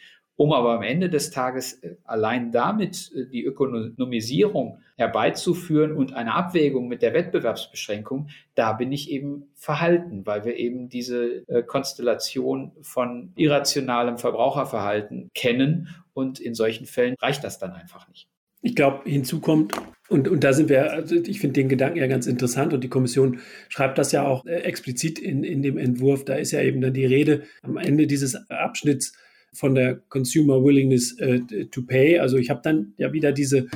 um 0.40 0.54
aber 0.54 0.72
am 0.72 0.82
Ende 0.82 1.10
des 1.10 1.30
Tages 1.30 1.74
äh, 1.82 1.96
allein 2.04 2.50
damit 2.50 3.12
äh, 3.14 3.26
die 3.26 3.44
Ökonomisierung 3.44 4.78
herbeizuführen 4.96 5.92
und 5.92 6.14
eine 6.14 6.32
Abwägung 6.32 6.88
mit 6.88 7.02
der 7.02 7.12
Wettbewerbsbeschränkung, 7.12 8.30
da 8.54 8.72
bin 8.72 8.90
ich 8.90 9.10
eben 9.10 9.50
verhalten, 9.54 10.24
weil 10.24 10.46
wir 10.46 10.56
eben 10.56 10.88
diese 10.88 11.46
äh, 11.46 11.62
Konstellation 11.62 12.72
von 12.80 13.32
irrationalem 13.36 14.16
Verbraucherverhalten 14.16 15.28
kennen 15.34 15.88
und 16.14 16.40
in 16.40 16.54
solchen 16.54 16.86
Fällen 16.86 17.16
reicht 17.20 17.44
das 17.44 17.58
dann 17.58 17.72
einfach 17.72 18.08
nicht. 18.08 18.26
Ich 18.62 18.74
glaube, 18.74 19.02
hinzu 19.04 19.40
kommt, 19.40 19.74
und, 20.08 20.26
und 20.26 20.42
da 20.42 20.54
sind 20.54 20.70
wir, 20.70 20.90
also 20.90 21.16
ich 21.16 21.38
finde 21.38 21.60
den 21.60 21.68
Gedanken 21.68 21.98
ja 21.98 22.06
ganz 22.06 22.26
interessant 22.26 22.72
und 22.72 22.82
die 22.82 22.88
Kommission 22.88 23.40
schreibt 23.68 23.98
das 23.98 24.10
ja 24.12 24.26
auch 24.26 24.46
explizit 24.46 25.18
in, 25.18 25.44
in 25.44 25.60
dem 25.60 25.76
Entwurf. 25.76 26.24
Da 26.24 26.36
ist 26.36 26.52
ja 26.52 26.62
eben 26.62 26.80
dann 26.80 26.94
die 26.94 27.04
Rede 27.04 27.42
am 27.62 27.76
Ende 27.76 28.06
dieses 28.06 28.48
Abschnitts 28.48 29.12
von 29.52 29.74
der 29.74 29.96
Consumer 30.08 30.62
Willingness 30.62 31.18
äh, 31.18 31.40
to 31.70 31.82
Pay. 31.82 32.18
Also 32.18 32.36
ich 32.36 32.50
habe 32.50 32.60
dann 32.62 32.94
ja 32.96 33.12
wieder 33.12 33.32
diese, 33.32 33.58
äh, 33.58 33.66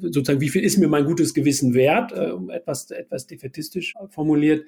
sozusagen, 0.00 0.40
wie 0.40 0.48
viel 0.48 0.64
ist 0.64 0.78
mir 0.78 0.88
mein 0.88 1.04
gutes 1.04 1.34
Gewissen 1.34 1.74
wert, 1.74 2.12
äh, 2.12 2.32
etwas, 2.52 2.90
etwas 2.90 3.26
defetistisch 3.26 3.94
formuliert. 4.10 4.64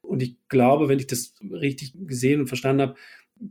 Und 0.00 0.22
ich 0.22 0.36
glaube, 0.48 0.88
wenn 0.88 0.98
ich 0.98 1.06
das 1.06 1.34
richtig 1.42 1.92
gesehen 2.06 2.40
und 2.40 2.46
verstanden 2.46 2.82
habe, 2.82 2.94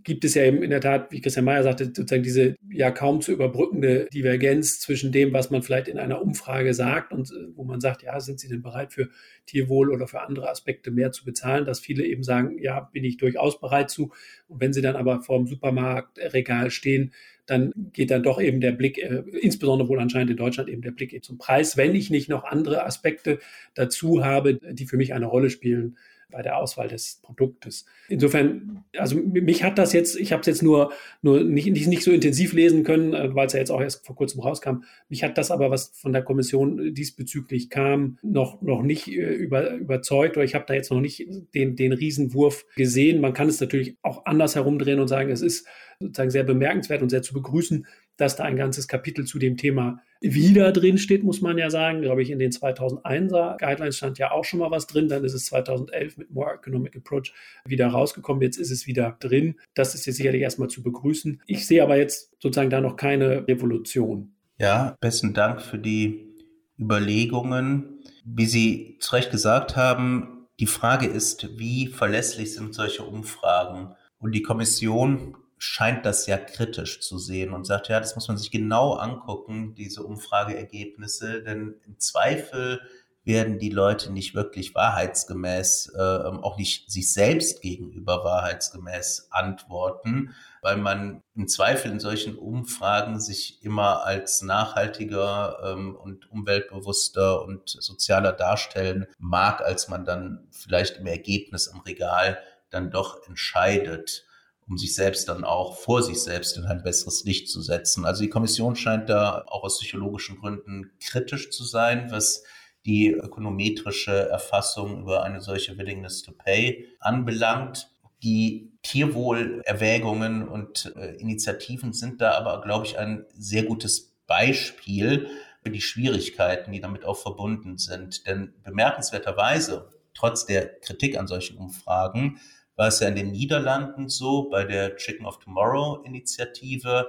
gibt 0.03 0.25
es 0.25 0.33
ja 0.33 0.43
eben 0.43 0.63
in 0.63 0.69
der 0.69 0.81
Tat, 0.81 1.11
wie 1.11 1.21
Christian 1.21 1.45
Mayer 1.45 1.63
sagte, 1.63 1.85
sozusagen 1.85 2.23
diese 2.23 2.55
ja 2.69 2.91
kaum 2.91 3.21
zu 3.21 3.31
überbrückende 3.31 4.07
Divergenz 4.13 4.79
zwischen 4.79 5.11
dem, 5.11 5.33
was 5.33 5.49
man 5.49 5.63
vielleicht 5.63 5.87
in 5.87 5.97
einer 5.97 6.21
Umfrage 6.21 6.73
sagt 6.73 7.13
und 7.13 7.31
äh, 7.31 7.55
wo 7.55 7.63
man 7.63 7.79
sagt, 7.79 8.03
ja, 8.03 8.19
sind 8.19 8.39
Sie 8.39 8.47
denn 8.47 8.61
bereit 8.61 8.91
für 8.93 9.09
Tierwohl 9.45 9.91
oder 9.91 10.07
für 10.07 10.21
andere 10.21 10.49
Aspekte 10.49 10.91
mehr 10.91 11.11
zu 11.11 11.25
bezahlen, 11.25 11.65
dass 11.65 11.79
viele 11.79 12.05
eben 12.05 12.23
sagen, 12.23 12.57
ja, 12.59 12.81
bin 12.81 13.03
ich 13.03 13.17
durchaus 13.17 13.59
bereit 13.59 13.89
zu. 13.89 14.11
Und 14.47 14.61
wenn 14.61 14.73
sie 14.73 14.81
dann 14.81 14.95
aber 14.95 15.21
vor 15.21 15.37
dem 15.37 15.47
Supermarktregal 15.47 16.69
stehen, 16.69 17.13
dann 17.45 17.71
geht 17.93 18.11
dann 18.11 18.23
doch 18.23 18.41
eben 18.41 18.59
der 18.59 18.73
Blick, 18.73 18.97
äh, 18.97 19.23
insbesondere 19.41 19.87
wohl 19.87 19.99
anscheinend 19.99 20.31
in 20.31 20.37
Deutschland 20.37 20.69
eben 20.69 20.81
der 20.81 20.91
Blick 20.91 21.23
zum 21.23 21.37
Preis, 21.37 21.77
wenn 21.77 21.95
ich 21.95 22.09
nicht 22.09 22.29
noch 22.29 22.43
andere 22.43 22.85
Aspekte 22.85 23.39
dazu 23.73 24.23
habe, 24.23 24.55
die 24.55 24.85
für 24.85 24.97
mich 24.97 25.13
eine 25.13 25.27
Rolle 25.27 25.49
spielen 25.49 25.97
bei 26.29 26.41
der 26.41 26.57
Auswahl 26.57 26.87
des 26.87 27.19
Produktes. 27.21 27.85
Insofern, 28.09 28.83
also 28.97 29.15
mich 29.15 29.63
hat 29.63 29.77
das 29.77 29.93
jetzt, 29.93 30.19
ich 30.19 30.33
habe 30.33 30.41
es 30.41 30.47
jetzt 30.47 30.61
nur, 30.61 30.91
nur 31.21 31.43
nicht, 31.43 31.67
nicht, 31.67 32.03
so 32.03 32.11
intensiv 32.11 32.53
lesen 32.53 32.83
können, 32.83 33.13
äh, 33.13 33.33
weil 33.33 33.47
es 33.47 33.53
ja 33.53 33.59
jetzt 33.59 33.71
auch 33.71 33.81
erst 33.81 34.05
vor 34.05 34.15
kurzem 34.15 34.41
rauskam. 34.41 34.83
Mich 35.09 35.23
hat 35.23 35.37
das 35.37 35.51
aber, 35.51 35.71
was 35.71 35.91
von 35.95 36.13
der 36.13 36.23
Kommission 36.23 36.93
diesbezüglich 36.93 37.69
kam, 37.69 38.17
noch, 38.21 38.61
noch 38.61 38.81
nicht 38.81 39.07
äh, 39.07 39.33
über, 39.33 39.71
überzeugt 39.75 40.37
oder 40.37 40.43
ich 40.43 40.55
habe 40.55 40.65
da 40.67 40.73
jetzt 40.73 40.91
noch 40.91 41.01
nicht 41.01 41.25
den, 41.55 41.75
den 41.75 41.93
Riesenwurf 41.93 42.65
gesehen. 42.75 43.21
Man 43.21 43.33
kann 43.33 43.47
es 43.47 43.61
natürlich 43.61 43.97
auch 44.01 44.25
anders 44.25 44.55
herumdrehen 44.55 44.99
und 44.99 45.07
sagen, 45.07 45.31
es 45.31 45.41
ist 45.41 45.65
sozusagen 45.99 46.29
sehr 46.29 46.43
bemerkenswert 46.43 47.01
und 47.01 47.09
sehr 47.09 47.23
zu 47.23 47.33
begrüßen, 47.33 47.85
dass 48.17 48.35
da 48.35 48.43
ein 48.43 48.55
ganzes 48.55 48.87
Kapitel 48.87 49.25
zu 49.25 49.39
dem 49.39 49.57
Thema 49.57 50.01
wieder 50.21 50.71
drin 50.71 50.97
steht, 50.97 51.23
muss 51.23 51.41
man 51.41 51.57
ja 51.57 51.69
sagen. 51.69 52.01
Glaube 52.01 52.23
ich, 52.23 52.31
in 52.31 52.39
den 52.39 52.51
2001er 52.51 53.57
Guidelines 53.57 53.97
stand 53.97 54.17
ja 54.17 54.31
auch 54.31 54.43
schon 54.43 54.59
mal 54.59 54.71
was 54.71 54.87
drin. 54.87 55.07
Dann 55.07 55.23
ist 55.23 55.33
es 55.33 55.45
2011 55.45 56.17
mit 56.17 56.31
More 56.31 56.55
Economic 56.55 56.95
Approach 56.95 57.33
wieder 57.65 57.87
rausgekommen. 57.87 58.41
Jetzt 58.41 58.57
ist 58.57 58.71
es 58.71 58.87
wieder 58.87 59.15
drin. 59.19 59.55
Das 59.75 59.95
ist 59.95 60.05
jetzt 60.05 60.17
sicherlich 60.17 60.41
erstmal 60.41 60.69
zu 60.69 60.81
begrüßen. 60.81 61.41
Ich 61.45 61.67
sehe 61.67 61.83
aber 61.83 61.97
jetzt 61.97 62.31
sozusagen 62.41 62.69
da 62.69 62.81
noch 62.81 62.95
keine 62.95 63.47
Revolution. 63.47 64.33
Ja, 64.59 64.95
besten 64.99 65.33
Dank 65.33 65.61
für 65.61 65.77
die 65.77 66.33
Überlegungen. 66.79 67.99
Wie 68.25 68.45
Sie 68.45 68.97
zu 68.99 69.15
Recht 69.15 69.31
gesagt 69.31 69.75
haben, 69.75 70.47
die 70.59 70.65
Frage 70.65 71.05
ist, 71.05 71.59
wie 71.59 71.87
verlässlich 71.87 72.53
sind 72.53 72.73
solche 72.73 73.03
Umfragen? 73.03 73.93
Und 74.19 74.33
die 74.33 74.41
Kommission 74.41 75.37
scheint 75.57 76.05
das 76.05 76.27
ja 76.27 76.37
kritisch 76.37 77.01
zu 77.01 77.17
sehen 77.17 77.53
und 77.53 77.65
sagt, 77.65 77.89
ja, 77.89 77.99
das 77.99 78.15
muss 78.15 78.27
man 78.27 78.37
sich 78.37 78.51
genau 78.51 78.93
angucken, 78.93 79.73
diese 79.75 80.03
Umfrageergebnisse, 80.03 81.41
denn 81.43 81.75
im 81.85 81.99
Zweifel 81.99 82.81
werden 83.27 83.59
die 83.59 83.69
Leute 83.69 84.13
nicht 84.13 84.35
wirklich 84.35 84.73
wahrheitsgemäß, 84.73 85.93
äh, 85.95 85.99
auch 85.99 86.57
nicht 86.57 86.89
sich 86.89 87.11
selbst 87.11 87.61
gegenüber 87.61 88.23
wahrheitsgemäß 88.23 89.27
antworten, 89.31 90.33
weil 90.61 90.77
man 90.77 91.21
im 91.35 91.47
Zweifel 91.49 91.91
in 91.91 91.99
solchen 91.99 92.37
Umfragen 92.37 93.19
sich 93.19 93.63
immer 93.65 94.05
als 94.05 94.41
nachhaltiger 94.43 95.59
ähm, 95.61 95.95
und 95.95 96.31
umweltbewusster 96.31 97.43
und 97.43 97.67
sozialer 97.67 98.31
darstellen 98.31 99.07
mag, 99.19 99.61
als 99.61 99.89
man 99.89 100.05
dann 100.05 100.47
vielleicht 100.51 100.97
im 100.97 101.05
Ergebnis 101.07 101.67
am 101.67 101.81
Regal 101.81 102.39
dann 102.69 102.91
doch 102.91 103.27
entscheidet 103.27 104.26
um 104.67 104.77
sich 104.77 104.95
selbst 104.95 105.29
dann 105.29 105.43
auch 105.43 105.77
vor 105.77 106.03
sich 106.03 106.21
selbst 106.21 106.57
in 106.57 106.65
ein 106.65 106.83
besseres 106.83 107.23
Licht 107.23 107.49
zu 107.49 107.61
setzen. 107.61 108.05
Also 108.05 108.23
die 108.23 108.29
Kommission 108.29 108.75
scheint 108.75 109.09
da 109.09 109.43
auch 109.47 109.63
aus 109.63 109.79
psychologischen 109.79 110.37
Gründen 110.39 110.91
kritisch 110.99 111.51
zu 111.51 111.63
sein, 111.63 112.11
was 112.11 112.43
die 112.85 113.11
ökonometrische 113.11 114.29
Erfassung 114.29 115.01
über 115.01 115.23
eine 115.23 115.41
solche 115.41 115.77
Willingness 115.77 116.21
to 116.21 116.31
Pay 116.31 116.87
anbelangt. 116.99 117.89
Die 118.23 118.71
Tierwohlerwägungen 118.81 120.47
und 120.47 120.93
äh, 120.95 121.15
Initiativen 121.17 121.93
sind 121.93 122.19
da 122.21 122.31
aber, 122.31 122.61
glaube 122.61 122.85
ich, 122.85 122.97
ein 122.97 123.25
sehr 123.33 123.63
gutes 123.63 124.15
Beispiel 124.25 125.29
für 125.61 125.69
die 125.69 125.81
Schwierigkeiten, 125.81 126.71
die 126.71 126.81
damit 126.81 127.05
auch 127.05 127.17
verbunden 127.17 127.77
sind. 127.77 128.25
Denn 128.25 128.53
bemerkenswerterweise, 128.63 129.89
trotz 130.13 130.45
der 130.45 130.79
Kritik 130.79 131.17
an 131.17 131.27
solchen 131.27 131.57
Umfragen, 131.57 132.39
war 132.77 132.87
es 132.87 132.99
ja 133.01 133.09
in 133.09 133.15
den 133.15 133.31
Niederlanden 133.31 134.07
so, 134.07 134.49
bei 134.49 134.63
der 134.63 134.95
Chicken 134.95 135.25
of 135.25 135.39
Tomorrow 135.39 136.03
Initiative, 136.05 137.07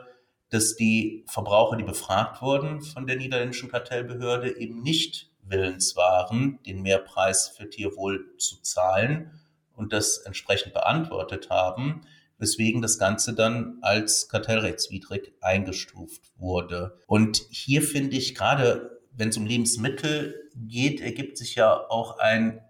dass 0.50 0.74
die 0.74 1.24
Verbraucher, 1.28 1.76
die 1.76 1.84
befragt 1.84 2.42
wurden 2.42 2.80
von 2.80 3.06
der 3.06 3.16
niederländischen 3.16 3.70
Kartellbehörde, 3.70 4.58
eben 4.58 4.82
nicht 4.82 5.30
willens 5.42 5.94
waren, 5.94 6.58
den 6.66 6.82
Mehrpreis 6.82 7.48
für 7.48 7.68
Tierwohl 7.68 8.34
zu 8.38 8.60
zahlen 8.62 9.30
und 9.74 9.92
das 9.92 10.18
entsprechend 10.18 10.72
beantwortet 10.72 11.50
haben, 11.50 12.00
weswegen 12.38 12.80
das 12.80 12.98
Ganze 12.98 13.34
dann 13.34 13.78
als 13.82 14.28
kartellrechtswidrig 14.28 15.32
eingestuft 15.40 16.32
wurde. 16.36 16.98
Und 17.06 17.42
hier 17.50 17.82
finde 17.82 18.16
ich 18.16 18.34
gerade, 18.34 19.00
wenn 19.12 19.28
es 19.28 19.36
um 19.36 19.44
Lebensmittel 19.44 20.50
geht, 20.54 21.00
ergibt 21.00 21.36
sich 21.36 21.56
ja 21.56 21.88
auch 21.90 22.18
ein 22.18 22.62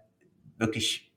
wirklich 0.57 1.08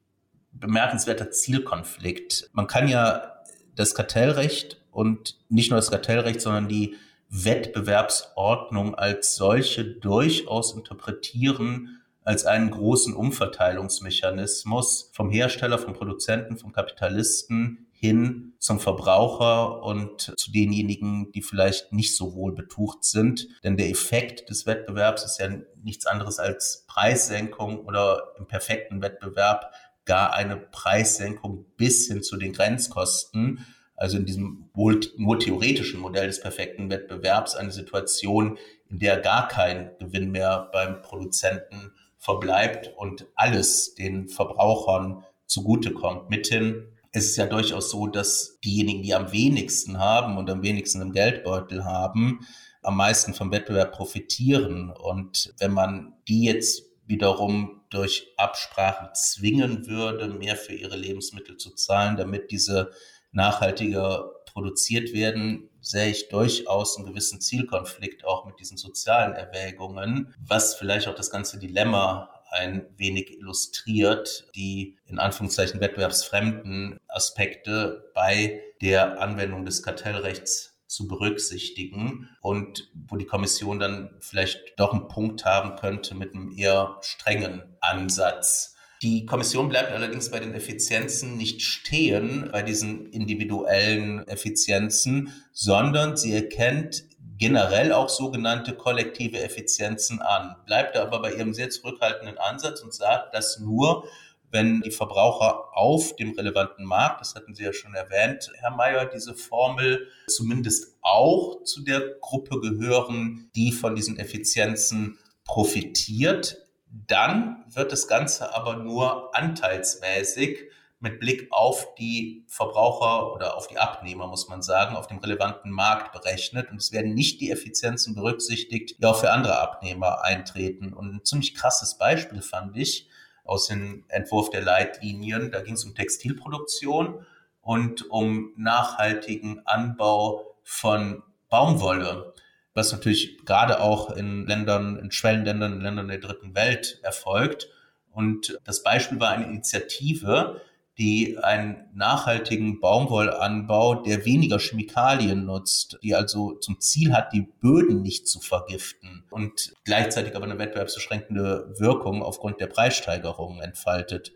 bemerkenswerter 0.52 1.30
Zielkonflikt. 1.30 2.50
Man 2.52 2.66
kann 2.66 2.88
ja 2.88 3.32
das 3.74 3.94
Kartellrecht 3.94 4.80
und 4.90 5.38
nicht 5.48 5.70
nur 5.70 5.78
das 5.78 5.90
Kartellrecht, 5.90 6.40
sondern 6.40 6.68
die 6.68 6.96
Wettbewerbsordnung 7.28 8.94
als 8.94 9.36
solche 9.36 9.84
durchaus 9.84 10.74
interpretieren 10.74 12.02
als 12.24 12.44
einen 12.44 12.70
großen 12.70 13.14
Umverteilungsmechanismus 13.14 15.10
vom 15.12 15.30
Hersteller, 15.30 15.78
vom 15.78 15.92
Produzenten, 15.92 16.56
vom 16.56 16.72
Kapitalisten 16.72 17.88
hin 17.92 18.54
zum 18.58 18.80
Verbraucher 18.80 19.82
und 19.82 20.32
zu 20.36 20.50
denjenigen, 20.50 21.30
die 21.32 21.42
vielleicht 21.42 21.92
nicht 21.92 22.16
so 22.16 22.34
wohl 22.34 22.52
betucht 22.52 23.04
sind. 23.04 23.48
Denn 23.62 23.76
der 23.76 23.90
Effekt 23.90 24.50
des 24.50 24.66
Wettbewerbs 24.66 25.24
ist 25.24 25.38
ja 25.38 25.48
nichts 25.82 26.06
anderes 26.06 26.38
als 26.38 26.84
Preissenkung 26.88 27.84
oder 27.86 28.34
im 28.38 28.46
perfekten 28.46 29.02
Wettbewerb 29.02 29.72
gar 30.04 30.34
eine 30.34 30.56
Preissenkung 30.56 31.66
bis 31.76 32.08
hin 32.08 32.22
zu 32.22 32.36
den 32.36 32.52
Grenzkosten. 32.52 33.64
Also 33.94 34.16
in 34.16 34.26
diesem 34.26 34.70
wohl 34.74 35.00
nur 35.16 35.38
theoretischen 35.38 36.00
Modell 36.00 36.26
des 36.26 36.40
perfekten 36.40 36.90
Wettbewerbs 36.90 37.54
eine 37.54 37.70
Situation, 37.70 38.58
in 38.88 38.98
der 38.98 39.18
gar 39.18 39.48
kein 39.48 39.92
Gewinn 39.98 40.30
mehr 40.30 40.68
beim 40.72 41.02
Produzenten 41.02 41.92
verbleibt 42.18 42.92
und 42.96 43.26
alles 43.34 43.94
den 43.94 44.28
Verbrauchern 44.28 45.24
zugutekommt. 45.46 46.30
Mithin 46.30 46.86
ist 47.12 47.30
es 47.30 47.36
ja 47.36 47.46
durchaus 47.46 47.90
so, 47.90 48.06
dass 48.06 48.58
diejenigen, 48.64 49.02
die 49.02 49.14
am 49.14 49.32
wenigsten 49.32 49.98
haben 49.98 50.38
und 50.38 50.48
am 50.48 50.62
wenigsten 50.62 51.02
im 51.02 51.12
Geldbeutel 51.12 51.84
haben, 51.84 52.46
am 52.82 52.96
meisten 52.96 53.34
vom 53.34 53.52
Wettbewerb 53.52 53.92
profitieren. 53.92 54.90
Und 54.90 55.54
wenn 55.58 55.72
man 55.72 56.14
die 56.28 56.44
jetzt 56.44 56.84
wiederum 57.06 57.82
durch 57.90 58.32
Absprachen 58.36 59.08
zwingen 59.14 59.86
würde, 59.86 60.28
mehr 60.28 60.56
für 60.56 60.74
ihre 60.74 60.96
Lebensmittel 60.96 61.56
zu 61.56 61.70
zahlen, 61.70 62.16
damit 62.16 62.50
diese 62.50 62.92
nachhaltiger 63.32 64.30
produziert 64.46 65.12
werden, 65.12 65.70
sehe 65.80 66.10
ich 66.10 66.28
durchaus 66.28 66.96
einen 66.96 67.06
gewissen 67.06 67.40
Zielkonflikt 67.40 68.24
auch 68.24 68.44
mit 68.44 68.60
diesen 68.60 68.76
sozialen 68.76 69.32
Erwägungen, 69.32 70.34
was 70.38 70.74
vielleicht 70.74 71.08
auch 71.08 71.14
das 71.14 71.30
ganze 71.30 71.58
Dilemma 71.58 72.28
ein 72.50 72.86
wenig 72.98 73.38
illustriert, 73.38 74.46
die 74.54 74.98
in 75.06 75.18
Anführungszeichen 75.18 75.80
wettbewerbsfremden 75.80 77.00
Aspekte 77.08 78.10
bei 78.14 78.60
der 78.82 79.20
Anwendung 79.20 79.64
des 79.64 79.82
Kartellrechts 79.82 80.71
zu 80.92 81.08
berücksichtigen 81.08 82.28
und 82.42 82.90
wo 83.08 83.16
die 83.16 83.24
Kommission 83.24 83.78
dann 83.78 84.10
vielleicht 84.20 84.60
doch 84.76 84.92
einen 84.92 85.08
Punkt 85.08 85.46
haben 85.46 85.76
könnte 85.76 86.14
mit 86.14 86.34
einem 86.34 86.52
eher 86.54 86.98
strengen 87.00 87.62
Ansatz. 87.80 88.76
Die 89.00 89.24
Kommission 89.24 89.70
bleibt 89.70 89.90
allerdings 89.90 90.30
bei 90.30 90.38
den 90.38 90.54
Effizienzen 90.54 91.38
nicht 91.38 91.62
stehen, 91.62 92.50
bei 92.52 92.62
diesen 92.62 93.06
individuellen 93.06 94.28
Effizienzen, 94.28 95.32
sondern 95.50 96.16
sie 96.18 96.34
erkennt 96.34 97.04
generell 97.38 97.92
auch 97.92 98.10
sogenannte 98.10 98.74
kollektive 98.74 99.42
Effizienzen 99.42 100.20
an, 100.20 100.56
bleibt 100.66 100.96
aber 100.96 101.22
bei 101.22 101.32
ihrem 101.32 101.54
sehr 101.54 101.70
zurückhaltenden 101.70 102.36
Ansatz 102.38 102.82
und 102.82 102.94
sagt, 102.94 103.34
dass 103.34 103.58
nur 103.58 104.04
wenn 104.52 104.82
die 104.82 104.90
Verbraucher 104.90 105.76
auf 105.76 106.14
dem 106.16 106.32
relevanten 106.32 106.84
Markt, 106.84 107.20
das 107.20 107.34
hatten 107.34 107.54
Sie 107.54 107.64
ja 107.64 107.72
schon 107.72 107.94
erwähnt, 107.94 108.50
Herr 108.60 108.70
Mayer, 108.70 109.06
diese 109.06 109.34
Formel 109.34 110.08
zumindest 110.28 110.96
auch 111.00 111.64
zu 111.64 111.82
der 111.82 112.00
Gruppe 112.20 112.60
gehören, 112.60 113.50
die 113.56 113.72
von 113.72 113.96
diesen 113.96 114.18
Effizienzen 114.18 115.18
profitiert, 115.44 116.58
dann 116.86 117.64
wird 117.68 117.90
das 117.92 118.06
Ganze 118.06 118.54
aber 118.54 118.76
nur 118.76 119.34
anteilsmäßig 119.34 120.70
mit 121.00 121.18
Blick 121.18 121.48
auf 121.50 121.94
die 121.96 122.44
Verbraucher 122.46 123.32
oder 123.32 123.56
auf 123.56 123.66
die 123.66 123.78
Abnehmer, 123.78 124.28
muss 124.28 124.48
man 124.48 124.62
sagen, 124.62 124.94
auf 124.94 125.08
dem 125.08 125.18
relevanten 125.18 125.72
Markt 125.72 126.12
berechnet. 126.12 126.70
Und 126.70 126.76
es 126.76 126.92
werden 126.92 127.14
nicht 127.14 127.40
die 127.40 127.50
Effizienzen 127.50 128.14
berücksichtigt, 128.14 129.00
die 129.00 129.04
auch 129.04 129.18
für 129.18 129.32
andere 129.32 129.58
Abnehmer 129.58 130.22
eintreten. 130.22 130.92
Und 130.92 131.12
ein 131.12 131.24
ziemlich 131.24 131.54
krasses 131.54 131.98
Beispiel 131.98 132.40
fand 132.40 132.76
ich 132.76 133.08
aus 133.44 133.66
dem 133.68 134.04
Entwurf 134.08 134.50
der 134.50 134.62
Leitlinien. 134.62 135.50
Da 135.50 135.60
ging 135.60 135.74
es 135.74 135.84
um 135.84 135.94
Textilproduktion 135.94 137.24
und 137.60 138.10
um 138.10 138.52
nachhaltigen 138.56 139.62
Anbau 139.66 140.56
von 140.62 141.22
Baumwolle 141.48 142.32
was 142.74 142.92
natürlich 142.92 143.44
gerade 143.44 143.80
auch 143.80 144.10
in 144.10 144.46
Ländern, 144.46 144.98
in 144.98 145.10
Schwellenländern, 145.10 145.74
in 145.74 145.80
Ländern 145.80 146.08
der 146.08 146.18
dritten 146.18 146.54
Welt 146.54 147.00
erfolgt. 147.02 147.68
Und 148.10 148.58
das 148.64 148.82
Beispiel 148.82 149.20
war 149.20 149.30
eine 149.30 149.46
Initiative, 149.46 150.60
die 150.98 151.38
einen 151.38 151.88
nachhaltigen 151.94 152.80
Baumwollanbau, 152.80 154.02
der 154.02 154.26
weniger 154.26 154.58
Chemikalien 154.58 155.46
nutzt, 155.46 155.98
die 156.02 156.14
also 156.14 156.54
zum 156.54 156.80
Ziel 156.80 157.14
hat, 157.14 157.32
die 157.32 157.42
Böden 157.42 158.02
nicht 158.02 158.28
zu 158.28 158.40
vergiften 158.40 159.24
und 159.30 159.72
gleichzeitig 159.84 160.36
aber 160.36 160.44
eine 160.44 160.58
wettbewerbsbeschränkende 160.58 161.74
Wirkung 161.78 162.22
aufgrund 162.22 162.60
der 162.60 162.66
Preissteigerungen 162.66 163.60
entfaltet. 163.62 164.30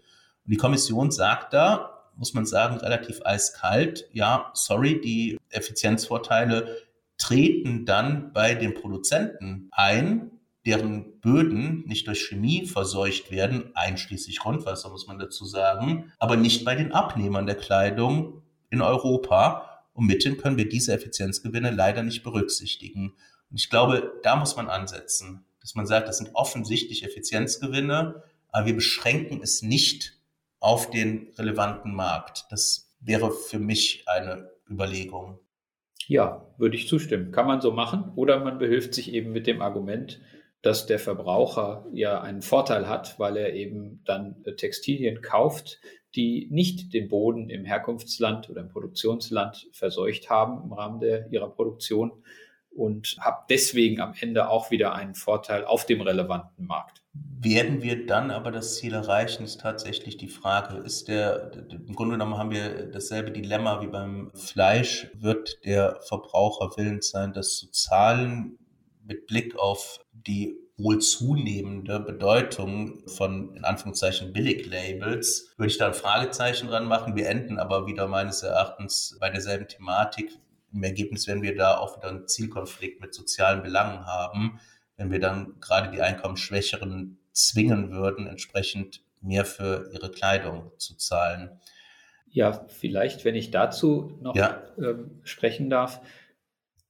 Und 0.44 0.52
die 0.52 0.56
Kommission 0.56 1.10
sagt 1.10 1.52
da, 1.52 2.10
muss 2.16 2.32
man 2.32 2.46
sagen, 2.46 2.78
relativ 2.78 3.20
eiskalt, 3.24 4.08
ja, 4.12 4.50
sorry, 4.54 5.00
die 5.00 5.38
Effizienzvorteile 5.50 6.78
treten 7.18 7.84
dann 7.84 8.32
bei 8.32 8.54
den 8.54 8.74
Produzenten 8.74 9.68
ein, 9.72 10.30
deren 10.66 11.20
Böden 11.20 11.84
nicht 11.86 12.08
durch 12.08 12.26
Chemie 12.26 12.66
verseucht 12.66 13.30
werden, 13.30 13.70
einschließlich 13.74 14.40
Grundwasser, 14.40 14.90
muss 14.90 15.06
man 15.06 15.18
dazu 15.18 15.44
sagen, 15.44 16.12
aber 16.18 16.36
nicht 16.36 16.64
bei 16.64 16.74
den 16.74 16.92
Abnehmern 16.92 17.46
der 17.46 17.54
Kleidung 17.54 18.42
in 18.68 18.82
Europa. 18.82 19.84
Und 19.92 20.06
mithin 20.06 20.36
können 20.36 20.58
wir 20.58 20.68
diese 20.68 20.92
Effizienzgewinne 20.92 21.70
leider 21.70 22.02
nicht 22.02 22.24
berücksichtigen. 22.24 23.14
Und 23.50 23.60
ich 23.60 23.70
glaube, 23.70 24.12
da 24.24 24.36
muss 24.36 24.56
man 24.56 24.68
ansetzen, 24.68 25.44
dass 25.60 25.76
man 25.76 25.86
sagt, 25.86 26.08
das 26.08 26.18
sind 26.18 26.30
offensichtlich 26.34 27.04
Effizienzgewinne, 27.04 28.22
aber 28.48 28.66
wir 28.66 28.74
beschränken 28.74 29.40
es 29.42 29.62
nicht 29.62 30.18
auf 30.58 30.90
den 30.90 31.28
relevanten 31.38 31.94
Markt. 31.94 32.46
Das 32.50 32.92
wäre 33.00 33.30
für 33.30 33.60
mich 33.60 34.04
eine 34.06 34.50
Überlegung. 34.68 35.38
Ja, 36.08 36.46
würde 36.58 36.76
ich 36.76 36.88
zustimmen. 36.88 37.32
Kann 37.32 37.46
man 37.46 37.60
so 37.60 37.72
machen. 37.72 38.12
Oder 38.16 38.42
man 38.42 38.58
behilft 38.58 38.94
sich 38.94 39.12
eben 39.12 39.32
mit 39.32 39.46
dem 39.46 39.60
Argument, 39.60 40.20
dass 40.62 40.86
der 40.86 40.98
Verbraucher 40.98 41.86
ja 41.92 42.20
einen 42.20 42.42
Vorteil 42.42 42.88
hat, 42.88 43.18
weil 43.18 43.36
er 43.36 43.54
eben 43.54 44.02
dann 44.04 44.36
äh, 44.44 44.54
Textilien 44.54 45.22
kauft, 45.22 45.80
die 46.14 46.48
nicht 46.50 46.92
den 46.94 47.08
Boden 47.08 47.50
im 47.50 47.64
Herkunftsland 47.64 48.48
oder 48.48 48.62
im 48.62 48.68
Produktionsland 48.68 49.68
verseucht 49.72 50.30
haben 50.30 50.62
im 50.64 50.72
Rahmen 50.72 51.00
der, 51.00 51.30
ihrer 51.30 51.50
Produktion 51.50 52.12
und 52.70 53.16
habe 53.20 53.44
deswegen 53.48 54.00
am 54.00 54.14
Ende 54.18 54.48
auch 54.48 54.70
wieder 54.70 54.94
einen 54.94 55.14
Vorteil 55.14 55.64
auf 55.64 55.86
dem 55.86 56.00
relevanten 56.00 56.66
Markt. 56.66 57.02
Werden 57.12 57.82
wir 57.82 58.06
dann 58.06 58.30
aber 58.30 58.50
das 58.50 58.76
Ziel 58.76 58.92
erreichen, 58.92 59.44
ist 59.44 59.60
tatsächlich 59.60 60.16
die 60.16 60.28
Frage. 60.28 60.78
Ist 60.78 61.08
der, 61.08 61.52
im 61.70 61.94
Grunde 61.94 62.14
genommen 62.14 62.36
haben 62.36 62.50
wir 62.50 62.86
dasselbe 62.86 63.30
Dilemma 63.30 63.80
wie 63.80 63.86
beim 63.86 64.30
Fleisch. 64.34 65.10
Wird 65.14 65.64
der 65.64 66.00
Verbraucher 66.02 66.72
willens 66.76 67.10
sein, 67.10 67.32
das 67.32 67.56
zu 67.56 67.70
zahlen 67.70 68.58
mit 69.06 69.26
Blick 69.26 69.56
auf 69.56 70.00
die 70.12 70.58
wohl 70.76 70.98
zunehmende 70.98 72.00
Bedeutung 72.00 73.08
von, 73.08 73.54
in 73.54 73.64
Anführungszeichen, 73.64 74.32
Billiglabels, 74.32 75.54
würde 75.56 75.70
ich 75.70 75.78
da 75.78 75.86
ein 75.86 75.94
Fragezeichen 75.94 76.68
dran 76.68 76.86
machen. 76.86 77.16
Wir 77.16 77.28
enden 77.28 77.58
aber 77.58 77.86
wieder 77.86 78.08
meines 78.08 78.42
Erachtens 78.42 79.16
bei 79.18 79.30
derselben 79.30 79.68
Thematik. 79.68 80.38
Im 80.72 80.82
Ergebnis 80.82 81.26
werden 81.26 81.42
wir 81.42 81.56
da 81.56 81.78
auch 81.78 81.96
wieder 81.96 82.08
einen 82.08 82.28
Zielkonflikt 82.28 83.00
mit 83.00 83.14
sozialen 83.14 83.62
Belangen 83.62 84.04
haben, 84.04 84.60
wenn 84.96 85.10
wir 85.10 85.20
dann 85.20 85.58
gerade 85.60 85.90
die 85.90 86.02
Einkommensschwächeren 86.02 87.18
zwingen 87.32 87.90
würden, 87.90 88.26
entsprechend 88.26 89.02
mehr 89.22 89.46
für 89.46 89.90
ihre 89.92 90.10
Kleidung 90.10 90.72
zu 90.76 90.96
zahlen. 90.96 91.58
Ja, 92.28 92.66
vielleicht, 92.68 93.24
wenn 93.24 93.34
ich 93.34 93.50
dazu 93.50 94.18
noch 94.20 94.36
ja. 94.36 94.62
ähm, 94.76 95.20
sprechen 95.22 95.70
darf. 95.70 96.02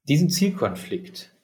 Diesen 0.09 0.31
Zielkonflikt, 0.31 1.36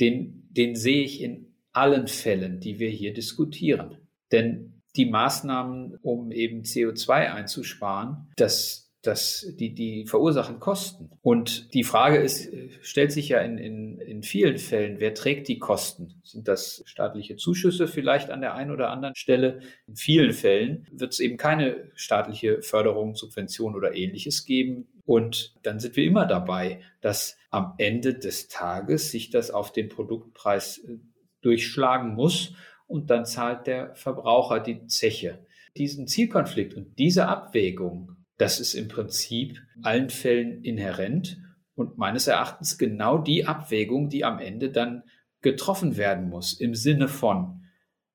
den, 0.00 0.48
den 0.50 0.76
sehe 0.76 1.02
ich 1.02 1.20
in 1.20 1.54
allen 1.72 2.06
Fällen, 2.06 2.60
die 2.60 2.78
wir 2.78 2.90
hier 2.90 3.12
diskutieren. 3.12 3.98
Denn 4.32 4.82
die 4.96 5.06
Maßnahmen, 5.06 5.98
um 6.02 6.32
eben 6.32 6.62
CO2 6.62 7.32
einzusparen, 7.32 8.28
das 8.36 8.86
das, 9.06 9.46
die, 9.58 9.74
die 9.74 10.06
verursachen 10.06 10.58
Kosten. 10.58 11.10
Und 11.22 11.72
die 11.74 11.84
Frage 11.84 12.16
ist, 12.18 12.50
stellt 12.82 13.12
sich 13.12 13.28
ja 13.28 13.40
in, 13.40 13.58
in, 13.58 13.98
in 13.98 14.22
vielen 14.22 14.58
Fällen, 14.58 14.96
wer 14.98 15.14
trägt 15.14 15.48
die 15.48 15.58
Kosten? 15.58 16.20
Sind 16.24 16.48
das 16.48 16.82
staatliche 16.86 17.36
Zuschüsse 17.36 17.86
vielleicht 17.86 18.30
an 18.30 18.40
der 18.40 18.54
einen 18.54 18.70
oder 18.70 18.90
anderen 18.90 19.14
Stelle? 19.14 19.60
In 19.86 19.96
vielen 19.96 20.32
Fällen 20.32 20.86
wird 20.90 21.12
es 21.12 21.20
eben 21.20 21.36
keine 21.36 21.90
staatliche 21.94 22.62
Förderung, 22.62 23.14
Subvention 23.14 23.74
oder 23.74 23.94
ähnliches 23.94 24.44
geben. 24.44 24.88
Und 25.06 25.54
dann 25.62 25.78
sind 25.78 25.96
wir 25.96 26.04
immer 26.04 26.26
dabei, 26.26 26.80
dass 27.00 27.38
am 27.50 27.74
Ende 27.78 28.14
des 28.14 28.48
Tages 28.48 29.10
sich 29.12 29.30
das 29.30 29.50
auf 29.50 29.72
den 29.72 29.88
Produktpreis 29.88 30.78
äh, 30.78 30.98
durchschlagen 31.40 32.14
muss 32.14 32.54
und 32.88 33.08
dann 33.08 33.24
zahlt 33.24 33.68
der 33.68 33.94
Verbraucher 33.94 34.60
die 34.60 34.86
Zeche. 34.86 35.46
Diesen 35.76 36.08
Zielkonflikt 36.08 36.74
und 36.74 36.98
diese 36.98 37.28
Abwägung, 37.28 38.16
das 38.36 38.58
ist 38.58 38.74
im 38.74 38.88
Prinzip 38.88 39.62
allen 39.82 40.10
Fällen 40.10 40.64
inhärent 40.64 41.38
und 41.74 41.98
meines 41.98 42.26
Erachtens 42.26 42.76
genau 42.76 43.18
die 43.18 43.46
Abwägung, 43.46 44.08
die 44.08 44.24
am 44.24 44.40
Ende 44.40 44.70
dann 44.70 45.04
getroffen 45.40 45.96
werden 45.96 46.28
muss 46.28 46.52
im 46.52 46.74
Sinne 46.74 47.06
von, 47.06 47.62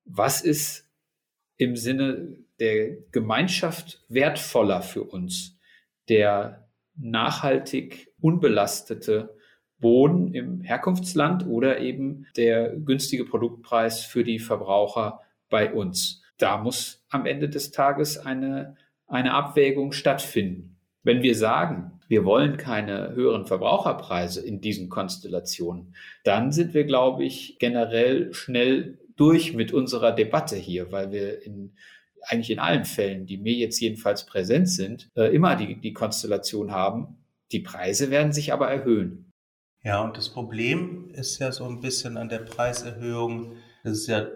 was 0.04 0.42
ist 0.42 0.90
im 1.58 1.78
Sinne 1.78 2.38
der 2.60 2.98
Gemeinschaft 3.12 4.04
wertvoller 4.10 4.82
für 4.82 5.04
uns, 5.04 5.58
der 6.10 6.68
nachhaltig 7.02 8.10
unbelastete 8.20 9.36
Boden 9.80 10.34
im 10.34 10.62
Herkunftsland 10.62 11.46
oder 11.48 11.80
eben 11.80 12.28
der 12.38 12.76
günstige 12.76 13.26
Produktpreis 13.26 14.06
für 14.06 14.24
die 14.24 14.40
Verbraucher 14.40 15.22
bei 15.50 15.74
uns. 15.74 16.22
Da 16.38 16.58
muss 16.58 17.04
am 17.10 17.26
Ende 17.26 17.50
des 17.50 17.72
Tages 17.72 18.18
eine, 18.18 18.76
eine 19.08 19.34
Abwägung 19.34 19.92
stattfinden. 19.92 20.78
Wenn 21.04 21.24
wir 21.24 21.36
sagen, 21.36 22.00
wir 22.08 22.26
wollen 22.26 22.58
keine 22.58 23.16
höheren 23.16 23.46
Verbraucherpreise 23.46 24.46
in 24.46 24.62
diesen 24.62 24.90
Konstellationen, 24.90 25.96
dann 26.24 26.52
sind 26.52 26.74
wir, 26.74 26.84
glaube 26.84 27.24
ich, 27.24 27.58
generell 27.58 28.34
schnell 28.34 29.00
durch 29.16 29.54
mit 29.54 29.74
unserer 29.74 30.12
Debatte 30.12 30.56
hier, 30.56 30.92
weil 30.92 31.12
wir 31.12 31.44
in 31.44 31.74
eigentlich 32.24 32.52
in 32.52 32.60
allen 32.60 32.86
Fällen, 32.86 33.26
die 33.26 33.38
mir 33.38 33.54
jetzt 33.54 33.80
jedenfalls 33.80 34.26
präsent 34.26 34.70
sind, 34.70 35.10
äh, 35.16 35.34
immer 35.34 35.56
die, 35.56 35.80
die 35.80 35.94
Konstellation 35.94 36.72
haben, 36.72 37.18
die 37.52 37.60
Preise 37.60 38.12
werden 38.12 38.32
sich 38.32 38.54
aber 38.54 38.70
erhöhen. 38.70 39.32
Ja, 39.84 40.02
und 40.02 40.16
das 40.16 40.30
Problem 40.30 41.10
ist 41.14 41.40
ja 41.40 41.52
so 41.52 41.66
ein 41.66 41.82
bisschen 41.82 42.18
an 42.18 42.30
der 42.30 42.40
Preiserhöhung, 42.40 43.56
dass 43.84 43.98
es 43.98 44.08
ja 44.08 44.28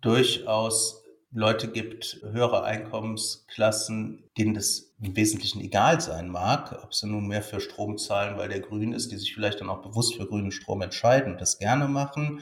durchaus 0.00 1.02
Leute 1.32 1.68
gibt, 1.68 2.20
höhere 2.22 2.64
Einkommensklassen, 2.64 4.24
denen 4.38 4.54
das 4.54 4.94
im 5.02 5.16
Wesentlichen 5.16 5.60
egal 5.60 6.00
sein 6.00 6.28
mag, 6.28 6.82
ob 6.82 6.94
sie 6.94 7.08
nun 7.08 7.26
mehr 7.26 7.42
für 7.42 7.60
Strom 7.60 7.98
zahlen, 7.98 8.38
weil 8.38 8.48
der 8.48 8.60
grün 8.60 8.92
ist, 8.92 9.10
die 9.10 9.16
sich 9.16 9.34
vielleicht 9.34 9.60
dann 9.60 9.68
auch 9.68 9.82
bewusst 9.82 10.14
für 10.14 10.26
grünen 10.26 10.52
Strom 10.52 10.80
entscheiden 10.82 11.32
und 11.32 11.40
das 11.40 11.58
gerne 11.58 11.88
machen, 11.88 12.40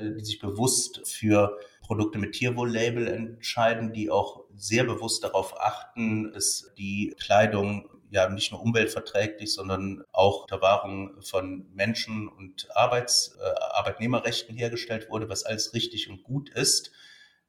die 0.00 0.24
sich 0.24 0.38
bewusst 0.38 1.00
für 1.06 1.58
Produkte 1.82 2.18
mit 2.18 2.32
Tierwohl-Label 2.32 3.08
entscheiden, 3.08 3.92
die 3.92 4.10
auch 4.10 4.44
sehr 4.56 4.84
bewusst 4.84 5.24
darauf 5.24 5.60
achten, 5.60 6.32
dass 6.32 6.72
die 6.78 7.14
Kleidung 7.18 7.88
ja 8.10 8.28
nicht 8.28 8.50
nur 8.52 8.60
umweltverträglich, 8.60 9.52
sondern 9.52 10.02
auch 10.12 10.42
unter 10.42 10.60
Wahrung 10.60 11.20
von 11.22 11.66
Menschen- 11.72 12.28
und 12.28 12.68
Arbeits-, 12.76 13.36
äh, 13.40 13.60
Arbeitnehmerrechten 13.72 14.56
hergestellt 14.56 15.08
wurde, 15.10 15.28
was 15.28 15.44
alles 15.44 15.74
richtig 15.74 16.10
und 16.10 16.22
gut 16.22 16.50
ist. 16.50 16.90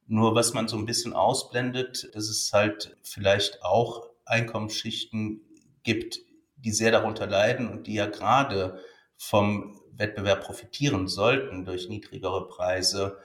Nur 0.08 0.36
was 0.36 0.54
man 0.54 0.68
so 0.68 0.78
ein 0.78 0.86
bisschen 0.86 1.14
ausblendet, 1.14 2.10
dass 2.14 2.30
es 2.30 2.52
halt 2.54 2.98
vielleicht 3.02 3.64
auch 3.64 4.10
Einkommensschichten 4.26 5.42
gibt, 5.84 6.20
die 6.58 6.72
sehr 6.72 6.92
darunter 6.92 7.28
leiden 7.28 7.68
und 7.68 7.88
die 7.88 7.96
ja 7.96 8.06
gerade 8.06 8.80
vom 9.18 9.81
Wettbewerb 9.98 10.44
profitieren 10.44 11.08
sollten 11.08 11.66
durch 11.66 11.90
niedrigere 11.90 12.48
Preise 12.48 13.18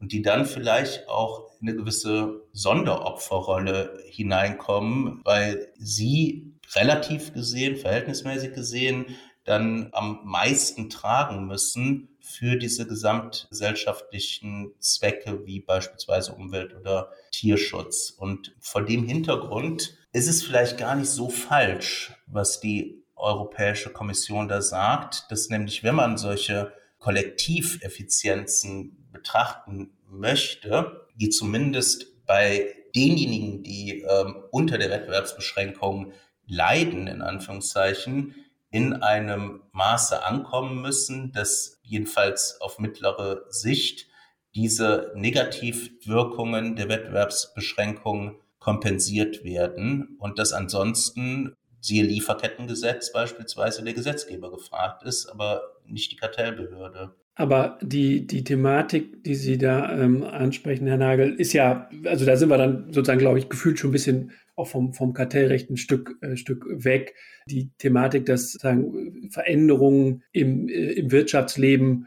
und 0.00 0.12
die 0.12 0.22
dann 0.22 0.46
vielleicht 0.46 1.08
auch 1.08 1.52
in 1.60 1.68
eine 1.68 1.76
gewisse 1.76 2.42
Sonderopferrolle 2.52 4.00
hineinkommen, 4.06 5.20
weil 5.24 5.72
sie 5.78 6.54
relativ 6.74 7.32
gesehen, 7.32 7.76
verhältnismäßig 7.76 8.52
gesehen, 8.52 9.06
dann 9.44 9.88
am 9.92 10.20
meisten 10.24 10.88
tragen 10.90 11.46
müssen 11.46 12.16
für 12.20 12.56
diese 12.56 12.86
gesamtgesellschaftlichen 12.86 14.72
Zwecke 14.78 15.44
wie 15.46 15.60
beispielsweise 15.60 16.32
Umwelt- 16.32 16.74
oder 16.74 17.10
Tierschutz. 17.32 18.10
Und 18.10 18.54
vor 18.60 18.84
dem 18.84 19.04
Hintergrund 19.04 19.96
ist 20.12 20.28
es 20.28 20.42
vielleicht 20.42 20.78
gar 20.78 20.94
nicht 20.94 21.10
so 21.10 21.28
falsch, 21.28 22.12
was 22.26 22.60
die 22.60 23.01
Europäische 23.22 23.90
Kommission 23.90 24.48
da 24.48 24.60
sagt, 24.60 25.30
dass 25.30 25.48
nämlich, 25.48 25.84
wenn 25.84 25.94
man 25.94 26.18
solche 26.18 26.72
Kollektiveffizienzen 26.98 29.08
betrachten 29.12 29.96
möchte, 30.08 31.06
die 31.14 31.30
zumindest 31.30 32.26
bei 32.26 32.74
denjenigen, 32.94 33.62
die 33.62 34.02
ähm, 34.02 34.36
unter 34.50 34.78
der 34.78 34.90
Wettbewerbsbeschränkung 34.90 36.12
leiden, 36.46 37.06
in 37.06 37.22
Anführungszeichen, 37.22 38.34
in 38.70 38.94
einem 38.94 39.62
Maße 39.72 40.24
ankommen 40.24 40.80
müssen, 40.80 41.32
dass 41.32 41.78
jedenfalls 41.82 42.60
auf 42.60 42.78
mittlere 42.78 43.44
Sicht 43.48 44.08
diese 44.54 45.12
Negativwirkungen 45.14 46.76
der 46.76 46.88
Wettbewerbsbeschränkung 46.88 48.40
kompensiert 48.58 49.44
werden 49.44 50.16
und 50.18 50.38
dass 50.38 50.52
ansonsten 50.52 51.56
siehe 51.82 52.04
Lieferkettengesetz 52.04 53.12
beispielsweise 53.12 53.82
der 53.82 53.92
Gesetzgeber 53.92 54.50
gefragt 54.50 55.02
ist, 55.02 55.26
aber 55.26 55.62
nicht 55.84 56.12
die 56.12 56.16
Kartellbehörde. 56.16 57.14
Aber 57.34 57.78
die, 57.82 58.26
die 58.26 58.44
Thematik, 58.44 59.24
die 59.24 59.34
Sie 59.34 59.58
da 59.58 59.90
ähm, 59.98 60.22
ansprechen, 60.22 60.86
Herr 60.86 60.98
Nagel, 60.98 61.34
ist 61.34 61.52
ja, 61.54 61.88
also 62.04 62.24
da 62.24 62.36
sind 62.36 62.50
wir 62.50 62.58
dann 62.58 62.92
sozusagen, 62.92 63.18
glaube 63.18 63.38
ich, 63.38 63.48
gefühlt 63.48 63.78
schon 63.78 63.90
ein 63.90 63.94
bisschen 63.94 64.32
auch 64.54 64.68
vom, 64.68 64.92
vom 64.92 65.12
Kartellrecht 65.12 65.70
ein 65.70 65.76
Stück, 65.76 66.18
äh, 66.20 66.36
Stück 66.36 66.66
weg. 66.68 67.14
Die 67.46 67.70
Thematik, 67.78 68.26
dass 68.26 68.52
sagen, 68.52 69.30
Veränderungen 69.30 70.22
im, 70.30 70.68
äh, 70.68 70.92
im 70.92 71.10
Wirtschaftsleben, 71.10 72.06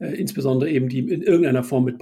äh, 0.00 0.08
insbesondere 0.08 0.70
eben 0.70 0.88
die 0.88 0.98
in 0.98 1.22
irgendeiner 1.22 1.64
Form 1.64 1.84
mit 1.84 1.98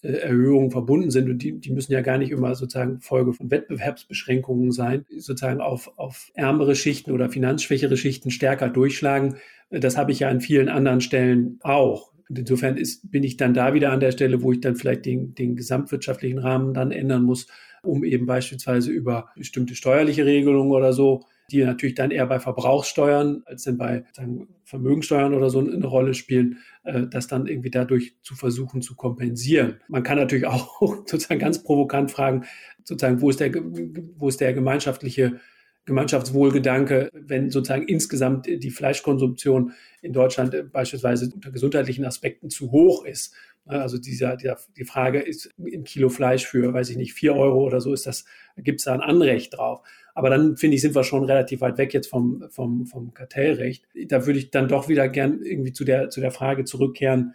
Preiserhöhungen 0.00 0.70
verbunden 0.70 1.10
sind 1.10 1.28
und 1.28 1.42
die, 1.42 1.58
die 1.58 1.72
müssen 1.72 1.92
ja 1.92 2.00
gar 2.00 2.18
nicht 2.18 2.30
immer 2.30 2.54
sozusagen 2.54 3.00
Folge 3.00 3.32
von 3.32 3.50
Wettbewerbsbeschränkungen 3.50 4.72
sein, 4.72 5.04
sozusagen 5.10 5.60
auf, 5.60 5.92
auf 5.96 6.30
ärmere 6.34 6.74
Schichten 6.74 7.12
oder 7.12 7.30
finanzschwächere 7.30 7.96
Schichten 7.96 8.30
stärker 8.30 8.68
durchschlagen. 8.68 9.36
Das 9.70 9.96
habe 9.96 10.12
ich 10.12 10.20
ja 10.20 10.28
an 10.28 10.40
vielen 10.40 10.68
anderen 10.68 11.00
Stellen 11.00 11.58
auch. 11.62 12.12
Und 12.28 12.38
insofern 12.38 12.76
ist, 12.76 13.10
bin 13.10 13.24
ich 13.24 13.36
dann 13.36 13.54
da 13.54 13.74
wieder 13.74 13.90
an 13.90 14.00
der 14.00 14.12
Stelle, 14.12 14.42
wo 14.42 14.52
ich 14.52 14.60
dann 14.60 14.76
vielleicht 14.76 15.06
den, 15.06 15.34
den 15.34 15.56
gesamtwirtschaftlichen 15.56 16.38
Rahmen 16.38 16.74
dann 16.74 16.90
ändern 16.90 17.22
muss, 17.22 17.46
um 17.82 18.04
eben 18.04 18.26
beispielsweise 18.26 18.90
über 18.90 19.30
bestimmte 19.36 19.74
steuerliche 19.74 20.26
Regelungen 20.26 20.72
oder 20.72 20.92
so, 20.92 21.24
die 21.50 21.64
natürlich 21.64 21.94
dann 21.94 22.10
eher 22.10 22.26
bei 22.26 22.40
Verbrauchssteuern 22.40 23.42
als 23.46 23.64
denn 23.64 23.78
bei 23.78 24.04
sagen, 24.12 24.48
Vermögensteuern 24.64 25.34
oder 25.34 25.48
so 25.48 25.60
eine 25.60 25.86
Rolle 25.86 26.14
spielen, 26.14 26.58
äh, 26.84 27.06
das 27.10 27.26
dann 27.26 27.46
irgendwie 27.46 27.70
dadurch 27.70 28.16
zu 28.22 28.34
versuchen 28.34 28.82
zu 28.82 28.94
kompensieren. 28.96 29.80
Man 29.88 30.02
kann 30.02 30.18
natürlich 30.18 30.46
auch 30.46 30.82
sozusagen 31.06 31.40
ganz 31.40 31.62
provokant 31.62 32.10
fragen, 32.10 32.44
sozusagen, 32.84 33.20
wo 33.20 33.30
ist 33.30 33.40
der, 33.40 33.52
wo 33.54 34.28
ist 34.28 34.40
der 34.40 34.52
gemeinschaftliche 34.52 35.40
Gemeinschaftswohlgedanke, 35.88 37.08
wenn 37.14 37.48
sozusagen 37.48 37.88
insgesamt 37.88 38.46
die 38.46 38.70
Fleischkonsumtion 38.70 39.72
in 40.02 40.12
Deutschland 40.12 40.70
beispielsweise 40.70 41.30
unter 41.34 41.50
gesundheitlichen 41.50 42.04
Aspekten 42.04 42.50
zu 42.50 42.70
hoch 42.70 43.06
ist. 43.06 43.34
Also 43.64 43.96
dieser, 43.96 44.36
dieser, 44.36 44.58
die 44.76 44.84
Frage 44.84 45.20
ist 45.20 45.50
ein 45.58 45.84
Kilo 45.84 46.10
Fleisch 46.10 46.46
für, 46.46 46.74
weiß 46.74 46.90
ich 46.90 46.98
nicht, 46.98 47.14
vier 47.14 47.34
Euro 47.34 47.64
oder 47.64 47.80
so, 47.80 47.94
ist 47.94 48.06
das, 48.06 48.26
gibt 48.56 48.80
es 48.80 48.84
da 48.84 48.92
ein 48.92 49.00
Anrecht 49.00 49.56
drauf. 49.56 49.80
Aber 50.18 50.30
dann 50.30 50.56
finde 50.56 50.74
ich, 50.74 50.82
sind 50.82 50.96
wir 50.96 51.04
schon 51.04 51.22
relativ 51.22 51.60
weit 51.60 51.78
weg 51.78 51.94
jetzt 51.94 52.08
vom, 52.08 52.42
vom, 52.50 52.86
vom 52.86 53.14
Kartellrecht. 53.14 53.84
Da 54.08 54.26
würde 54.26 54.40
ich 54.40 54.50
dann 54.50 54.66
doch 54.66 54.88
wieder 54.88 55.08
gern 55.08 55.42
irgendwie 55.44 55.72
zu 55.72 55.84
der, 55.84 56.10
zu 56.10 56.20
der 56.20 56.32
Frage 56.32 56.64
zurückkehren, 56.64 57.34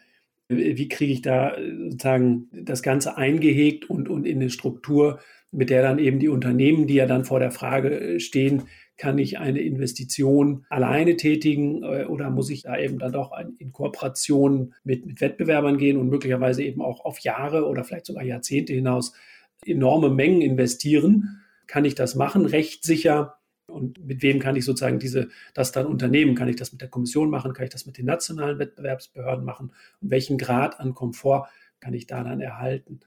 wie 0.49 0.89
kriege 0.89 1.13
ich 1.13 1.21
da 1.21 1.55
sozusagen 1.87 2.49
das 2.51 2.83
Ganze 2.83 3.15
eingehegt 3.15 3.89
und, 3.89 4.09
und 4.09 4.27
in 4.27 4.41
eine 4.41 4.49
Struktur, 4.49 5.19
mit 5.49 5.69
der 5.69 5.81
dann 5.81 5.97
eben 5.97 6.19
die 6.19 6.27
Unternehmen, 6.27 6.85
die 6.85 6.95
ja 6.95 7.05
dann 7.05 7.23
vor 7.23 7.39
der 7.39 7.51
Frage 7.51 8.15
äh, 8.15 8.19
stehen, 8.19 8.63
kann 8.97 9.17
ich 9.17 9.39
eine 9.39 9.61
Investition 9.61 10.65
alleine 10.69 11.15
tätigen 11.15 11.83
äh, 11.83 12.03
oder 12.03 12.31
muss 12.31 12.49
ich 12.49 12.63
da 12.63 12.77
eben 12.77 12.99
dann 12.99 13.13
doch 13.13 13.31
in 13.59 13.71
Kooperation 13.71 14.73
mit, 14.83 15.05
mit 15.05 15.21
Wettbewerbern 15.21 15.77
gehen 15.77 15.95
und 15.95 16.09
möglicherweise 16.09 16.63
eben 16.63 16.81
auch 16.81 17.05
auf 17.05 17.19
Jahre 17.19 17.65
oder 17.65 17.85
vielleicht 17.85 18.07
sogar 18.07 18.25
Jahrzehnte 18.25 18.73
hinaus 18.73 19.13
enorme 19.65 20.09
Mengen 20.09 20.41
investieren? 20.41 21.42
Kann 21.67 21.85
ich 21.85 21.95
das 21.95 22.15
machen, 22.15 22.45
rechtssicher? 22.45 23.37
Und 23.67 24.05
mit 24.05 24.21
wem 24.21 24.39
kann 24.39 24.55
ich 24.55 24.65
sozusagen 24.65 24.99
diese, 24.99 25.29
das 25.53 25.71
dann 25.71 25.85
unternehmen? 25.85 26.35
Kann 26.35 26.49
ich 26.49 26.57
das 26.57 26.71
mit 26.71 26.81
der 26.81 26.89
Kommission 26.89 27.29
machen? 27.29 27.53
Kann 27.53 27.65
ich 27.65 27.71
das 27.71 27.85
mit 27.85 27.97
den 27.97 28.05
nationalen 28.05 28.59
Wettbewerbsbehörden 28.59 29.45
machen? 29.45 29.71
Und 30.01 30.11
welchen 30.11 30.37
Grad 30.37 30.79
an 30.79 30.93
Komfort 30.93 31.47
kann 31.79 31.93
ich 31.93 32.07
da 32.07 32.23
dann 32.23 32.41
erhalten? 32.41 32.99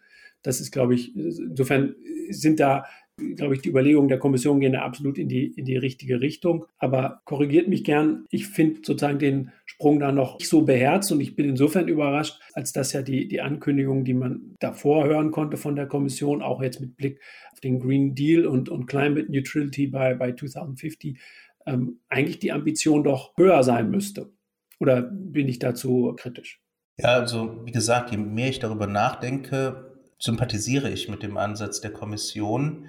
Das 0.43 0.61
ist, 0.61 0.71
glaube 0.71 0.95
ich, 0.95 1.15
insofern 1.17 1.95
sind 2.31 2.61
da 2.61 2.87
glaube 3.35 3.55
ich, 3.55 3.63
die 3.63 3.71
Überlegungen 3.71 4.09
der 4.09 4.19
Kommission 4.19 4.61
gehen 4.61 4.75
da 4.75 4.83
absolut 4.83 5.19
in 5.19 5.29
die, 5.29 5.47
in 5.47 5.65
die 5.65 5.77
richtige 5.77 6.21
Richtung. 6.21 6.67
Aber 6.79 7.23
korrigiert 7.25 7.69
mich 7.69 7.85
gern. 7.85 8.27
Ich 8.31 8.47
finde 8.49 8.81
sozusagen 8.85 9.19
den 9.19 9.53
Sprung 9.77 10.01
da 10.01 10.11
noch 10.11 10.39
nicht 10.39 10.49
so 10.49 10.63
beherzt 10.63 11.13
und 11.13 11.21
ich 11.21 11.37
bin 11.37 11.51
insofern 11.51 11.87
überrascht, 11.87 12.41
als 12.55 12.73
dass 12.73 12.95
ja 12.95 13.03
die, 13.03 13.29
die 13.29 13.43
Ankündigungen, 13.43 14.07
die 14.07 14.15
man 14.15 14.57
davor 14.59 15.05
hören 15.05 15.33
konnte 15.33 15.59
von 15.59 15.77
der 15.77 15.87
Kommission, 15.87 16.41
auch 16.41 16.63
jetzt 16.63 16.81
mit 16.81 16.97
Blick 16.97 17.21
auf 17.53 17.61
den 17.61 17.79
Green 17.79 18.15
Deal 18.15 18.47
und, 18.47 18.71
und 18.71 18.87
Climate 18.87 19.31
Neutrality 19.31 19.89
bei, 19.89 20.15
bei 20.15 20.33
2050, 20.33 21.19
ähm, 21.67 22.01
eigentlich 22.09 22.39
die 22.39 22.53
Ambition 22.53 23.05
doch 23.05 23.37
höher 23.37 23.63
sein 23.65 23.91
müsste. 23.91 24.33
Oder 24.81 25.03
bin 25.03 25.47
ich 25.47 25.59
dazu 25.59 26.15
kritisch? 26.17 26.63
Ja, 26.99 27.09
also 27.09 27.61
wie 27.67 27.73
gesagt, 27.73 28.11
je 28.13 28.17
mehr 28.17 28.49
ich 28.49 28.61
darüber 28.61 28.87
nachdenke, 28.87 29.95
sympathisiere 30.19 30.91
ich 30.91 31.11
mit 31.11 31.23
dem 31.23 31.37
Ansatz 31.37 31.83
der 31.83 31.93
Kommission. 31.93 32.87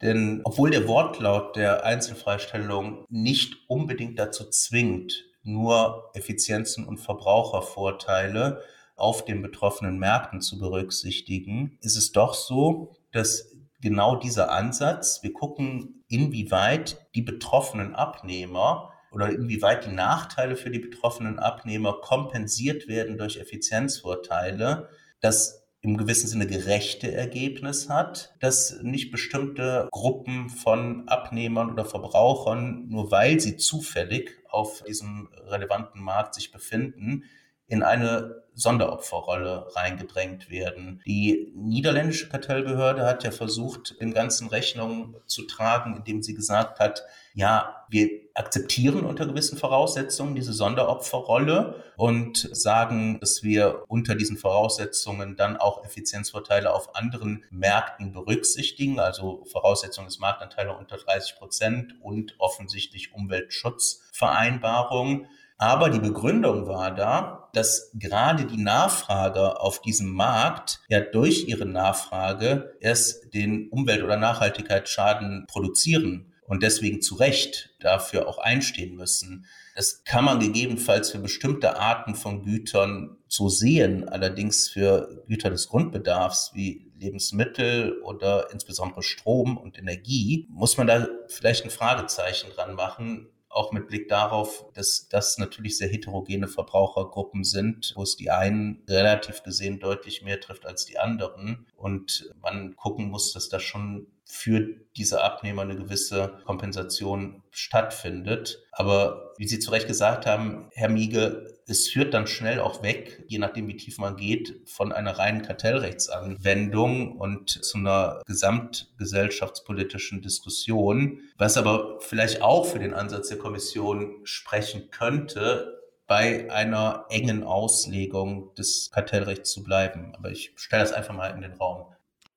Denn 0.00 0.40
obwohl 0.44 0.70
der 0.70 0.88
Wortlaut 0.88 1.54
der 1.56 1.84
Einzelfreistellung 1.84 3.04
nicht 3.10 3.58
unbedingt 3.68 4.18
dazu 4.18 4.48
zwingt, 4.48 5.29
nur 5.42 6.10
Effizienzen 6.14 6.86
und 6.86 6.98
Verbrauchervorteile 6.98 8.62
auf 8.96 9.24
den 9.24 9.42
betroffenen 9.42 9.98
Märkten 9.98 10.40
zu 10.40 10.58
berücksichtigen, 10.58 11.78
ist 11.80 11.96
es 11.96 12.12
doch 12.12 12.34
so, 12.34 12.96
dass 13.12 13.56
genau 13.80 14.16
dieser 14.16 14.50
Ansatz, 14.50 15.22
wir 15.22 15.32
gucken, 15.32 16.04
inwieweit 16.08 17.06
die 17.14 17.22
betroffenen 17.22 17.94
Abnehmer 17.94 18.92
oder 19.10 19.30
inwieweit 19.30 19.86
die 19.86 19.92
Nachteile 19.92 20.56
für 20.56 20.70
die 20.70 20.78
betroffenen 20.78 21.38
Abnehmer 21.38 21.94
kompensiert 22.00 22.88
werden 22.88 23.18
durch 23.18 23.38
Effizienzvorteile, 23.38 24.88
dass 25.20 25.59
im 25.82 25.96
gewissen 25.96 26.28
Sinne 26.28 26.46
gerechte 26.46 27.12
Ergebnis 27.12 27.88
hat, 27.88 28.34
dass 28.40 28.80
nicht 28.82 29.10
bestimmte 29.10 29.88
Gruppen 29.90 30.50
von 30.50 31.08
Abnehmern 31.08 31.70
oder 31.70 31.84
Verbrauchern, 31.84 32.86
nur 32.88 33.10
weil 33.10 33.40
sie 33.40 33.56
zufällig 33.56 34.36
auf 34.48 34.82
diesem 34.86 35.28
relevanten 35.46 36.02
Markt 36.02 36.34
sich 36.34 36.52
befinden, 36.52 37.24
in 37.66 37.82
eine 37.82 38.42
Sonderopferrolle 38.54 39.68
reingedrängt 39.74 40.50
werden. 40.50 41.00
Die 41.06 41.52
niederländische 41.54 42.28
Kartellbehörde 42.28 43.06
hat 43.06 43.22
ja 43.22 43.30
versucht, 43.30 43.98
dem 44.00 44.12
Ganzen 44.12 44.48
Rechnung 44.48 45.16
zu 45.26 45.46
tragen, 45.46 45.96
indem 45.96 46.20
sie 46.20 46.34
gesagt 46.34 46.80
hat, 46.80 47.04
ja, 47.32 47.86
wir 47.88 48.10
akzeptieren 48.40 49.04
unter 49.04 49.26
gewissen 49.26 49.58
Voraussetzungen 49.58 50.34
diese 50.34 50.54
Sonderopferrolle 50.54 51.84
und 51.96 52.48
sagen, 52.52 53.20
dass 53.20 53.42
wir 53.42 53.84
unter 53.88 54.14
diesen 54.14 54.38
Voraussetzungen 54.38 55.36
dann 55.36 55.58
auch 55.58 55.84
Effizienzvorteile 55.84 56.72
auf 56.72 56.96
anderen 56.96 57.44
Märkten 57.50 58.12
berücksichtigen, 58.12 58.98
also 58.98 59.44
Voraussetzung 59.44 60.06
des 60.06 60.20
Marktanteile 60.20 60.74
unter 60.74 60.96
30 60.96 61.36
Prozent 61.36 61.96
und 62.00 62.34
offensichtlich 62.38 63.12
Umweltschutzvereinbarungen. 63.14 65.26
Aber 65.58 65.90
die 65.90 66.00
Begründung 66.00 66.66
war 66.66 66.94
da, 66.94 67.50
dass 67.52 67.90
gerade 67.92 68.46
die 68.46 68.56
Nachfrage 68.56 69.60
auf 69.60 69.82
diesem 69.82 70.08
Markt 70.08 70.80
ja 70.88 71.00
durch 71.00 71.46
ihre 71.46 71.66
Nachfrage 71.66 72.74
erst 72.80 73.34
den 73.34 73.68
Umwelt- 73.68 74.02
oder 74.02 74.16
Nachhaltigkeitsschaden 74.16 75.44
produzieren 75.46 76.29
und 76.50 76.64
deswegen 76.64 77.00
zu 77.00 77.14
Recht 77.14 77.70
dafür 77.78 78.26
auch 78.26 78.38
einstehen 78.38 78.96
müssen. 78.96 79.46
Das 79.76 80.02
kann 80.02 80.24
man 80.24 80.40
gegebenenfalls 80.40 81.12
für 81.12 81.20
bestimmte 81.20 81.76
Arten 81.76 82.16
von 82.16 82.42
Gütern 82.42 83.18
so 83.28 83.48
sehen, 83.48 84.08
allerdings 84.08 84.68
für 84.68 85.22
Güter 85.28 85.50
des 85.50 85.68
Grundbedarfs 85.68 86.50
wie 86.52 86.90
Lebensmittel 86.98 88.02
oder 88.02 88.50
insbesondere 88.50 89.04
Strom 89.04 89.56
und 89.58 89.78
Energie 89.78 90.48
muss 90.50 90.76
man 90.76 90.88
da 90.88 91.06
vielleicht 91.28 91.64
ein 91.64 91.70
Fragezeichen 91.70 92.50
dran 92.50 92.74
machen, 92.74 93.28
auch 93.48 93.70
mit 93.70 93.86
Blick 93.86 94.08
darauf, 94.08 94.64
dass 94.74 95.08
das 95.08 95.38
natürlich 95.38 95.78
sehr 95.78 95.88
heterogene 95.88 96.48
Verbrauchergruppen 96.48 97.44
sind, 97.44 97.92
wo 97.94 98.02
es 98.02 98.16
die 98.16 98.30
einen 98.30 98.82
relativ 98.88 99.44
gesehen 99.44 99.78
deutlich 99.78 100.22
mehr 100.22 100.40
trifft 100.40 100.66
als 100.66 100.84
die 100.84 100.98
anderen 100.98 101.68
und 101.76 102.32
man 102.42 102.74
gucken 102.74 103.08
muss, 103.08 103.32
dass 103.32 103.48
das 103.48 103.62
schon 103.62 104.08
für 104.30 104.68
diese 104.96 105.22
Abnehmer 105.22 105.62
eine 105.62 105.76
gewisse 105.76 106.38
Kompensation 106.44 107.42
stattfindet. 107.50 108.62
Aber 108.72 109.32
wie 109.36 109.48
Sie 109.48 109.58
zu 109.58 109.70
Recht 109.70 109.88
gesagt 109.88 110.24
haben, 110.26 110.68
Herr 110.72 110.88
Miege, 110.88 111.58
es 111.66 111.88
führt 111.88 112.14
dann 112.14 112.26
schnell 112.26 112.60
auch 112.60 112.82
weg, 112.82 113.24
je 113.28 113.38
nachdem 113.38 113.68
wie 113.68 113.76
tief 113.76 113.98
man 113.98 114.16
geht, 114.16 114.62
von 114.66 114.92
einer 114.92 115.18
reinen 115.18 115.42
Kartellrechtsanwendung 115.42 117.16
und 117.16 117.50
zu 117.50 117.78
einer 117.78 118.22
gesamtgesellschaftspolitischen 118.26 120.22
Diskussion, 120.22 121.20
was 121.36 121.56
aber 121.56 122.00
vielleicht 122.00 122.42
auch 122.42 122.66
für 122.66 122.78
den 122.78 122.94
Ansatz 122.94 123.28
der 123.28 123.38
Kommission 123.38 124.20
sprechen 124.24 124.90
könnte, 124.90 125.80
bei 126.06 126.50
einer 126.50 127.06
engen 127.08 127.44
Auslegung 127.44 128.52
des 128.56 128.90
Kartellrechts 128.92 129.52
zu 129.52 129.62
bleiben. 129.62 130.12
Aber 130.16 130.30
ich 130.30 130.52
stelle 130.56 130.82
das 130.82 130.92
einfach 130.92 131.14
mal 131.14 131.28
in 131.28 131.40
den 131.40 131.52
Raum. 131.52 131.86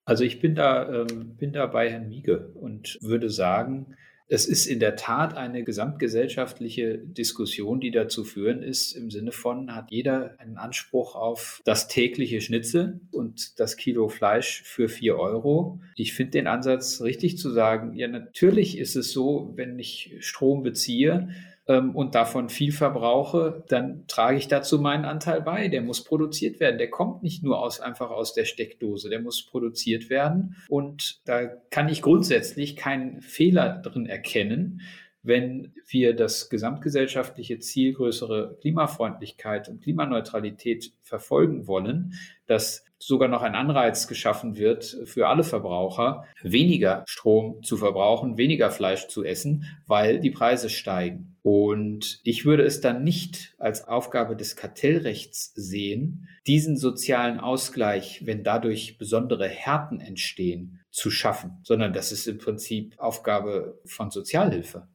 Also 0.06 0.24
ich 0.24 0.40
bin 0.40 0.56
da, 0.56 1.02
ähm, 1.02 1.36
bin 1.38 1.54
da 1.54 1.66
bei 1.66 1.90
Herrn 1.90 2.10
Miege 2.10 2.52
und 2.56 2.98
würde 3.02 3.30
sagen, 3.30 3.96
es 4.28 4.46
ist 4.48 4.66
in 4.66 4.80
der 4.80 4.96
Tat 4.96 5.36
eine 5.36 5.64
gesamtgesellschaftliche 5.64 6.98
Diskussion, 6.98 7.80
die 7.80 7.92
dazu 7.92 8.24
führen 8.24 8.64
ist, 8.64 8.94
im 8.94 9.12
Sinne 9.12 9.32
von, 9.32 9.76
hat 9.76 9.92
jeder 9.92 10.40
einen 10.40 10.58
Anspruch 10.58 11.16
auf 11.16 11.62
das 11.66 11.88
tägliche 11.88 12.42
Schnitzel 12.42 13.02
und 13.12 13.60
das 13.60 13.78
Kilo 13.78 14.08
Fleisch 14.10 14.64
für 14.64 14.90
vier 14.90 15.18
Euro. 15.18 15.82
Ich 15.96 16.14
finde 16.14 16.32
den 16.32 16.48
Ansatz 16.48 17.02
richtig 17.02 17.38
zu 17.38 17.52
sagen, 17.52 17.96
ja, 17.96 18.08
natürlich 18.08 18.78
ist 18.78 18.96
es 18.96 19.12
so, 19.12 19.54
wenn 19.56 19.78
ich 19.78 20.16
Strom 20.20 20.64
beziehe, 20.64 21.30
ähm, 21.68 21.96
und 21.96 22.16
davon 22.16 22.50
viel 22.50 22.72
verbrauche, 22.72 23.64
dann 23.70 24.06
trage 24.08 24.38
ich 24.38 24.48
dazu 24.48 24.80
meinen 24.80 25.06
Anteil 25.06 25.42
bei. 25.42 25.70
Der 25.70 25.82
muss 25.82 26.04
produziert 26.04 26.60
werden. 26.60 26.78
Der 26.78 26.90
kommt 26.90 27.24
nicht 27.24 27.44
nur 27.44 27.62
aus, 27.62 27.80
einfach 27.80 28.10
aus 28.10 28.34
der 28.34 28.46
Steckdose. 28.46 29.10
Der 29.10 29.22
muss 29.22 29.46
produziert 29.46 30.10
werden. 30.10 30.58
Und 30.68 31.22
da 31.26 31.46
kann 31.70 31.90
ich 31.90 32.02
grundsätzlich 32.02 32.76
keinen 32.76 33.22
Fehler 33.22 33.82
drin 33.82 34.06
erkennen, 34.06 34.82
wenn 35.24 35.74
wir 35.88 36.16
das 36.16 36.50
gesamtgesellschaftliche 36.50 37.60
Ziel 37.60 37.94
größere 37.94 38.58
Klimafreundlichkeit 38.62 39.70
und 39.70 39.82
Klimaneutralität 39.82 40.92
verfolgen 41.02 41.66
wollen, 41.66 42.14
dass 42.46 42.84
sogar 43.00 43.28
noch 43.28 43.42
ein 43.42 43.56
Anreiz 43.56 44.08
geschaffen 44.08 44.58
wird 44.58 44.98
für 45.06 45.28
alle 45.28 45.44
Verbraucher, 45.44 46.26
weniger 46.42 47.04
Strom 47.08 47.64
zu 47.64 47.78
verbrauchen, 47.78 48.38
weniger 48.38 48.72
Fleisch 48.72 49.08
zu 49.08 49.24
essen, 49.24 49.66
weil 49.88 50.20
die 50.20 50.32
Preise 50.32 50.70
steigen. 50.70 51.36
Und 51.42 52.22
ich 52.24 52.46
würde 52.46 52.64
es 52.64 52.80
dann 52.80 53.04
nicht 53.04 53.56
als 53.58 53.88
Aufgabe 53.88 54.38
des 54.38 54.56
Kartellrechts 54.56 55.54
sehen, 55.56 56.30
diesen 56.48 56.78
sozialen 56.78 57.40
Ausgleich, 57.40 58.26
wenn 58.26 58.44
dadurch 58.44 58.98
besondere 58.98 59.50
Härten 59.50 60.00
entstehen, 60.00 60.80
zu 60.90 61.12
schaffen, 61.12 61.58
sondern 61.64 61.92
das 61.92 62.12
ist 62.12 62.28
im 62.28 62.38
Prinzip 62.38 62.98
Aufgabe 63.00 63.80
von 63.86 64.12
Sozialhilfe. 64.12 64.88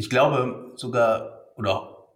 Ich 0.00 0.08
glaube 0.08 0.72
sogar 0.76 1.52
oder 1.56 2.06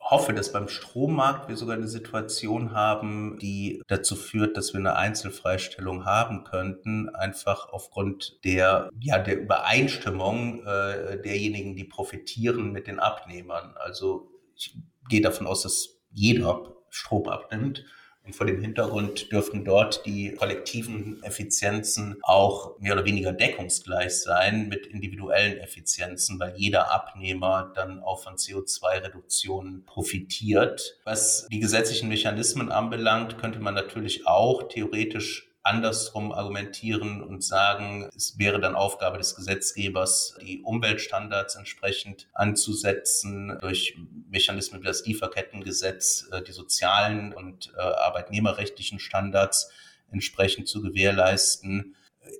hoffe, 0.00 0.32
dass 0.32 0.52
beim 0.52 0.68
Strommarkt 0.68 1.50
wir 1.50 1.56
sogar 1.58 1.76
eine 1.76 1.86
Situation 1.86 2.72
haben, 2.72 3.38
die 3.38 3.82
dazu 3.88 4.16
führt, 4.16 4.56
dass 4.56 4.72
wir 4.72 4.78
eine 4.78 4.96
Einzelfreistellung 4.96 6.06
haben 6.06 6.44
könnten, 6.44 7.10
einfach 7.10 7.68
aufgrund 7.68 8.42
der, 8.46 8.88
ja, 8.98 9.18
der 9.18 9.38
Übereinstimmung 9.38 10.64
äh, 10.64 11.20
derjenigen, 11.20 11.76
die 11.76 11.84
profitieren 11.84 12.72
mit 12.72 12.86
den 12.86 12.98
Abnehmern. 12.98 13.74
Also 13.76 14.30
ich 14.56 14.78
gehe 15.10 15.20
davon 15.20 15.46
aus, 15.46 15.60
dass 15.60 16.00
jeder 16.10 16.72
Strom 16.88 17.28
abnimmt 17.28 17.84
und 18.30 18.36
vor 18.36 18.46
dem 18.46 18.60
Hintergrund 18.60 19.32
dürften 19.32 19.64
dort 19.64 20.06
die 20.06 20.32
kollektiven 20.34 21.20
Effizienzen 21.24 22.16
auch 22.22 22.78
mehr 22.78 22.92
oder 22.92 23.04
weniger 23.04 23.32
deckungsgleich 23.32 24.20
sein 24.22 24.68
mit 24.68 24.86
individuellen 24.86 25.58
Effizienzen, 25.58 26.38
weil 26.38 26.54
jeder 26.56 26.92
Abnehmer 26.92 27.72
dann 27.74 27.98
auch 27.98 28.22
von 28.22 28.36
CO2-Reduktionen 28.36 29.84
profitiert. 29.84 31.00
Was 31.02 31.48
die 31.50 31.58
gesetzlichen 31.58 32.08
Mechanismen 32.08 32.70
anbelangt, 32.70 33.36
könnte 33.38 33.58
man 33.58 33.74
natürlich 33.74 34.28
auch 34.28 34.68
theoretisch 34.68 35.49
andersrum 35.62 36.32
argumentieren 36.32 37.22
und 37.22 37.44
sagen, 37.44 38.08
es 38.16 38.38
wäre 38.38 38.60
dann 38.60 38.74
Aufgabe 38.74 39.18
des 39.18 39.34
Gesetzgebers, 39.34 40.36
die 40.40 40.62
Umweltstandards 40.62 41.56
entsprechend 41.56 42.28
anzusetzen 42.32 43.58
durch 43.60 43.96
Mechanismen 44.30 44.80
wie 44.80 44.86
das 44.86 45.04
Lieferkettengesetz, 45.04 46.28
äh, 46.32 46.42
die 46.42 46.52
sozialen 46.52 47.34
und 47.34 47.72
äh, 47.76 47.80
arbeitnehmerrechtlichen 47.80 48.98
Standards 48.98 49.70
entsprechend 50.10 50.68
zu 50.68 50.80
gewährleisten. 50.80 51.94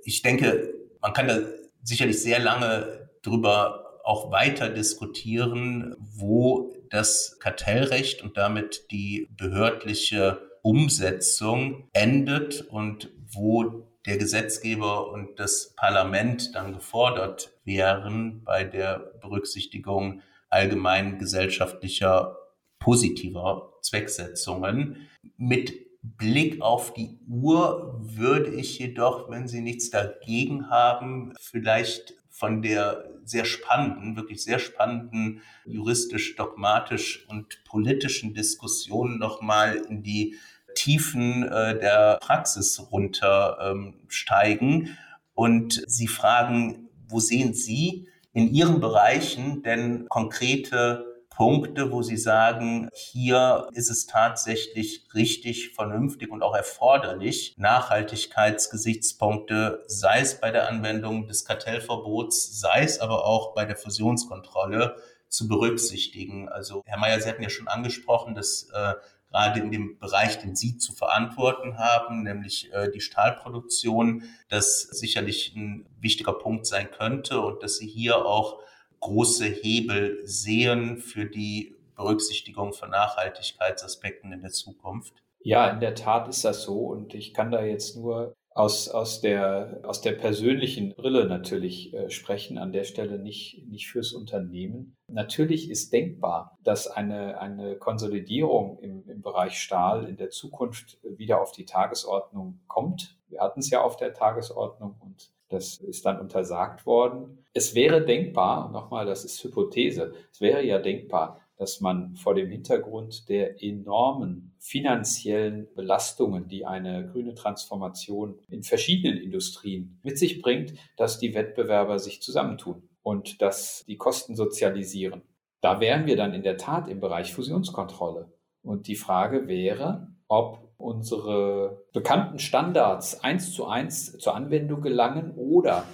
Ich 0.04 0.22
denke, 0.22 0.74
man 1.00 1.12
kann 1.12 1.28
da 1.28 1.38
sicherlich 1.82 2.20
sehr 2.22 2.38
lange 2.38 3.10
drüber 3.22 4.00
auch 4.04 4.30
weiter 4.32 4.70
diskutieren, 4.70 5.94
wo 5.98 6.74
das 6.90 7.38
Kartellrecht 7.38 8.22
und 8.22 8.36
damit 8.36 8.90
die 8.90 9.28
behördliche 9.36 10.49
Umsetzung 10.62 11.88
endet 11.92 12.62
und 12.62 13.10
wo 13.32 13.86
der 14.06 14.16
Gesetzgeber 14.16 15.10
und 15.10 15.38
das 15.38 15.74
Parlament 15.76 16.54
dann 16.54 16.72
gefordert 16.72 17.52
wären 17.64 18.42
bei 18.44 18.64
der 18.64 19.12
Berücksichtigung 19.20 20.22
allgemein 20.48 21.18
gesellschaftlicher 21.18 22.36
positiver 22.78 23.74
Zwecksetzungen. 23.82 25.08
Mit 25.36 25.72
Blick 26.02 26.62
auf 26.62 26.94
die 26.94 27.18
Uhr 27.28 28.00
würde 28.02 28.54
ich 28.54 28.78
jedoch, 28.78 29.30
wenn 29.30 29.48
Sie 29.48 29.60
nichts 29.60 29.90
dagegen 29.90 30.70
haben, 30.70 31.34
vielleicht 31.38 32.14
von 32.40 32.62
der 32.62 33.04
sehr 33.26 33.44
spannenden, 33.44 34.16
wirklich 34.16 34.42
sehr 34.42 34.58
spannenden 34.58 35.42
juristisch, 35.66 36.36
dogmatisch 36.36 37.26
und 37.28 37.62
politischen 37.64 38.32
Diskussion 38.32 39.18
nochmal 39.18 39.76
in 39.76 40.02
die 40.02 40.36
Tiefen 40.74 41.42
äh, 41.42 41.78
der 41.78 42.18
Praxis 42.22 42.80
runtersteigen. 42.90 44.86
Ähm, 44.86 44.96
und 45.34 45.84
Sie 45.86 46.08
fragen, 46.08 46.88
wo 47.08 47.20
sehen 47.20 47.52
Sie 47.52 48.08
in 48.32 48.48
Ihren 48.48 48.80
Bereichen 48.80 49.62
denn 49.62 50.06
konkrete 50.08 51.09
Punkte, 51.40 51.90
wo 51.90 52.02
Sie 52.02 52.18
sagen, 52.18 52.90
hier 52.92 53.70
ist 53.72 53.88
es 53.88 54.06
tatsächlich 54.06 55.06
richtig, 55.14 55.70
vernünftig 55.70 56.30
und 56.30 56.42
auch 56.42 56.54
erforderlich, 56.54 57.54
Nachhaltigkeitsgesichtspunkte, 57.56 59.82
sei 59.86 60.20
es 60.20 60.38
bei 60.38 60.50
der 60.50 60.68
Anwendung 60.68 61.28
des 61.28 61.46
Kartellverbots, 61.46 62.60
sei 62.60 62.82
es 62.82 63.00
aber 63.00 63.24
auch 63.24 63.54
bei 63.54 63.64
der 63.64 63.76
Fusionskontrolle 63.76 64.96
zu 65.30 65.48
berücksichtigen. 65.48 66.50
Also 66.50 66.82
Herr 66.84 66.98
Mayer, 66.98 67.18
Sie 67.22 67.30
hatten 67.30 67.42
ja 67.42 67.48
schon 67.48 67.68
angesprochen, 67.68 68.34
dass 68.34 68.68
äh, 68.74 68.92
gerade 69.30 69.60
in 69.60 69.70
dem 69.70 69.98
Bereich, 69.98 70.40
den 70.40 70.54
Sie 70.54 70.76
zu 70.76 70.92
verantworten 70.92 71.78
haben, 71.78 72.22
nämlich 72.22 72.70
äh, 72.74 72.90
die 72.90 73.00
Stahlproduktion, 73.00 74.24
das 74.50 74.82
sicherlich 74.82 75.56
ein 75.56 75.86
wichtiger 76.00 76.34
Punkt 76.34 76.66
sein 76.66 76.90
könnte 76.90 77.40
und 77.40 77.62
dass 77.62 77.78
Sie 77.78 77.88
hier 77.88 78.26
auch 78.26 78.60
große 79.00 79.46
Hebel 79.46 80.20
sehen 80.24 80.98
für 80.98 81.26
die 81.26 81.76
Berücksichtigung 81.96 82.72
von 82.72 82.90
Nachhaltigkeitsaspekten 82.90 84.32
in 84.32 84.42
der 84.42 84.50
Zukunft? 84.50 85.14
Ja, 85.42 85.68
in 85.70 85.80
der 85.80 85.94
Tat 85.94 86.28
ist 86.28 86.44
das 86.44 86.62
so 86.62 86.86
und 86.86 87.14
ich 87.14 87.32
kann 87.32 87.50
da 87.50 87.64
jetzt 87.64 87.96
nur 87.96 88.34
aus, 88.52 88.88
aus, 88.88 89.20
der, 89.20 89.80
aus 89.84 90.00
der 90.00 90.12
persönlichen 90.12 90.94
Brille 90.94 91.26
natürlich 91.26 91.94
äh, 91.94 92.10
sprechen, 92.10 92.58
an 92.58 92.72
der 92.72 92.84
Stelle 92.84 93.18
nicht, 93.18 93.66
nicht 93.68 93.88
fürs 93.88 94.12
Unternehmen. 94.12 94.96
Natürlich 95.06 95.70
ist 95.70 95.92
denkbar, 95.92 96.58
dass 96.62 96.86
eine, 96.88 97.40
eine 97.40 97.76
Konsolidierung 97.76 98.78
im, 98.80 99.08
im 99.08 99.22
Bereich 99.22 99.58
Stahl 99.58 100.08
in 100.08 100.16
der 100.16 100.30
Zukunft 100.30 100.98
wieder 101.02 101.40
auf 101.40 101.52
die 101.52 101.64
Tagesordnung 101.64 102.60
kommt. 102.66 103.16
Wir 103.28 103.40
hatten 103.40 103.60
es 103.60 103.70
ja 103.70 103.82
auf 103.82 103.96
der 103.96 104.12
Tagesordnung 104.12 104.96
und 105.00 105.30
das 105.50 105.76
ist 105.78 106.06
dann 106.06 106.20
untersagt 106.20 106.86
worden. 106.86 107.44
Es 107.52 107.74
wäre 107.74 108.04
denkbar, 108.04 108.70
nochmal, 108.70 109.04
das 109.04 109.24
ist 109.24 109.42
Hypothese, 109.44 110.14
es 110.32 110.40
wäre 110.40 110.64
ja 110.64 110.78
denkbar, 110.78 111.40
dass 111.56 111.80
man 111.80 112.14
vor 112.16 112.34
dem 112.34 112.48
Hintergrund 112.48 113.28
der 113.28 113.62
enormen 113.62 114.54
finanziellen 114.58 115.68
Belastungen, 115.74 116.48
die 116.48 116.64
eine 116.64 117.06
grüne 117.12 117.34
Transformation 117.34 118.38
in 118.48 118.62
verschiedenen 118.62 119.18
Industrien 119.18 120.00
mit 120.02 120.18
sich 120.18 120.40
bringt, 120.40 120.72
dass 120.96 121.18
die 121.18 121.34
Wettbewerber 121.34 121.98
sich 121.98 122.22
zusammentun 122.22 122.88
und 123.02 123.42
dass 123.42 123.84
die 123.86 123.98
Kosten 123.98 124.36
sozialisieren. 124.36 125.22
Da 125.60 125.80
wären 125.80 126.06
wir 126.06 126.16
dann 126.16 126.32
in 126.32 126.42
der 126.42 126.56
Tat 126.56 126.88
im 126.88 127.00
Bereich 127.00 127.34
Fusionskontrolle. 127.34 128.32
Und 128.62 128.86
die 128.86 128.96
Frage 128.96 129.46
wäre, 129.46 130.08
ob 130.28 130.69
unsere 130.80 131.84
bekannten 131.92 132.38
Standards 132.38 133.22
eins 133.22 133.52
zu 133.52 133.66
eins 133.66 134.18
zur 134.18 134.34
Anwendung 134.34 134.80
gelangen 134.80 135.32
oder 135.36 135.84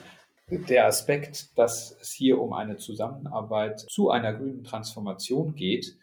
der 0.48 0.86
Aspekt, 0.86 1.58
dass 1.58 1.96
es 2.00 2.12
hier 2.12 2.40
um 2.40 2.52
eine 2.52 2.76
Zusammenarbeit 2.76 3.80
zu 3.80 4.10
einer 4.10 4.32
grünen 4.32 4.64
Transformation 4.64 5.54
geht, 5.54 5.96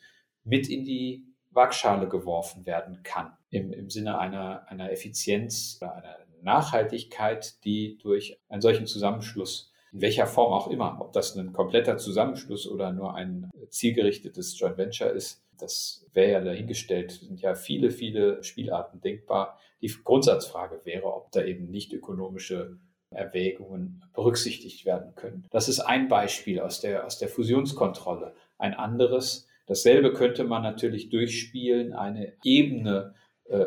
mit 0.43 0.67
in 0.67 0.83
die 0.83 1.23
Waagschale 1.51 2.09
geworfen 2.09 2.65
werden 2.65 3.03
kann. 3.03 3.31
Im, 3.49 3.71
im 3.71 3.89
Sinne 3.89 4.17
einer, 4.17 4.67
einer 4.67 4.91
Effizienz 4.91 5.77
oder 5.79 5.95
einer 5.95 6.17
Nachhaltigkeit, 6.41 7.63
die 7.63 7.97
durch 8.01 8.37
einen 8.49 8.61
solchen 8.61 8.85
Zusammenschluss, 8.85 9.72
in 9.93 10.01
welcher 10.01 10.25
Form 10.25 10.53
auch 10.53 10.67
immer, 10.69 10.97
ob 10.99 11.13
das 11.13 11.35
ein 11.35 11.53
kompletter 11.53 11.97
Zusammenschluss 11.97 12.67
oder 12.67 12.91
nur 12.91 13.13
ein 13.13 13.51
zielgerichtetes 13.69 14.59
Joint 14.59 14.77
Venture 14.77 15.11
ist, 15.11 15.43
das 15.59 16.05
wäre 16.13 16.31
ja 16.31 16.41
dahingestellt, 16.41 17.11
Es 17.11 17.19
sind 17.21 17.39
ja 17.41 17.55
viele, 17.55 17.91
viele 17.91 18.43
Spielarten 18.43 19.01
denkbar. 19.01 19.59
Die 19.81 19.91
Grundsatzfrage 20.03 20.81
wäre, 20.83 21.13
ob 21.13 21.31
da 21.31 21.43
eben 21.43 21.69
nicht 21.69 21.93
ökonomische 21.93 22.77
Erwägungen 23.11 24.03
berücksichtigt 24.15 24.85
werden 24.85 25.13
können. 25.15 25.45
Das 25.51 25.69
ist 25.69 25.79
ein 25.79 26.07
Beispiel 26.07 26.59
aus 26.59 26.81
der, 26.81 27.05
aus 27.05 27.19
der 27.19 27.29
Fusionskontrolle. 27.29 28.33
Ein 28.57 28.73
anderes, 28.73 29.47
dasselbe 29.67 30.13
könnte 30.13 30.43
man 30.43 30.63
natürlich 30.63 31.09
durchspielen, 31.09 31.93
eine 31.93 32.33
Ebene 32.43 33.13
äh, 33.45 33.65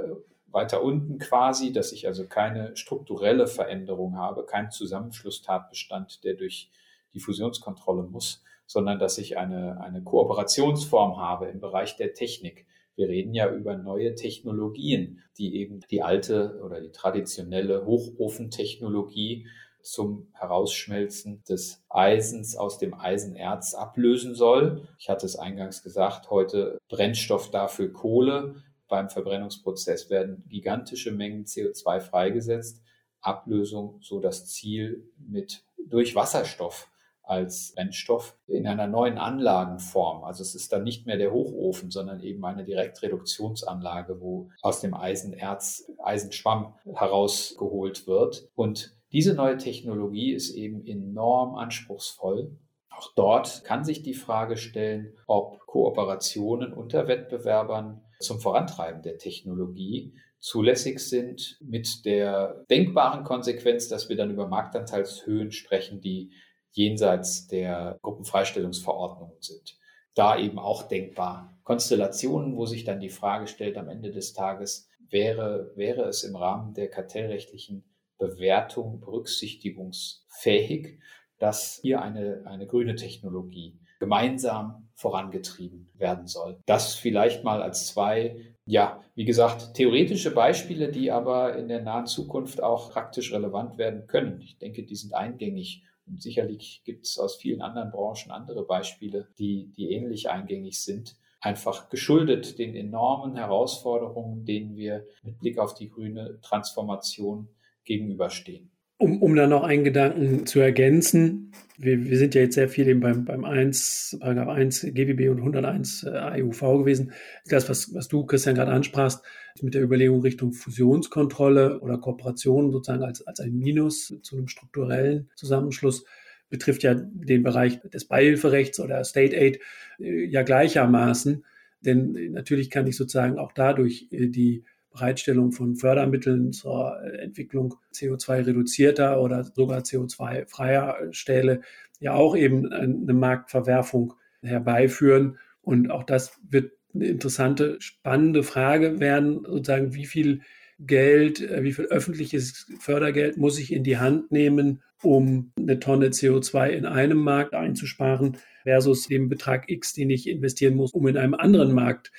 weiter 0.57 0.83
unten 0.83 1.19
quasi, 1.19 1.71
dass 1.71 1.93
ich 1.93 2.07
also 2.07 2.27
keine 2.27 2.75
strukturelle 2.77 3.47
Veränderung 3.47 4.17
habe, 4.17 4.47
keinen 4.47 4.71
Zusammenschlusstatbestand, 4.71 6.25
der 6.25 6.33
durch 6.33 6.71
die 7.13 7.21
Fusionskontrolle 7.21 8.05
muss, 8.05 8.43
sondern 8.65 8.99
dass 8.99 9.19
ich 9.19 9.37
eine, 9.37 9.79
eine 9.83 10.03
Kooperationsform 10.03 11.19
habe 11.19 11.49
im 11.49 11.61
Bereich 11.61 11.97
der 11.97 12.15
Technik. 12.15 12.67
Wir 12.95 13.09
reden 13.09 13.35
ja 13.35 13.53
über 13.53 13.77
neue 13.77 14.15
Technologien, 14.15 15.23
die 15.37 15.57
eben 15.57 15.81
die 15.91 16.03
alte 16.03 16.59
oder 16.65 16.81
die 16.81 16.91
traditionelle 16.91 17.85
Hochofentechnologie 17.85 19.47
zum 19.83 20.27
Herausschmelzen 20.33 21.45
des 21.45 21.85
Eisens 21.91 22.57
aus 22.57 22.79
dem 22.79 22.95
Eisenerz 22.95 23.75
ablösen 23.75 24.35
soll. 24.35 24.89
Ich 24.99 25.11
hatte 25.11 25.27
es 25.27 25.37
eingangs 25.37 25.83
gesagt, 25.83 26.31
heute 26.31 26.79
Brennstoff 26.89 27.51
dafür 27.51 27.93
Kohle. 27.93 28.57
Beim 28.89 29.09
Verbrennungsprozess 29.09 30.11
werden 30.11 30.45
gigantische 30.49 31.13
Mengen 31.13 31.45
CO2 31.45 32.01
freigesetzt. 32.01 32.83
Ablösung 33.21 33.99
so 34.03 34.21
das 34.21 34.47
Ziel 34.47 35.11
mit 35.19 35.65
durch 35.89 36.15
Wasserstoff 36.15 36.89
als 37.27 37.73
Brennstoff 37.75 38.39
in 38.47 38.67
einer 38.67 38.87
neuen 38.87 39.19
Anlagenform. 39.19 40.23
Also 40.23 40.43
es 40.43 40.55
ist 40.55 40.73
dann 40.73 40.85
nicht 40.85 41.07
mehr 41.07 41.19
der 41.19 41.33
Hochofen, 41.33 41.91
sondern 41.91 42.21
eben 42.21 42.45
eine 42.45 42.65
Direktreduktionsanlage, 42.65 44.21
wo 44.21 44.49
aus 44.63 44.81
dem 44.81 44.95
Eisenerz 44.95 45.91
Eisenschwamm 46.03 46.75
herausgeholt 46.95 48.07
wird. 48.07 48.49
Und 48.55 48.97
diese 49.13 49.35
neue 49.35 49.57
Technologie 49.57 50.33
ist 50.33 50.55
eben 50.55 50.87
enorm 50.87 51.57
anspruchsvoll. 51.57 52.57
Auch 52.91 53.13
dort 53.15 53.65
kann 53.65 53.85
sich 53.85 54.03
die 54.03 54.15
Frage 54.15 54.57
stellen, 54.57 55.13
ob 55.27 55.59
Kooperationen 55.67 56.73
unter 56.73 57.09
Wettbewerbern 57.09 58.03
zum 58.21 58.41
Vorantreiben 58.41 59.03
der 59.03 59.19
Technologie 59.19 60.15
zulässig 60.39 61.01
sind, 61.01 61.59
mit 61.61 62.05
der 62.05 62.65
denkbaren 62.71 63.25
Konsequenz, 63.25 63.89
dass 63.89 64.09
wir 64.09 64.17
dann 64.17 64.31
über 64.31 64.47
Marktanteilshöhen 64.49 65.51
sprechen, 65.51 66.01
die 66.01 66.33
jenseits 66.71 67.47
der 67.47 67.99
Gruppenfreistellungsverordnungen 68.03 69.41
sind. 69.41 69.79
Da 70.15 70.39
eben 70.39 70.59
auch 70.59 70.85
denkbar. 70.85 71.59
Konstellationen, 71.65 72.57
wo 72.57 72.67
sich 72.67 72.85
dann 72.85 73.01
die 73.01 73.09
Frage 73.09 73.49
stellt 73.49 73.77
am 73.77 73.89
Ende 73.89 74.13
des 74.13 74.35
Tages, 74.35 74.89
wäre, 75.11 75.73
wäre 75.75 76.05
es 76.05 76.23
im 76.23 76.37
Rahmen 76.37 76.75
der 76.75 76.89
kartellrechtlichen 76.89 77.85
Bewertung 78.19 79.01
berücksichtigungsfähig, 79.01 80.99
dass 81.39 81.81
hier 81.83 82.03
eine, 82.03 82.43
eine 82.47 82.67
grüne 82.67 82.95
Technologie 82.95 83.79
gemeinsam 83.99 84.89
vorangetrieben 84.95 85.91
werden 85.95 86.27
soll. 86.27 86.59
Das 86.67 86.95
vielleicht 86.95 87.45
mal 87.45 87.63
als 87.63 87.89
zwei, 87.89 88.55
ja, 88.65 89.03
wie 89.15 89.25
gesagt, 89.25 89.75
theoretische 89.75 90.33
Beispiele, 90.33 90.91
die 90.91 91.11
aber 91.11 91.57
in 91.57 91.69
der 91.69 91.83
nahen 91.83 92.07
Zukunft 92.07 92.63
auch 92.63 92.91
praktisch 92.91 93.33
relevant 93.33 93.79
werden 93.79 94.07
können. 94.07 94.41
Ich 94.41 94.59
denke, 94.59 94.85
die 94.85 94.97
sind 94.97 95.15
eingängig 95.15 95.83
und 96.07 96.23
sicherlich 96.23 96.83
gibt 96.85 97.07
es 97.07 97.19
aus 97.19 97.37
vielen 97.37 97.63
anderen 97.63 97.91
Branchen 97.91 98.31
andere 98.31 98.65
Beispiele, 98.65 99.29
die, 99.39 99.73
die 99.77 99.91
ähnlich 99.91 100.31
eingängig 100.31 100.83
sind. 100.83 101.17
Einfach 101.41 101.91
geschuldet 101.91 102.59
den 102.59 102.75
enormen 102.75 103.37
Herausforderungen, 103.37 104.45
denen 104.45 104.77
wir 104.77 105.07
mit 105.23 105.39
Blick 105.39 105.59
auf 105.59 105.75
die 105.75 105.91
grüne 105.91 106.41
Transformation 106.41 107.49
gegenüberstehen. 107.85 108.71
Um, 108.99 109.23
um 109.23 109.37
da 109.37 109.47
noch 109.47 109.63
einen 109.63 109.85
Gedanken 109.85 110.47
zu 110.47 110.61
ergänzen, 110.61 111.53
wir, 111.79 112.03
wir 112.05 112.17
sind 112.17 112.35
ja 112.35 112.43
jetzt 112.43 112.55
sehr 112.55 112.69
viel 112.69 112.89
eben 112.89 113.01
beim, 113.01 113.25
beim 113.25 113.45
1, 113.45 114.17
Paragraph 114.21 114.49
1 114.49 114.87
GWB 114.95 115.29
und 115.29 115.39
101 115.39 116.05
äh, 116.05 116.11
AEUV 116.11 116.61
gewesen. 116.79 117.13
Das, 117.47 117.69
was, 117.69 117.93
was 117.95 118.09
du, 118.09 118.25
Christian, 118.25 118.55
gerade 118.55 118.73
ansprachst, 118.73 119.23
mit 119.61 119.75
der 119.75 119.83
Überlegung 119.83 120.23
Richtung 120.23 120.53
Fusionskontrolle 120.53 121.81
oder 121.81 121.99
Kooperation 121.99 122.73
sozusagen 122.73 123.03
als, 123.03 123.27
als 123.27 123.41
ein 123.41 123.59
Minus 123.59 124.15
zu 124.23 124.37
einem 124.37 124.49
strukturellen 124.49 125.31
Zusammenschluss, 125.35 126.05
betrifft 126.49 126.83
ja 126.83 126.95
den 126.95 127.43
Bereich 127.43 127.81
des 127.83 128.07
Beihilferechts 128.07 128.81
oder 128.81 129.05
State 129.05 129.37
Aid 129.37 129.61
äh, 129.99 130.25
ja 130.25 130.43
gleichermaßen. 130.43 131.45
Denn 131.81 132.33
natürlich 132.33 132.71
kann 132.71 132.87
ich 132.87 132.97
sozusagen 132.97 133.39
auch 133.39 133.53
dadurch 133.53 134.09
äh, 134.11 134.29
die 134.29 134.65
Bereitstellung 134.97 135.53
von 135.53 135.77
Fördermitteln 135.77 136.53
zur 136.53 136.99
Entwicklung 137.21 137.75
CO2-reduzierter 137.95 139.21
oder 139.21 139.45
sogar 139.45 139.81
CO2-freier 139.81 141.13
Stähle 141.13 141.61
ja 142.01 142.15
auch 142.15 142.37
eben 142.37 142.73
eine 142.73 143.13
Marktverwerfung 143.13 144.15
herbeiführen. 144.43 145.39
Und 145.61 145.91
auch 145.91 146.05
das 146.05 146.39
wird 146.49 146.73
eine 146.95 147.07
interessante, 147.07 147.77
spannende 147.81 148.43
Frage 148.43 149.01
werden, 149.01 149.45
sozusagen, 149.45 149.95
wie 149.95 150.07
viel 150.07 150.41
Geld, 150.79 151.41
äh, 151.41 151.63
wie 151.63 151.73
viel 151.73 151.87
öffentliches 151.87 152.67
Fördergeld 152.81 153.37
muss 153.37 153.59
ich 153.59 153.73
in 153.73 153.85
die 153.85 153.99
Hand 153.99 154.31
nehmen, 154.33 154.83
um 155.03 155.53
eine 155.59 155.79
Tonne 155.79 156.09
CO2 156.09 156.69
in 156.71 156.87
einem 156.87 157.19
Markt 157.19 157.55
einzusparen, 157.55 158.39
versus 158.63 159.07
dem 159.07 159.29
Betrag 159.29 159.71
X, 159.71 159.93
den 159.93 160.11
ich 160.11 160.29
investieren 160.29 160.75
muss, 160.75 160.93
um 160.93 161.07
in 161.07 161.17
einem 161.17 161.35
anderen 161.35 161.73
Markt 161.73 162.11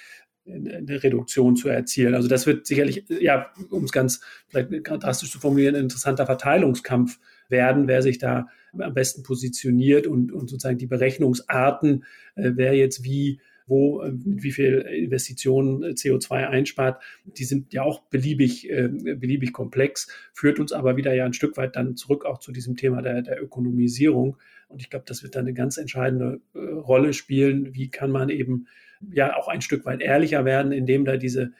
eine 0.47 1.03
Reduktion 1.03 1.55
zu 1.55 1.69
erzielen. 1.69 2.15
Also 2.15 2.27
das 2.27 2.47
wird 2.47 2.65
sicherlich, 2.65 3.05
ja, 3.09 3.47
um 3.69 3.83
es 3.83 3.91
ganz 3.91 4.21
vielleicht 4.47 4.69
drastisch 4.83 5.31
zu 5.31 5.39
formulieren, 5.39 5.75
ein 5.75 5.83
interessanter 5.83 6.25
Verteilungskampf 6.25 7.19
werden, 7.49 7.87
wer 7.87 8.01
sich 8.01 8.17
da 8.17 8.47
am 8.73 8.93
besten 8.93 9.23
positioniert 9.23 10.07
und, 10.07 10.31
und 10.31 10.49
sozusagen 10.49 10.77
die 10.77 10.87
Berechnungsarten, 10.87 12.03
äh, 12.35 12.51
wer 12.55 12.73
jetzt 12.75 13.03
wie 13.03 13.39
wo 13.67 14.01
äh, 14.01 14.11
mit 14.11 14.43
wie 14.43 14.51
viel 14.51 14.79
Investitionen 14.79 15.83
äh, 15.83 15.87
CO2 15.89 16.47
einspart, 16.47 17.03
die 17.25 17.43
sind 17.43 17.73
ja 17.73 17.83
auch 17.83 18.01
beliebig, 18.03 18.69
äh, 18.69 18.87
beliebig 18.87 19.53
komplex, 19.53 20.07
führt 20.33 20.59
uns 20.59 20.71
aber 20.71 20.97
wieder 20.97 21.13
ja 21.13 21.25
ein 21.25 21.33
Stück 21.33 21.57
weit 21.57 21.75
dann 21.75 21.95
zurück 21.95 22.25
auch 22.25 22.39
zu 22.39 22.51
diesem 22.51 22.77
Thema 22.77 23.01
der, 23.01 23.21
der 23.21 23.41
Ökonomisierung. 23.43 24.37
Und 24.69 24.81
ich 24.81 24.89
glaube, 24.89 25.05
das 25.07 25.21
wird 25.21 25.35
dann 25.35 25.45
eine 25.45 25.53
ganz 25.53 25.77
entscheidende 25.77 26.41
Rolle 26.53 27.13
spielen. 27.13 27.73
Wie 27.73 27.89
kann 27.89 28.11
man 28.11 28.27
eben 28.27 28.67
ja 29.11 29.35
auch 29.35 29.47
ein 29.47 29.61
Stück 29.61 29.85
weit 29.85 30.01
ehrlicher 30.01 30.45
werden, 30.45 30.71
indem 30.71 31.05
da 31.05 31.17
diese 31.17 31.51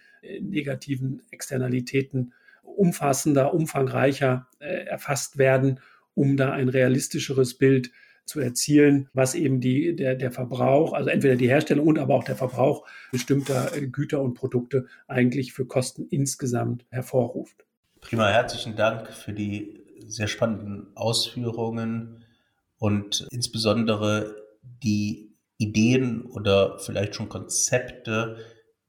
negativen 0.42 1.22
Externalitäten 1.32 2.34
umfassender, 2.64 3.54
umfangreicher 3.54 4.48
äh, 4.60 4.86
erfasst 4.86 5.38
werden, 5.38 5.80
um 6.14 6.38
da 6.38 6.52
ein 6.52 6.70
realistischeres 6.70 7.58
Bild 7.58 7.92
zu 8.26 8.40
erzielen, 8.40 9.10
was 9.14 9.36
eben 9.36 9.62
die, 9.62 9.96
der, 9.96 10.16
der 10.16 10.32
Verbrauch, 10.32 10.94
also 10.94 11.10
entweder 11.10 11.36
die 11.36 11.48
Herstellung 11.48 11.88
und 11.88 11.98
aber 11.98 12.16
auch 12.16 12.26
der 12.26 12.36
Verbrauch 12.36 12.86
bestimmter 13.12 13.74
äh, 13.76 13.88
Güter 13.88 14.22
und 14.22 14.34
Produkte 14.34 14.86
eigentlich 15.08 15.54
für 15.54 15.66
Kosten 15.66 16.08
insgesamt 16.10 16.86
hervorruft. 16.90 17.66
Prima, 18.02 18.30
herzlichen 18.30 18.76
Dank 18.76 19.12
für 19.12 19.34
die 19.34 19.84
sehr 20.06 20.28
spannenden 20.28 20.88
Ausführungen 20.96 22.24
und 22.78 23.28
insbesondere 23.32 24.36
die 24.84 25.27
Ideen 25.58 26.24
oder 26.24 26.80
vielleicht 26.80 27.16
schon 27.16 27.30
Konzepte 27.30 28.38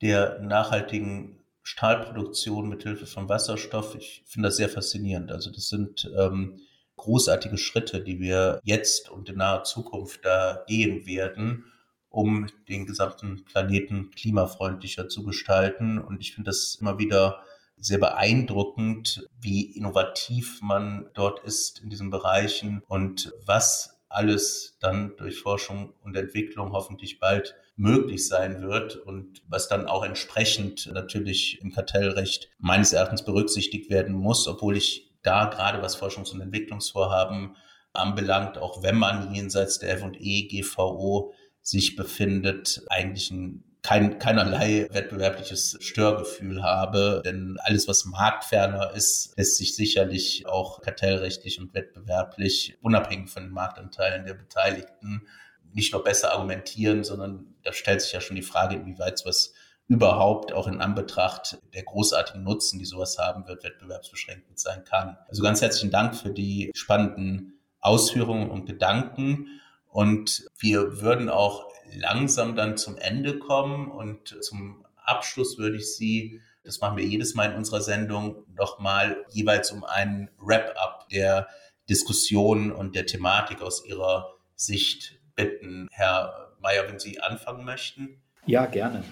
der 0.02 0.40
nachhaltigen 0.40 1.38
Stahlproduktion 1.62 2.68
mithilfe 2.68 3.06
von 3.06 3.28
Wasserstoff. 3.28 3.94
Ich 3.94 4.22
finde 4.26 4.48
das 4.48 4.56
sehr 4.56 4.68
faszinierend. 4.68 5.30
Also 5.30 5.50
das 5.50 5.68
sind 5.68 6.10
ähm, 6.18 6.60
großartige 6.96 7.58
Schritte, 7.58 8.02
die 8.02 8.20
wir 8.20 8.60
jetzt 8.64 9.10
und 9.10 9.28
in 9.28 9.36
naher 9.36 9.64
Zukunft 9.64 10.24
da 10.24 10.64
gehen 10.66 11.06
werden, 11.06 11.64
um 12.10 12.46
den 12.68 12.86
gesamten 12.86 13.44
Planeten 13.44 14.10
klimafreundlicher 14.10 15.08
zu 15.08 15.24
gestalten. 15.24 15.98
Und 15.98 16.20
ich 16.20 16.34
finde 16.34 16.50
das 16.50 16.78
immer 16.80 16.98
wieder 16.98 17.42
sehr 17.76 17.98
beeindruckend, 17.98 19.28
wie 19.40 19.76
innovativ 19.76 20.60
man 20.62 21.08
dort 21.14 21.44
ist 21.44 21.80
in 21.80 21.90
diesen 21.90 22.10
Bereichen 22.10 22.82
und 22.88 23.32
was 23.44 23.97
alles 24.08 24.76
dann 24.80 25.16
durch 25.16 25.40
Forschung 25.40 25.94
und 26.02 26.16
Entwicklung 26.16 26.72
hoffentlich 26.72 27.18
bald 27.18 27.54
möglich 27.76 28.26
sein 28.26 28.62
wird 28.62 28.96
und 28.96 29.42
was 29.48 29.68
dann 29.68 29.86
auch 29.86 30.04
entsprechend 30.04 30.90
natürlich 30.92 31.60
im 31.62 31.72
Kartellrecht 31.72 32.48
meines 32.58 32.92
Erachtens 32.92 33.24
berücksichtigt 33.24 33.90
werden 33.90 34.14
muss, 34.14 34.48
obwohl 34.48 34.76
ich 34.76 35.12
da 35.22 35.46
gerade 35.46 35.82
was 35.82 36.00
Forschungs- 36.00 36.32
und 36.32 36.40
Entwicklungsvorhaben 36.40 37.56
anbelangt, 37.92 38.58
auch 38.58 38.82
wenn 38.82 38.96
man 38.96 39.34
jenseits 39.34 39.78
der 39.78 39.92
F&E 39.92 40.48
GVO 40.48 41.32
sich 41.60 41.96
befindet, 41.96 42.82
eigentlich 42.88 43.30
ein 43.30 43.64
kein, 43.82 44.18
keinerlei 44.18 44.88
wettbewerbliches 44.90 45.76
Störgefühl 45.80 46.62
habe. 46.62 47.22
Denn 47.24 47.58
alles, 47.62 47.88
was 47.88 48.04
marktferner 48.04 48.92
ist, 48.94 49.34
lässt 49.36 49.56
sich 49.56 49.76
sicherlich 49.76 50.46
auch 50.46 50.80
kartellrechtlich 50.80 51.60
und 51.60 51.74
wettbewerblich, 51.74 52.76
unabhängig 52.80 53.30
von 53.30 53.44
den 53.44 53.52
Marktanteilen 53.52 54.26
der 54.26 54.34
Beteiligten, 54.34 55.26
nicht 55.72 55.92
nur 55.92 56.02
besser 56.02 56.32
argumentieren, 56.32 57.04
sondern 57.04 57.54
da 57.62 57.72
stellt 57.72 58.00
sich 58.00 58.12
ja 58.12 58.20
schon 58.20 58.36
die 58.36 58.42
Frage, 58.42 58.76
inwieweit 58.76 59.22
was 59.24 59.52
überhaupt 59.86 60.52
auch 60.52 60.66
in 60.66 60.80
Anbetracht 60.80 61.58
der 61.74 61.82
großartigen 61.82 62.42
Nutzen, 62.42 62.78
die 62.78 62.84
sowas 62.84 63.18
haben 63.18 63.46
wird, 63.46 63.64
wettbewerbsbeschränkend 63.64 64.58
sein 64.58 64.84
kann. 64.84 65.16
Also 65.28 65.42
ganz 65.42 65.62
herzlichen 65.62 65.90
Dank 65.90 66.14
für 66.14 66.30
die 66.30 66.70
spannenden 66.74 67.58
Ausführungen 67.80 68.50
und 68.50 68.66
Gedanken. 68.66 69.60
Und 69.88 70.46
wir 70.58 71.00
würden 71.00 71.30
auch 71.30 71.68
langsam 71.94 72.56
dann 72.56 72.76
zum 72.76 72.96
Ende 72.96 73.38
kommen. 73.38 73.90
Und 73.90 74.36
zum 74.42 74.84
Abschluss 74.96 75.58
würde 75.58 75.76
ich 75.76 75.94
Sie, 75.96 76.40
das 76.64 76.80
machen 76.80 76.96
wir 76.96 77.04
jedes 77.04 77.34
Mal 77.34 77.50
in 77.50 77.56
unserer 77.56 77.80
Sendung, 77.80 78.44
nochmal 78.54 79.24
jeweils 79.30 79.70
um 79.70 79.84
einen 79.84 80.30
Wrap-up 80.38 81.08
der 81.08 81.48
Diskussion 81.88 82.72
und 82.72 82.94
der 82.94 83.06
Thematik 83.06 83.62
aus 83.62 83.84
Ihrer 83.86 84.34
Sicht 84.54 85.18
bitten. 85.34 85.88
Herr 85.90 86.52
Mayer, 86.60 86.88
wenn 86.88 86.98
Sie 86.98 87.20
anfangen 87.20 87.64
möchten. 87.64 88.20
Ja, 88.46 88.66
gerne. 88.66 89.04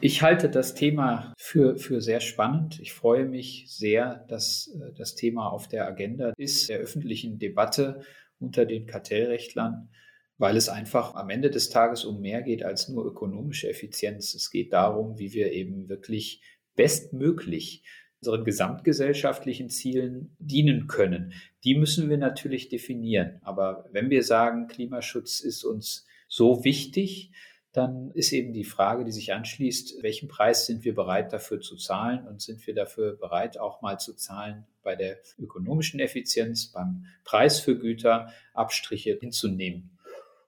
Ich 0.00 0.22
halte 0.22 0.48
das 0.48 0.74
Thema 0.74 1.34
für, 1.36 1.76
für 1.76 2.00
sehr 2.00 2.20
spannend. 2.20 2.80
Ich 2.80 2.94
freue 2.94 3.26
mich 3.26 3.66
sehr, 3.68 4.24
dass 4.28 4.68
äh, 4.68 4.92
das 4.96 5.14
Thema 5.14 5.48
auf 5.50 5.68
der 5.68 5.86
Agenda 5.86 6.32
ist, 6.36 6.68
der 6.68 6.78
öffentlichen 6.78 7.38
Debatte 7.38 8.00
unter 8.38 8.66
den 8.66 8.86
Kartellrechtlern, 8.86 9.90
weil 10.38 10.56
es 10.56 10.68
einfach 10.68 11.14
am 11.14 11.30
Ende 11.30 11.50
des 11.50 11.70
Tages 11.70 12.04
um 12.04 12.20
mehr 12.20 12.42
geht 12.42 12.64
als 12.64 12.88
nur 12.88 13.04
ökonomische 13.06 13.68
Effizienz. 13.68 14.34
Es 14.34 14.50
geht 14.50 14.72
darum, 14.72 15.18
wie 15.18 15.32
wir 15.32 15.52
eben 15.52 15.88
wirklich 15.88 16.42
bestmöglich 16.74 17.84
unseren 18.20 18.44
gesamtgesellschaftlichen 18.44 19.68
Zielen 19.68 20.34
dienen 20.38 20.86
können. 20.86 21.34
Die 21.62 21.74
müssen 21.74 22.08
wir 22.08 22.18
natürlich 22.18 22.68
definieren. 22.68 23.38
Aber 23.42 23.88
wenn 23.92 24.10
wir 24.10 24.22
sagen, 24.22 24.66
Klimaschutz 24.66 25.40
ist 25.40 25.62
uns 25.62 26.06
so 26.26 26.64
wichtig, 26.64 27.32
dann 27.74 28.12
ist 28.12 28.32
eben 28.32 28.52
die 28.52 28.64
Frage, 28.64 29.04
die 29.04 29.10
sich 29.10 29.32
anschließt, 29.32 30.02
welchen 30.02 30.28
Preis 30.28 30.64
sind 30.64 30.84
wir 30.84 30.94
bereit 30.94 31.32
dafür 31.32 31.60
zu 31.60 31.76
zahlen 31.76 32.26
und 32.26 32.40
sind 32.40 32.64
wir 32.66 32.74
dafür 32.74 33.16
bereit 33.16 33.58
auch 33.58 33.82
mal 33.82 33.98
zu 33.98 34.14
zahlen 34.14 34.64
bei 34.82 34.94
der 34.94 35.18
ökonomischen 35.38 35.98
Effizienz, 35.98 36.66
beim 36.68 37.06
Preis 37.24 37.58
für 37.58 37.76
Güter 37.76 38.32
Abstriche 38.54 39.18
hinzunehmen. 39.20 39.93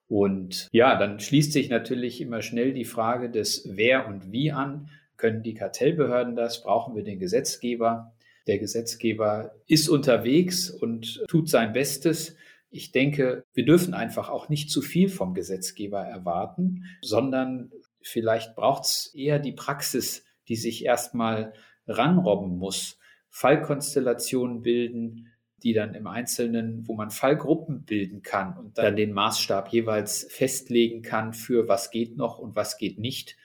Und 0.09 0.69
ja, 0.73 0.97
dann 0.97 1.19
schließt 1.19 1.53
sich 1.53 1.69
natürlich 1.69 2.21
immer 2.21 2.43
schnell 2.43 2.73
die 2.73 2.85
Frage 2.85 3.31
des 3.31 3.69
Wer 3.71 4.07
und 4.07 4.31
Wie 4.33 4.53
an. 4.53 4.89
Können 5.17 5.43
die 5.43 5.55
Kartellbehörden 5.55 6.37
das? 6.37 6.63
Brauchen 6.63 6.95
wir 6.95 7.03
den 7.03 7.19
Gesetzgeber? 7.19 8.13
Der 8.47 8.59
Gesetzgeber 8.59 9.57
ist 9.67 9.89
unterwegs 9.89 10.71
und 10.71 11.25
tut 11.27 11.49
sein 11.49 11.73
Bestes. 11.73 12.37
Ich 12.71 12.93
denke, 12.93 13.45
wir 13.55 13.65
dürfen 13.65 13.95
einfach 13.95 14.29
auch 14.29 14.49
nicht 14.49 14.71
zu 14.71 14.83
viel 14.83 15.09
vom 15.09 15.35
Gesetzgeber 15.35 16.01
erwarten, 16.01 16.85
sondern 17.01 17.73
vielleicht 18.01 18.55
braucht 18.55 18.85
es 18.85 19.13
eher 19.15 19.39
die 19.41 19.53
Praxis, 19.53 20.25
die 20.49 20.57
sich 20.57 20.85
erstmal 20.85 21.55
ranrobben 21.89 22.59
muss, 22.59 22.99
Fallkonstellationen 23.31 24.63
bilden, 24.63 25.33
die 25.63 25.73
dann 25.73 25.95
im 25.95 26.07
Einzelnen, 26.07 26.87
wo 26.87 26.95
man 26.95 27.11
Fallgruppen 27.11 27.85
bilden 27.85 28.23
kann 28.23 28.57
und 28.57 28.79
dann 28.79 28.97
den 28.97 29.13
Maßstab 29.13 29.69
jeweils 29.69 30.27
festlegen 30.31 31.03
kann 31.03 31.33
für 31.33 31.69
was 31.69 31.91
geht 31.91 32.17
noch 32.17 32.39
und 32.39 32.57
was 32.57 32.77
geht 32.77 32.99
nicht, 32.99 33.37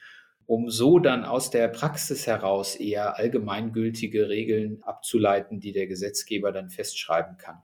um 0.45 0.69
so 0.69 0.99
dann 0.99 1.23
aus 1.23 1.49
der 1.49 1.69
Praxis 1.69 2.27
heraus 2.27 2.75
eher 2.75 3.17
allgemeingültige 3.17 4.27
Regeln 4.27 4.83
abzuleiten, 4.83 5.59
die 5.59 5.71
der 5.71 5.87
Gesetzgeber 5.87 6.51
dann 6.51 6.69
festschreiben 6.69 7.37
kann. 7.37 7.61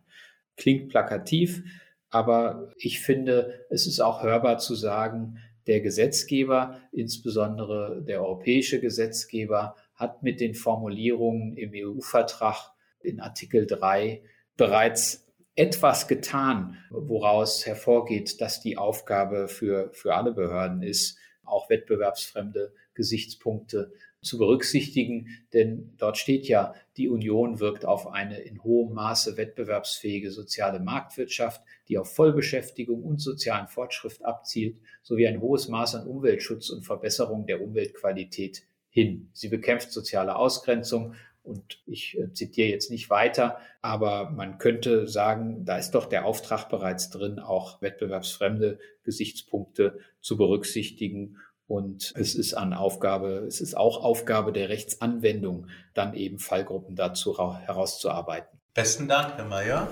Klingt 0.55 0.89
plakativ, 0.89 1.63
aber 2.09 2.71
ich 2.77 3.01
finde, 3.01 3.65
es 3.69 3.87
ist 3.87 3.99
auch 3.99 4.23
hörbar 4.23 4.57
zu 4.59 4.75
sagen, 4.75 5.39
der 5.67 5.81
Gesetzgeber, 5.81 6.79
insbesondere 6.93 8.01
der 8.07 8.21
europäische 8.21 8.79
Gesetzgeber, 8.79 9.75
hat 9.93 10.23
mit 10.23 10.39
den 10.39 10.53
Formulierungen 10.53 11.57
im 11.57 11.71
EU-Vertrag 11.75 12.71
in 13.01 13.19
Artikel 13.19 13.67
3 13.67 14.23
bereits 14.57 15.25
etwas 15.55 16.07
getan, 16.07 16.77
woraus 16.91 17.65
hervorgeht, 17.65 18.41
dass 18.41 18.61
die 18.61 18.77
Aufgabe 18.77 19.47
für, 19.47 19.91
für 19.93 20.15
alle 20.15 20.31
Behörden 20.31 20.83
ist, 20.83 21.17
auch 21.43 21.69
wettbewerbsfremde 21.69 22.73
Gesichtspunkte 22.93 23.91
zu 24.21 24.37
berücksichtigen, 24.37 25.27
denn 25.53 25.93
dort 25.97 26.17
steht 26.17 26.47
ja, 26.47 26.73
die 26.97 27.07
Union 27.07 27.59
wirkt 27.59 27.85
auf 27.85 28.07
eine 28.07 28.39
in 28.39 28.63
hohem 28.63 28.93
Maße 28.93 29.37
wettbewerbsfähige 29.37 30.31
soziale 30.31 30.79
Marktwirtschaft, 30.79 31.61
die 31.87 31.97
auf 31.97 32.13
Vollbeschäftigung 32.13 33.03
und 33.03 33.21
sozialen 33.21 33.67
Fortschritt 33.67 34.23
abzielt, 34.25 34.79
sowie 35.01 35.27
ein 35.27 35.41
hohes 35.41 35.69
Maß 35.69 35.95
an 35.95 36.07
Umweltschutz 36.07 36.69
und 36.69 36.83
Verbesserung 36.83 37.45
der 37.45 37.61
Umweltqualität 37.61 38.63
hin. 38.89 39.29
Sie 39.33 39.49
bekämpft 39.49 39.91
soziale 39.91 40.35
Ausgrenzung 40.35 41.13
und 41.47 41.79
ich 41.85 42.17
äh, 42.17 42.31
zitiere 42.33 42.69
jetzt 42.69 42.91
nicht 42.91 43.09
weiter, 43.09 43.57
aber 43.81 44.29
man 44.29 44.57
könnte 44.57 45.07
sagen, 45.07 45.65
da 45.65 45.77
ist 45.77 45.91
doch 45.91 46.05
der 46.05 46.25
Auftrag 46.25 46.69
bereits 46.69 47.09
drin, 47.09 47.39
auch 47.39 47.81
wettbewerbsfremde 47.81 48.79
Gesichtspunkte 49.03 49.99
zu 50.21 50.37
berücksichtigen. 50.37 51.37
Und 51.67 52.13
es 52.15 52.35
ist 52.35 52.53
an 52.53 52.73
Aufgabe, 52.73 53.45
es 53.47 53.59
ist 53.59 53.75
auch 53.75 54.03
Aufgabe 54.03 54.53
der 54.53 54.69
Rechtsanwendung, 54.69 55.67
dann 55.93 56.13
eben 56.13 56.39
Fallgruppen 56.39 56.95
dazu 56.95 57.37
herauszuarbeiten. 57.37 58.59
Besten 58.73 59.07
Dank, 59.07 59.35
Herr 59.35 59.45
Mayer. 59.45 59.89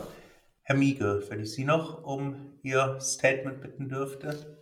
Herr 0.61 0.75
Miege, 0.75 1.23
wenn 1.29 1.41
ich 1.41 1.51
Sie 1.51 1.65
noch 1.65 2.03
um 2.03 2.53
Ihr 2.63 2.97
Statement 2.99 3.61
bitten 3.61 3.89
dürfte. 3.89 4.54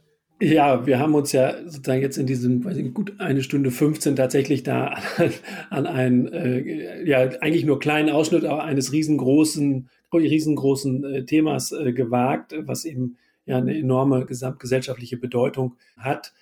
Ja, 0.43 0.85
wir 0.85 0.99
haben 0.99 1.15
uns 1.15 1.31
ja 1.31 1.55
sozusagen 1.63 2.01
jetzt 2.01 2.17
in 2.17 2.25
diesem, 2.25 2.65
weiß 2.65 2.75
ich, 2.75 2.93
gut 2.93 3.13
eine 3.19 3.43
Stunde 3.43 3.71
15 3.71 4.17
tatsächlich 4.17 4.63
da 4.63 4.87
an, 5.17 5.31
an 5.69 5.87
einen, 5.87 6.27
äh, 6.33 7.07
ja, 7.07 7.19
eigentlich 7.39 7.63
nur 7.63 7.79
kleinen 7.79 8.09
Ausschnitt 8.09 8.43
aber 8.43 8.65
eines 8.65 8.91
riesengroßen, 8.91 9.89
riesengroßen 10.11 11.03
äh, 11.05 11.25
Themas 11.25 11.71
äh, 11.71 11.93
gewagt, 11.93 12.53
was 12.59 12.83
eben 12.83 13.15
ja 13.45 13.57
eine 13.57 13.73
enorme 13.77 14.25
gesamtgesellschaftliche 14.25 15.15
Bedeutung 15.15 15.77
hat. 15.95 16.33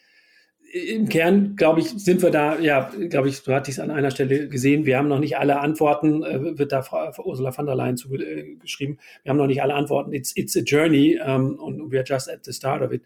Im 0.74 1.08
Kern, 1.08 1.56
glaube 1.56 1.82
ich, 1.82 1.90
sind 1.90 2.24
wir 2.24 2.32
da, 2.32 2.58
ja, 2.58 2.92
glaube 3.10 3.30
ich, 3.30 3.44
du 3.44 3.54
hattest 3.54 3.78
es 3.78 3.84
an 3.84 3.92
einer 3.92 4.10
Stelle 4.10 4.48
gesehen, 4.48 4.86
wir 4.86 4.98
haben 4.98 5.10
noch 5.10 5.20
nicht 5.20 5.38
alle 5.38 5.60
Antworten, 5.60 6.24
äh, 6.24 6.58
wird 6.58 6.72
da 6.72 6.82
Frau, 6.82 7.12
Ursula 7.24 7.52
von 7.52 7.68
der 7.68 7.76
Leyen 7.76 7.98
zugeschrieben, 7.98 8.98
wir 9.22 9.30
haben 9.30 9.38
noch 9.38 9.48
nicht 9.48 9.62
alle 9.62 9.76
Antworten, 9.76 10.12
it's, 10.12 10.36
it's 10.36 10.58
a 10.58 10.62
journey 10.62 11.20
um, 11.24 11.60
und 11.60 11.92
we 11.92 11.98
are 11.98 12.06
just 12.08 12.28
at 12.32 12.44
the 12.46 12.54
start 12.54 12.82
of 12.82 12.92
it 12.92 13.04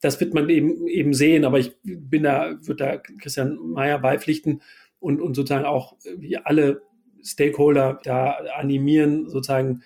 das 0.00 0.20
wird 0.20 0.34
man 0.34 0.48
eben, 0.48 0.86
eben 0.86 1.12
sehen, 1.12 1.44
aber 1.44 1.58
ich 1.58 1.76
bin 1.82 2.22
da, 2.22 2.56
würde 2.62 2.84
da 2.84 2.96
Christian 2.96 3.58
Mayer 3.58 3.98
beipflichten 3.98 4.62
und, 5.00 5.20
und 5.20 5.34
sozusagen 5.34 5.64
auch 5.64 5.96
wie 6.16 6.36
alle 6.36 6.82
Stakeholder 7.22 8.00
da 8.04 8.30
animieren, 8.56 9.28
sozusagen 9.28 9.82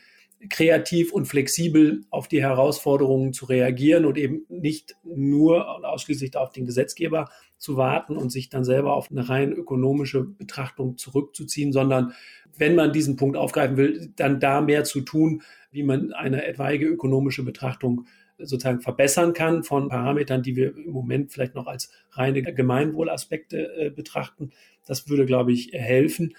kreativ 0.50 1.12
und 1.12 1.26
flexibel 1.26 2.04
auf 2.10 2.28
die 2.28 2.42
Herausforderungen 2.42 3.32
zu 3.32 3.46
reagieren 3.46 4.04
und 4.04 4.18
eben 4.18 4.44
nicht 4.48 4.96
nur 5.04 5.76
und 5.76 5.84
ausschließlich 5.84 6.36
auf 6.36 6.50
den 6.50 6.66
Gesetzgeber 6.66 7.30
zu 7.58 7.76
warten 7.76 8.16
und 8.16 8.30
sich 8.30 8.48
dann 8.48 8.64
selber 8.64 8.94
auf 8.94 9.10
eine 9.10 9.28
rein 9.28 9.52
ökonomische 9.52 10.24
Betrachtung 10.24 10.98
zurückzuziehen, 10.98 11.72
sondern 11.72 12.12
wenn 12.58 12.74
man 12.74 12.92
diesen 12.92 13.16
Punkt 13.16 13.36
aufgreifen 13.36 13.76
will, 13.76 14.12
dann 14.16 14.40
da 14.40 14.60
mehr 14.60 14.84
zu 14.84 15.02
tun, 15.02 15.42
wie 15.70 15.84
man 15.84 16.12
eine 16.12 16.44
etwaige 16.44 16.86
ökonomische 16.86 17.44
Betrachtung 17.44 18.06
sozusagen 18.38 18.80
verbessern 18.80 19.32
kann 19.32 19.62
von 19.62 19.88
Parametern, 19.88 20.42
die 20.42 20.56
wir 20.56 20.76
im 20.76 20.90
Moment 20.90 21.32
vielleicht 21.32 21.54
noch 21.54 21.66
als 21.66 21.90
reine 22.12 22.42
Gemeinwohlaspekte 22.42 23.76
äh, 23.76 23.90
betrachten. 23.90 24.50
Das 24.86 25.08
würde, 25.08 25.26
glaube 25.26 25.52
ich, 25.52 25.72
helfen. 25.72 26.34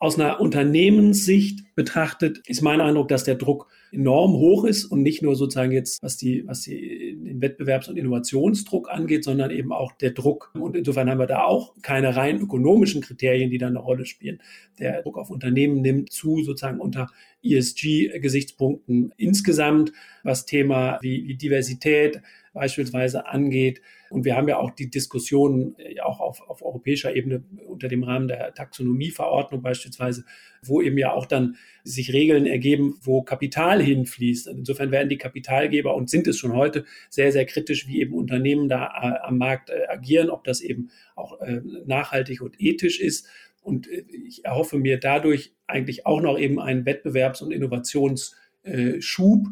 Aus 0.00 0.18
einer 0.18 0.40
Unternehmenssicht 0.40 1.74
betrachtet 1.74 2.38
ist 2.46 2.62
mein 2.62 2.80
Eindruck, 2.80 3.08
dass 3.08 3.24
der 3.24 3.34
Druck 3.34 3.68
enorm 3.90 4.32
hoch 4.34 4.64
ist 4.64 4.84
und 4.84 5.02
nicht 5.02 5.22
nur 5.22 5.34
sozusagen 5.34 5.72
jetzt, 5.72 6.02
was 6.02 6.16
die, 6.16 6.46
was 6.46 6.62
die, 6.62 7.16
den 7.20 7.40
Wettbewerbs- 7.40 7.88
und 7.88 7.96
Innovationsdruck 7.96 8.90
angeht, 8.90 9.24
sondern 9.24 9.50
eben 9.50 9.72
auch 9.72 9.92
der 9.92 10.10
Druck. 10.10 10.52
Und 10.54 10.76
insofern 10.76 11.10
haben 11.10 11.18
wir 11.18 11.26
da 11.26 11.44
auch 11.44 11.74
keine 11.82 12.14
rein 12.14 12.40
ökonomischen 12.40 13.00
Kriterien, 13.00 13.50
die 13.50 13.58
da 13.58 13.66
eine 13.66 13.80
Rolle 13.80 14.04
spielen. 14.04 14.40
Der 14.78 15.02
Druck 15.02 15.18
auf 15.18 15.30
Unternehmen 15.30 15.80
nimmt 15.80 16.12
zu, 16.12 16.42
sozusagen 16.42 16.80
unter 16.80 17.10
ESG-Gesichtspunkten 17.42 19.12
insgesamt, 19.16 19.92
was 20.22 20.46
Thema 20.46 20.98
wie, 21.00 21.26
wie 21.26 21.34
Diversität 21.34 22.20
beispielsweise 22.52 23.26
angeht. 23.26 23.80
Und 24.10 24.24
wir 24.24 24.36
haben 24.36 24.48
ja 24.48 24.58
auch 24.58 24.70
die 24.70 24.90
Diskussionen 24.90 25.74
äh, 25.78 26.00
auch 26.00 26.20
auf, 26.20 26.40
auf 26.48 26.62
europäischer 26.62 27.14
Ebene 27.14 27.42
unter 27.66 27.88
dem 27.88 28.02
Rahmen 28.04 28.28
der 28.28 28.54
Taxonomieverordnung 28.54 29.62
beispielsweise, 29.62 30.24
wo 30.62 30.80
eben 30.80 30.98
ja 30.98 31.12
auch 31.12 31.26
dann 31.26 31.56
sich 31.84 32.12
Regeln 32.12 32.46
ergeben, 32.46 32.98
wo 33.02 33.22
Kapital 33.22 33.82
hinfließt. 33.82 34.48
Insofern 34.48 34.90
werden 34.90 35.08
die 35.08 35.18
Kapitalgeber 35.18 35.94
und 35.94 36.10
sind 36.10 36.26
es 36.26 36.38
schon 36.38 36.54
heute 36.54 36.84
sehr, 37.10 37.32
sehr 37.32 37.46
kritisch, 37.46 37.86
wie 37.86 38.00
eben 38.00 38.14
Unternehmen 38.14 38.68
da 38.68 38.86
äh, 38.86 39.26
am 39.26 39.38
Markt 39.38 39.70
äh, 39.70 39.86
agieren, 39.88 40.30
ob 40.30 40.44
das 40.44 40.60
eben 40.60 40.90
auch 41.14 41.38
nachhaltig 41.86 42.40
und 42.42 42.60
ethisch 42.60 43.00
ist. 43.00 43.26
Und 43.60 43.88
ich 43.88 44.44
erhoffe 44.44 44.78
mir 44.78 44.98
dadurch 44.98 45.52
eigentlich 45.66 46.06
auch 46.06 46.20
noch 46.20 46.38
eben 46.38 46.60
einen 46.60 46.84
Wettbewerbs- 46.84 47.42
und 47.42 47.50
Innovationsschub, 47.50 49.46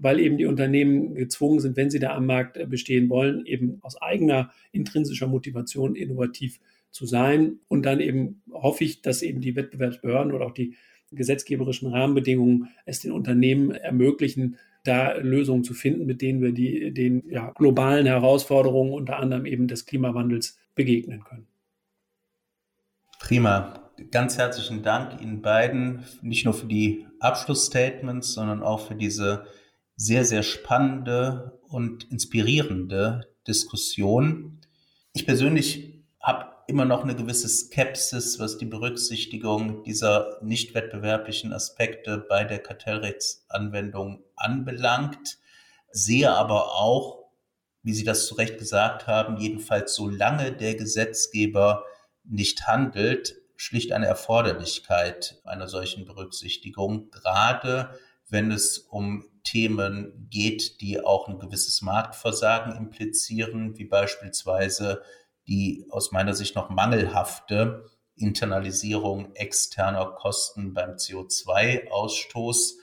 weil 0.00 0.18
eben 0.18 0.38
die 0.38 0.46
Unternehmen 0.46 1.14
gezwungen 1.14 1.60
sind, 1.60 1.76
wenn 1.76 1.90
sie 1.90 1.98
da 1.98 2.14
am 2.14 2.26
Markt 2.26 2.56
äh, 2.56 2.66
bestehen 2.66 3.08
wollen, 3.08 3.46
eben 3.46 3.78
aus 3.82 4.00
eigener 4.00 4.50
intrinsischer 4.72 5.26
Motivation 5.26 5.94
innovativ 5.94 6.60
zu 6.90 7.06
sein. 7.06 7.58
Und 7.68 7.86
dann 7.86 8.00
eben 8.00 8.42
hoffe 8.50 8.84
ich, 8.84 9.02
dass 9.02 9.22
eben 9.22 9.40
die 9.40 9.54
Wettbewerbsbehörden 9.54 10.32
oder 10.32 10.46
auch 10.46 10.54
die 10.54 10.74
gesetzgeberischen 11.12 11.88
Rahmenbedingungen 11.88 12.68
es 12.86 13.00
den 13.00 13.12
Unternehmen 13.12 13.72
ermöglichen, 13.72 14.56
da 14.84 15.12
Lösungen 15.12 15.64
zu 15.64 15.74
finden, 15.74 16.06
mit 16.06 16.22
denen 16.22 16.40
wir 16.40 16.52
die, 16.52 16.92
den 16.94 17.28
ja, 17.28 17.50
globalen 17.50 18.06
Herausforderungen, 18.06 18.92
unter 18.92 19.18
anderem 19.18 19.44
eben 19.44 19.68
des 19.68 19.84
Klimawandels, 19.86 20.58
begegnen 20.74 21.24
können. 21.24 21.46
Prima. 23.18 23.90
Ganz 24.10 24.38
herzlichen 24.38 24.82
Dank 24.82 25.20
Ihnen 25.20 25.42
beiden, 25.42 26.04
nicht 26.22 26.46
nur 26.46 26.54
für 26.54 26.66
die 26.66 27.06
Abschlussstatements, 27.18 28.32
sondern 28.32 28.62
auch 28.62 28.88
für 28.88 28.94
diese 28.94 29.44
sehr, 30.00 30.24
sehr 30.24 30.42
spannende 30.42 31.60
und 31.68 32.10
inspirierende 32.10 33.28
Diskussion. 33.46 34.62
Ich 35.12 35.26
persönlich 35.26 36.02
habe 36.22 36.46
immer 36.68 36.86
noch 36.86 37.04
eine 37.04 37.14
gewisse 37.14 37.50
Skepsis, 37.50 38.38
was 38.38 38.56
die 38.56 38.64
Berücksichtigung 38.64 39.84
dieser 39.84 40.38
nicht 40.40 40.72
wettbewerblichen 40.74 41.52
Aspekte 41.52 42.16
bei 42.16 42.44
der 42.44 42.60
Kartellrechtsanwendung 42.60 44.24
anbelangt, 44.36 45.36
sehe 45.92 46.32
aber 46.32 46.76
auch, 46.76 47.26
wie 47.82 47.92
Sie 47.92 48.04
das 48.04 48.24
zu 48.24 48.36
Recht 48.36 48.56
gesagt 48.56 49.06
haben, 49.06 49.36
jedenfalls 49.36 49.94
solange 49.94 50.52
der 50.52 50.76
Gesetzgeber 50.76 51.84
nicht 52.24 52.66
handelt, 52.66 53.36
schlicht 53.56 53.92
eine 53.92 54.06
Erforderlichkeit 54.06 55.42
einer 55.44 55.68
solchen 55.68 56.06
Berücksichtigung, 56.06 57.10
gerade 57.10 57.98
wenn 58.30 58.50
es 58.50 58.78
um 58.78 59.29
Themen 59.42 60.28
geht, 60.30 60.80
die 60.80 61.04
auch 61.04 61.28
ein 61.28 61.38
gewisses 61.38 61.82
Marktversagen 61.82 62.74
implizieren, 62.76 63.76
wie 63.78 63.84
beispielsweise 63.84 65.02
die 65.46 65.86
aus 65.90 66.10
meiner 66.12 66.34
Sicht 66.34 66.54
noch 66.54 66.70
mangelhafte 66.70 67.90
Internalisierung 68.16 69.34
externer 69.34 70.06
Kosten 70.06 70.72
beim 70.74 70.92
CO2-Ausstoß, 70.92 72.74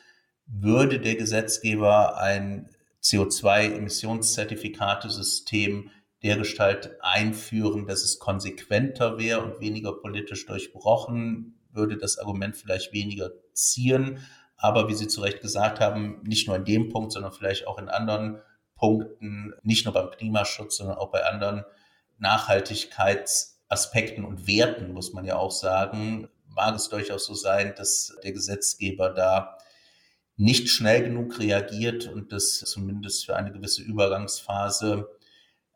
würde 0.47 0.99
der 0.99 1.15
Gesetzgeber 1.15 2.17
ein 2.17 2.69
CO2-Emissionszertifikatesystem 3.03 5.91
dergestalt 6.23 6.97
einführen, 7.01 7.85
dass 7.85 8.03
es 8.03 8.17
konsequenter 8.19 9.17
wäre 9.17 9.43
und 9.43 9.59
weniger 9.59 9.93
politisch 9.93 10.45
durchbrochen, 10.45 11.59
würde 11.71 11.97
das 11.97 12.17
Argument 12.17 12.55
vielleicht 12.57 12.93
weniger 12.93 13.31
ziehen. 13.53 14.19
Aber 14.57 14.89
wie 14.89 14.95
Sie 14.95 15.07
zu 15.07 15.21
Recht 15.21 15.41
gesagt 15.41 15.79
haben, 15.79 16.21
nicht 16.23 16.47
nur 16.47 16.57
in 16.57 16.65
dem 16.65 16.89
Punkt, 16.89 17.13
sondern 17.13 17.31
vielleicht 17.31 17.67
auch 17.67 17.77
in 17.77 17.89
anderen 17.89 18.41
Punkten, 18.75 19.53
nicht 19.63 19.85
nur 19.85 19.93
beim 19.93 20.09
Klimaschutz, 20.11 20.77
sondern 20.77 20.97
auch 20.97 21.11
bei 21.11 21.23
anderen 21.23 21.63
Nachhaltigkeitsaspekten 22.17 24.25
und 24.25 24.47
Werten, 24.47 24.93
muss 24.93 25.13
man 25.13 25.25
ja 25.25 25.37
auch 25.37 25.51
sagen, 25.51 26.27
mag 26.47 26.75
es 26.75 26.89
durchaus 26.89 27.25
so 27.25 27.35
sein, 27.35 27.75
dass 27.77 28.15
der 28.23 28.31
Gesetzgeber 28.31 29.09
da 29.09 29.57
nicht 30.35 30.69
schnell 30.69 31.03
genug 31.03 31.39
reagiert 31.39 32.07
und 32.07 32.31
das 32.31 32.59
zumindest 32.59 33.25
für 33.25 33.35
eine 33.35 33.51
gewisse 33.51 33.81
Übergangsphase 33.81 35.09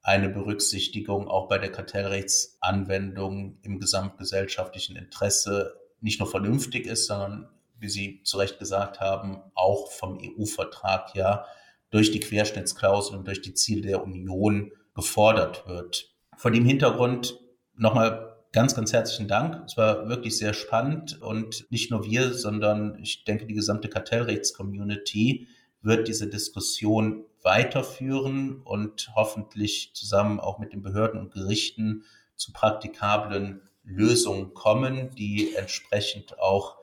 eine 0.03 0.30
Berücksichtigung 0.30 1.28
auch 1.28 1.48
bei 1.48 1.58
der 1.58 1.72
Kartellrechtsanwendung 1.72 3.60
im 3.62 3.80
gesamtgesellschaftlichen 3.80 4.95
Interesse 4.95 5.76
nicht 5.99 6.20
nur 6.20 6.30
vernünftig 6.30 6.88
ist, 6.88 7.06
sondern, 7.06 7.49
wie 7.82 7.90
Sie 7.90 8.22
zu 8.24 8.38
Recht 8.38 8.60
gesagt 8.60 8.99
haben, 8.99 9.41
auch 9.56 9.91
vom 9.91 10.20
EU-Vertrag 10.22 11.16
ja 11.16 11.45
durch 11.90 12.12
die 12.12 12.20
Querschnittsklausel 12.20 13.18
und 13.18 13.28
durch 13.28 13.41
die 13.41 13.53
Ziele 13.53 13.82
der 13.82 14.03
Union 14.03 14.72
gefordert 14.95 15.68
wird. 15.68 16.14
Vor 16.38 16.52
dem 16.52 16.66
Hintergrund 16.66 17.40
nochmal 17.76 18.38
ganz, 18.52 18.76
ganz 18.76 18.94
herzlichen 18.94 19.28
Dank. 19.28 19.64
Es 19.66 19.78
war 19.78 20.08
wirklich 20.08 20.38
sehr 20.38 20.53
spannend 20.53 21.22
und 21.22 21.70
nicht 21.72 21.91
nur 21.91 22.06
wir, 22.06 22.34
sondern 22.34 22.98
ich 23.02 23.24
denke, 23.24 23.45
die 23.45 23.53
gesamte 23.53 23.90
Kartellrechts-Community 23.90 25.48
wird 25.82 26.08
diese 26.08 26.28
Diskussion 26.28 27.26
weiterführen 27.44 28.62
und 28.62 29.12
hoffentlich 29.16 29.91
zusammen 29.94 30.40
auch 30.40 30.60
mit 30.60 30.74
den 30.74 30.82
Behörden 30.82 31.20
und 31.20 31.34
Gerichten 31.34 32.03
zu 32.36 32.53
praktikablen 32.53 33.62
Lösungen 33.84 34.53
kommen, 34.53 35.10
die 35.16 35.56
entsprechend 35.56 36.40
auch 36.40 36.78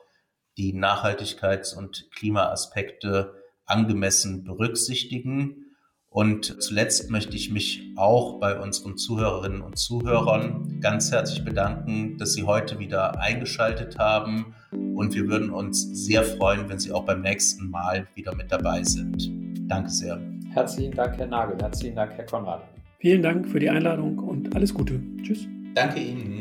die 0.59 0.73
Nachhaltigkeits- 0.73 1.75
und 1.75 2.09
Klimaaspekte 2.13 3.33
angemessen 3.65 4.43
berücksichtigen. 4.43 5.65
Und 6.09 6.61
zuletzt 6.61 7.09
möchte 7.11 7.35
ich 7.35 7.51
mich 7.51 7.93
auch 7.95 8.39
bei 8.39 8.59
unseren 8.59 8.97
Zuhörerinnen 8.97 9.61
und 9.61 9.77
Zuhörern 9.77 10.79
ganz 10.81 11.11
herzlich 11.11 11.45
bedanken, 11.45 12.17
dass 12.17 12.33
Sie 12.33 12.43
heute 12.43 12.77
wieder 12.79 13.19
eingeschaltet 13.19 13.97
haben. 13.97 14.53
Und 14.71 15.15
wir 15.15 15.27
würden 15.29 15.49
uns 15.49 15.83
sehr 16.05 16.23
freuen, 16.23 16.67
wenn 16.67 16.79
Sie 16.79 16.91
auch 16.91 17.05
beim 17.05 17.21
nächsten 17.21 17.69
Mal 17.69 18.07
wieder 18.15 18.35
mit 18.35 18.51
dabei 18.51 18.83
sind. 18.83 19.31
Danke 19.69 19.89
sehr. 19.89 20.19
Herzlichen 20.51 20.93
Dank, 20.93 21.15
Herr 21.17 21.27
Nagel. 21.27 21.57
Herzlichen 21.61 21.95
Dank, 21.95 22.11
Herr 22.13 22.25
Konrad. 22.25 22.63
Vielen 22.97 23.21
Dank 23.21 23.47
für 23.47 23.59
die 23.59 23.69
Einladung 23.69 24.19
und 24.19 24.53
alles 24.55 24.73
Gute. 24.73 24.99
Tschüss. 25.21 25.47
Danke 25.75 25.99
Ihnen. 25.99 26.38